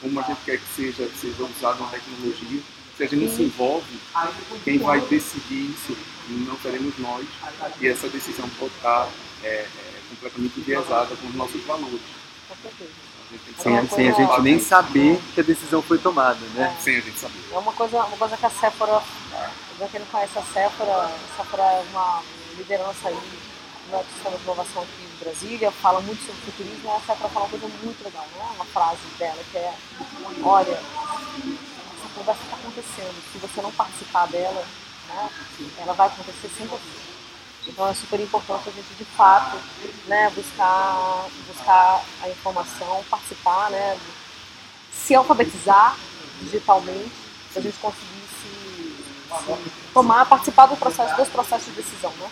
como 0.00 0.18
a 0.18 0.22
gente 0.22 0.40
quer 0.44 0.58
que 0.58 0.66
seja, 0.74 1.08
seja 1.20 1.44
usado 1.44 1.80
uma 1.80 1.90
tecnologia, 1.90 2.60
se 3.00 3.04
a 3.04 3.06
gente 3.06 3.24
não 3.24 3.34
se 3.34 3.42
envolve, 3.42 4.00
quem 4.62 4.78
vai 4.78 5.00
decidir 5.00 5.70
isso 5.70 5.96
não 6.28 6.56
seremos 6.58 6.98
nós. 6.98 7.26
E 7.80 7.88
essa 7.88 8.08
decisão 8.08 8.46
pode 8.58 8.74
estar 8.74 9.08
é, 9.42 9.48
é, 9.48 9.68
completamente 10.10 10.60
enviesada 10.60 11.16
com 11.16 11.28
os 11.28 11.34
nossos 11.34 11.64
valores. 11.64 12.00
Sem, 13.58 13.78
a, 13.78 13.86
sem 13.86 14.10
a 14.10 14.12
gente 14.12 14.42
nem 14.42 14.60
saber 14.60 15.18
que 15.34 15.40
a 15.40 15.44
decisão 15.44 15.80
foi 15.80 15.98
tomada, 15.98 16.40
né? 16.54 16.76
Sem 16.80 16.96
a 16.96 17.00
gente 17.00 17.18
saber. 17.18 17.38
É 17.50 17.58
uma 17.58 17.72
coisa, 17.72 18.04
uma 18.04 18.16
coisa 18.16 18.36
que 18.36 18.46
a 18.46 18.50
Sephora, 18.50 19.02
para 19.78 19.88
quem 19.88 20.00
não 20.00 20.06
conhece 20.08 20.38
a 20.38 20.42
Sephora, 20.42 20.92
a 20.92 21.36
Sephora 21.36 21.62
é 21.62 21.84
uma 21.92 22.22
liderança 22.58 23.08
aí 23.08 23.18
no 23.90 24.04
sistema 24.14 24.36
de 24.36 24.42
inovação 24.42 24.82
aqui 24.82 25.02
em 25.02 25.24
Brasília, 25.24 25.70
fala 25.70 26.00
muito 26.00 26.20
sobre 26.26 26.40
futurismo, 26.42 26.84
e 26.84 26.88
a 26.90 27.00
Sephora 27.00 27.30
fala 27.30 27.46
uma 27.46 27.58
coisa 27.58 27.68
muito 27.82 28.04
legal, 28.04 28.26
né? 28.36 28.46
Uma 28.56 28.64
frase 28.66 29.00
dela 29.18 29.42
que 29.50 29.58
é, 29.58 29.74
olha, 30.42 30.78
conversa 32.20 32.42
está 32.44 32.56
acontecendo. 32.56 33.32
Se 33.32 33.38
você 33.38 33.62
não 33.62 33.72
participar 33.72 34.26
dela, 34.28 34.64
né, 35.08 35.30
ela 35.78 35.94
vai 35.94 36.06
acontecer 36.06 36.50
sem 36.56 36.66
você. 36.66 37.00
Então 37.66 37.88
é 37.88 37.94
super 37.94 38.20
importante 38.20 38.68
a 38.68 38.72
gente 38.72 38.94
de 38.94 39.04
fato 39.04 39.56
né, 40.06 40.30
buscar, 40.34 41.26
buscar 41.46 42.02
a 42.22 42.28
informação, 42.28 43.04
participar, 43.10 43.70
né, 43.70 43.98
se 44.92 45.14
alfabetizar 45.14 45.96
digitalmente, 46.40 47.12
para 47.52 47.60
a 47.60 47.62
gente 47.62 47.76
conseguir 47.78 48.24
se, 48.40 49.04
se, 49.44 49.70
tomar, 49.92 50.26
participar 50.26 50.66
do 50.66 50.76
processo, 50.76 51.16
dos 51.16 51.28
processos 51.28 51.66
de 51.66 51.72
decisão. 51.72 52.12
Né? 52.12 52.30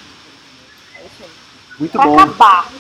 É 0.97 1.07
isso 1.07 1.23
aí. 1.23 1.31
Muito 1.79 1.93
pra 1.93 2.07
bom. 2.07 2.15
acabar. 2.19 2.73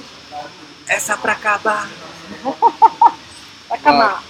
Essa 0.87 1.17
pra 1.19 1.33
acabar. 1.33 1.89
pra 3.69 3.77
acabar. 3.77 4.28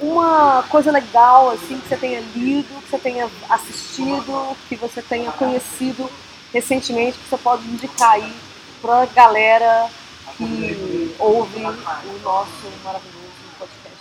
Uma 0.00 0.62
coisa 0.70 0.92
legal 0.92 1.50
assim 1.50 1.78
que 1.80 1.88
você 1.88 1.96
tenha 1.96 2.20
lido, 2.34 2.82
que 2.82 2.90
você 2.90 2.98
tenha 2.98 3.28
assistido, 3.50 4.56
que 4.68 4.76
você 4.76 5.02
tenha 5.02 5.32
conhecido 5.32 6.08
recentemente, 6.52 7.18
que 7.18 7.28
você 7.28 7.36
pode 7.38 7.66
indicar 7.66 8.12
aí 8.12 8.32
pra 8.80 9.06
galera 9.06 9.90
que 10.36 11.14
ouve 11.18 11.64
o 11.64 12.18
nosso 12.22 12.72
maravilhoso 12.84 13.18
podcast. 13.58 13.98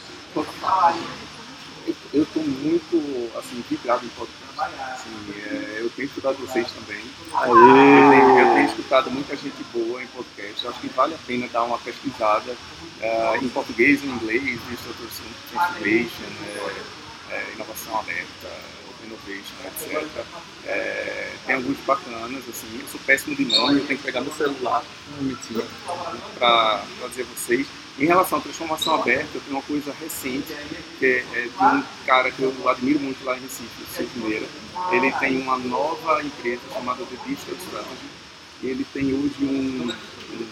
Eu 2.13 2.23
estou 2.23 2.43
muito 2.43 3.37
assim, 3.37 3.63
vidrado 3.67 4.05
em 4.05 4.09
podcast. 4.09 4.46
Assim, 4.59 5.33
é, 5.49 5.77
eu 5.81 5.89
tenho 5.91 6.07
escutado 6.07 6.35
vocês 6.37 6.67
também. 6.71 7.03
Aê. 7.33 7.49
Eu 7.49 8.09
tenho, 8.09 8.39
eu 8.39 8.53
tenho 8.55 8.65
escutado 8.65 9.11
muita 9.11 9.35
gente 9.35 9.63
boa 9.71 10.01
em 10.01 10.07
podcast. 10.07 10.63
Eu 10.63 10.71
acho 10.71 10.79
que 10.79 10.87
vale 10.87 11.13
a 11.13 11.17
pena 11.27 11.47
dar 11.47 11.63
uma 11.63 11.77
pesquisada 11.77 12.51
uh, 12.51 13.35
em 13.43 13.49
português 13.49 14.03
e 14.03 14.07
em 14.07 14.09
inglês, 14.09 14.43
Digital 14.43 14.93
Transformation, 15.51 16.23
é, 17.29 17.35
é, 17.35 17.53
inovação 17.53 17.99
aberta, 17.99 18.49
innovation, 19.05 19.55
etc. 19.65 20.25
É, 20.65 21.33
tem 21.45 21.55
alguns 21.55 21.77
bacanas, 21.85 22.43
assim. 22.49 22.79
Eu 22.81 22.87
sou 22.87 22.99
péssimo 23.05 23.35
de 23.35 23.45
nome, 23.45 23.79
eu 23.79 23.85
tenho 23.85 23.99
que 23.99 24.05
pegar 24.05 24.21
no 24.21 24.33
celular 24.33 24.83
para 26.39 26.83
dizer 27.09 27.21
a 27.21 27.25
vocês. 27.35 27.67
Em 27.99 28.05
relação 28.05 28.37
à 28.37 28.41
transformação 28.41 28.93
aberta, 28.93 29.29
eu 29.33 29.41
tenho 29.41 29.55
uma 29.55 29.63
coisa 29.63 29.91
recente, 29.99 30.55
que 30.99 31.05
é, 31.05 31.25
é 31.33 31.41
de 31.47 31.75
um 31.75 31.83
cara 32.05 32.29
que 32.29 32.43
eu 32.43 32.69
admiro 32.69 32.99
muito 32.99 33.25
lá 33.25 33.35
em 33.35 33.41
Recife, 33.41 33.81
o 33.81 33.95
Silvio 33.95 34.29
Meira. 34.29 34.45
Ele 34.91 35.11
tem 35.13 35.41
uma 35.41 35.57
nova 35.57 36.23
empresa 36.23 36.61
chamada 36.71 37.03
The 37.03 37.15
Digital 37.25 37.55
Strategy. 37.55 38.07
E 38.61 38.67
ele 38.67 38.85
tem 38.93 39.05
hoje 39.13 39.35
um, 39.41 39.91
um, 39.91 40.45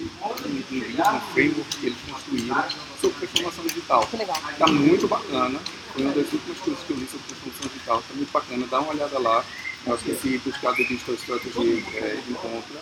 um, 0.00 1.20
framework 1.32 1.76
que 1.76 1.86
eles 1.86 1.98
construíram 2.10 2.64
sobre 3.00 3.18
transformação 3.18 3.66
digital. 3.66 4.08
Está 4.50 4.66
muito 4.66 5.06
bacana. 5.06 5.60
Foi 5.92 6.02
uma 6.02 6.12
das 6.12 6.32
últimas 6.32 6.58
coisas 6.58 6.82
que 6.82 6.90
eu 6.90 6.96
li 6.96 7.06
sobre 7.06 7.26
transformação 7.26 7.68
digital. 7.68 8.00
Está 8.00 8.14
muito 8.14 8.32
bacana. 8.32 8.66
Dá 8.66 8.80
uma 8.80 8.90
olhada 8.90 9.18
lá. 9.20 9.44
Eu 9.86 9.94
acho 9.94 10.04
que 10.04 10.14
se 10.16 10.38
buscar 10.38 10.74
The 10.74 10.82
Digital 10.82 11.14
Strategy 11.14 11.84
é, 11.94 12.20
encontra. 12.28 12.80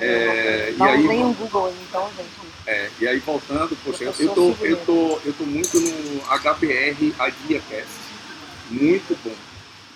É, 0.00 0.74
Não 0.76 0.86
e 0.86 0.90
aí, 0.90 1.08
tem 1.08 1.24
um 1.24 1.32
Google, 1.32 1.74
então, 1.88 2.08
gente. 2.16 2.30
é, 2.66 2.88
e 3.00 3.08
aí 3.08 3.18
voltando, 3.18 3.76
poxa, 3.84 4.04
eu, 4.04 4.14
Eu 4.18 4.34
tô, 4.34 4.54
eu, 4.64 4.76
tô, 4.78 5.18
eu 5.24 5.32
tô 5.32 5.44
muito 5.44 5.78
no 5.80 6.20
HBR 6.38 7.14
IdeaCast. 7.18 7.88
Muito 8.70 9.18
bom. 9.24 9.34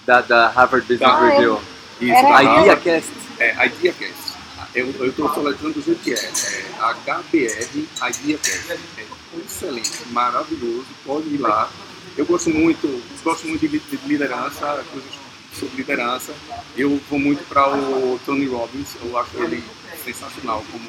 Da, 0.06 0.20
da 0.20 0.48
Harvard 0.48 0.86
Business 0.86 1.08
Ah, 1.10 1.28
Review. 1.28 1.60
Isso, 2.00 2.12
Era 2.12 2.22
da 2.22 2.42
eu. 2.42 2.48
Harvard. 2.48 2.80
IdeaCast. 2.80 3.10
É, 3.38 3.66
IdeaCast. 3.66 4.32
Eu, 4.74 4.90
eu 4.98 5.12
tô 5.12 5.28
soletrando 5.32 5.74
do 5.74 5.82
jeito 5.82 6.00
que 6.02 6.12
é. 6.12 6.16
É 6.16 6.94
HBR 6.94 7.68
IdeaCast. 8.10 8.72
É 8.98 9.04
excelente, 9.44 9.90
maravilhoso. 10.10 10.86
Pode 11.04 11.28
ir 11.28 11.38
lá. 11.38 11.70
Eu 12.16 12.26
gosto 12.26 12.50
muito, 12.50 13.02
gosto 13.22 13.46
muito 13.46 13.66
de 13.68 13.78
de 13.78 13.96
liderança, 14.06 14.84
coisas 14.92 15.10
sobre 15.58 15.76
liderança. 15.76 16.32
Eu 16.76 17.00
vou 17.08 17.18
muito 17.18 17.44
para 17.48 17.68
o 17.74 18.18
Tony 18.26 18.46
Robbins. 18.46 18.96
Eu 19.02 19.16
acho 19.18 19.30
ele 19.36 19.62
sensacional 20.04 20.64
como, 20.70 20.88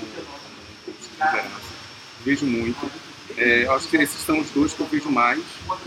liderança. 1.11 1.73
Vejo 2.23 2.45
muito. 2.45 2.91
É, 3.37 3.65
acho 3.67 3.87
que 3.87 3.97
esses 3.97 4.21
são 4.21 4.39
os 4.39 4.49
dois 4.51 4.73
que 4.73 4.81
eu 4.81 4.87
vejo 4.87 5.09
mais, 5.09 5.41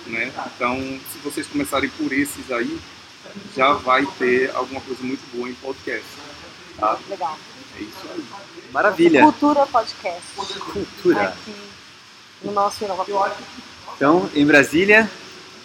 né? 0.07 0.33
Então, 0.55 0.79
se 1.13 1.19
vocês 1.23 1.47
começarem 1.47 1.89
por 1.91 2.13
esses 2.13 2.51
aí, 2.51 2.79
já 3.55 3.73
vai 3.75 4.05
ter 4.19 4.51
alguma 4.55 4.81
coisa 4.81 5.03
muito 5.03 5.23
boa 5.35 5.49
em 5.49 5.55
podcast. 5.55 6.07
Tá? 6.79 6.99
Legal. 7.09 7.39
É 7.79 7.83
isso 7.83 8.07
aí. 8.11 8.25
Maravilha. 8.73 9.23
Cultura 9.23 9.67
Podcast. 9.67 10.23
Cultura. 10.73 11.29
Aqui 11.29 11.55
no 12.43 12.53
nosso 12.53 12.85
Inovatório. 12.85 13.35
Então, 13.97 14.31
em 14.35 14.47
Brasília, 14.47 15.11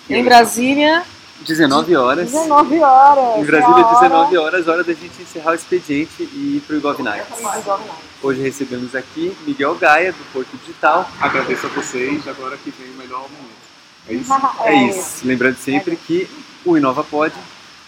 Em 0.09 0.23
Brasília, 0.23 1.03
19 1.45 1.95
horas. 1.95 2.31
19 2.31 2.79
horas. 2.79 3.39
Em 3.39 3.45
Brasília, 3.45 3.79
É 3.79 3.83
a 3.83 3.87
hora 3.87 3.99
19 4.09 4.37
horas, 4.37 4.67
hora 4.67 4.83
da 4.83 4.93
gente 4.93 5.21
encerrar 5.21 5.51
o 5.51 5.55
expediente 5.55 6.23
e 6.23 6.57
ir 6.57 6.63
pro 6.65 6.77
Ibov 6.77 7.01
Nights. 7.01 7.27
do 7.35 7.39
Inovatório. 7.39 7.85
Hoje 8.21 8.41
recebemos 8.41 8.95
aqui 8.95 9.35
Miguel 9.45 9.75
Gaia, 9.75 10.11
do 10.11 10.23
Porto 10.31 10.55
Digital. 10.57 11.09
Agradeço 11.19 11.65
a 11.65 11.69
vocês, 11.69 12.27
agora 12.27 12.55
que 12.57 12.69
vem 12.71 12.91
o 12.91 12.95
melhor 12.97 13.21
momento. 13.21 13.61
É 14.07 14.13
isso? 14.13 14.31
É 14.65 14.75
isso. 14.89 15.27
Lembrando 15.27 15.57
sempre 15.57 15.95
que 15.95 16.29
o 16.65 16.77
InovaPod 16.77 17.33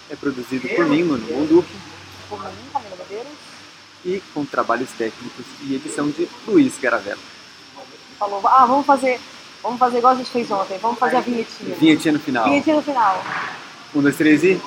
é 0.10 0.16
produzido 0.16 0.68
por 0.70 0.86
mim, 0.86 1.04
Mano 1.04 1.26
Monduque, 1.30 1.70
Por 2.30 2.39
mim, 2.39 2.51
Camila 2.72 2.95
Medeiros. 2.99 3.32
e 4.06 4.22
com 4.34 4.43
trabalhos 4.45 4.89
técnicos 4.97 5.45
e 5.62 5.76
edição 5.76 6.10
de 6.10 6.28
Luiz 6.47 6.74
Garavella. 6.82 7.20
Falou, 8.20 8.41
ah, 8.47 8.66
vamos 8.66 8.86
fazer, 8.86 9.20
vamos 9.64 9.80
fazer 9.80 9.97
igual 9.99 10.14
a 10.14 10.18
gente 10.18 10.30
fez 10.30 10.51
ontem. 10.51 10.78
Vamos 10.80 10.99
fazer 10.99 11.18
a 11.18 11.22
vinhetinha. 11.22 11.76
Vinhetinha 11.76 12.11
no 12.11 12.20
final. 12.20 12.43
Vinhetinha 12.45 12.76
no 12.76 12.84
final. 12.84 13.24
Um, 13.95 14.01
dois, 14.01 14.18
três 14.18 14.43
e. 14.43 14.61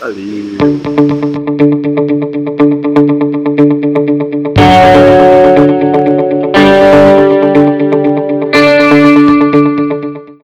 Valeu. 0.00 1.43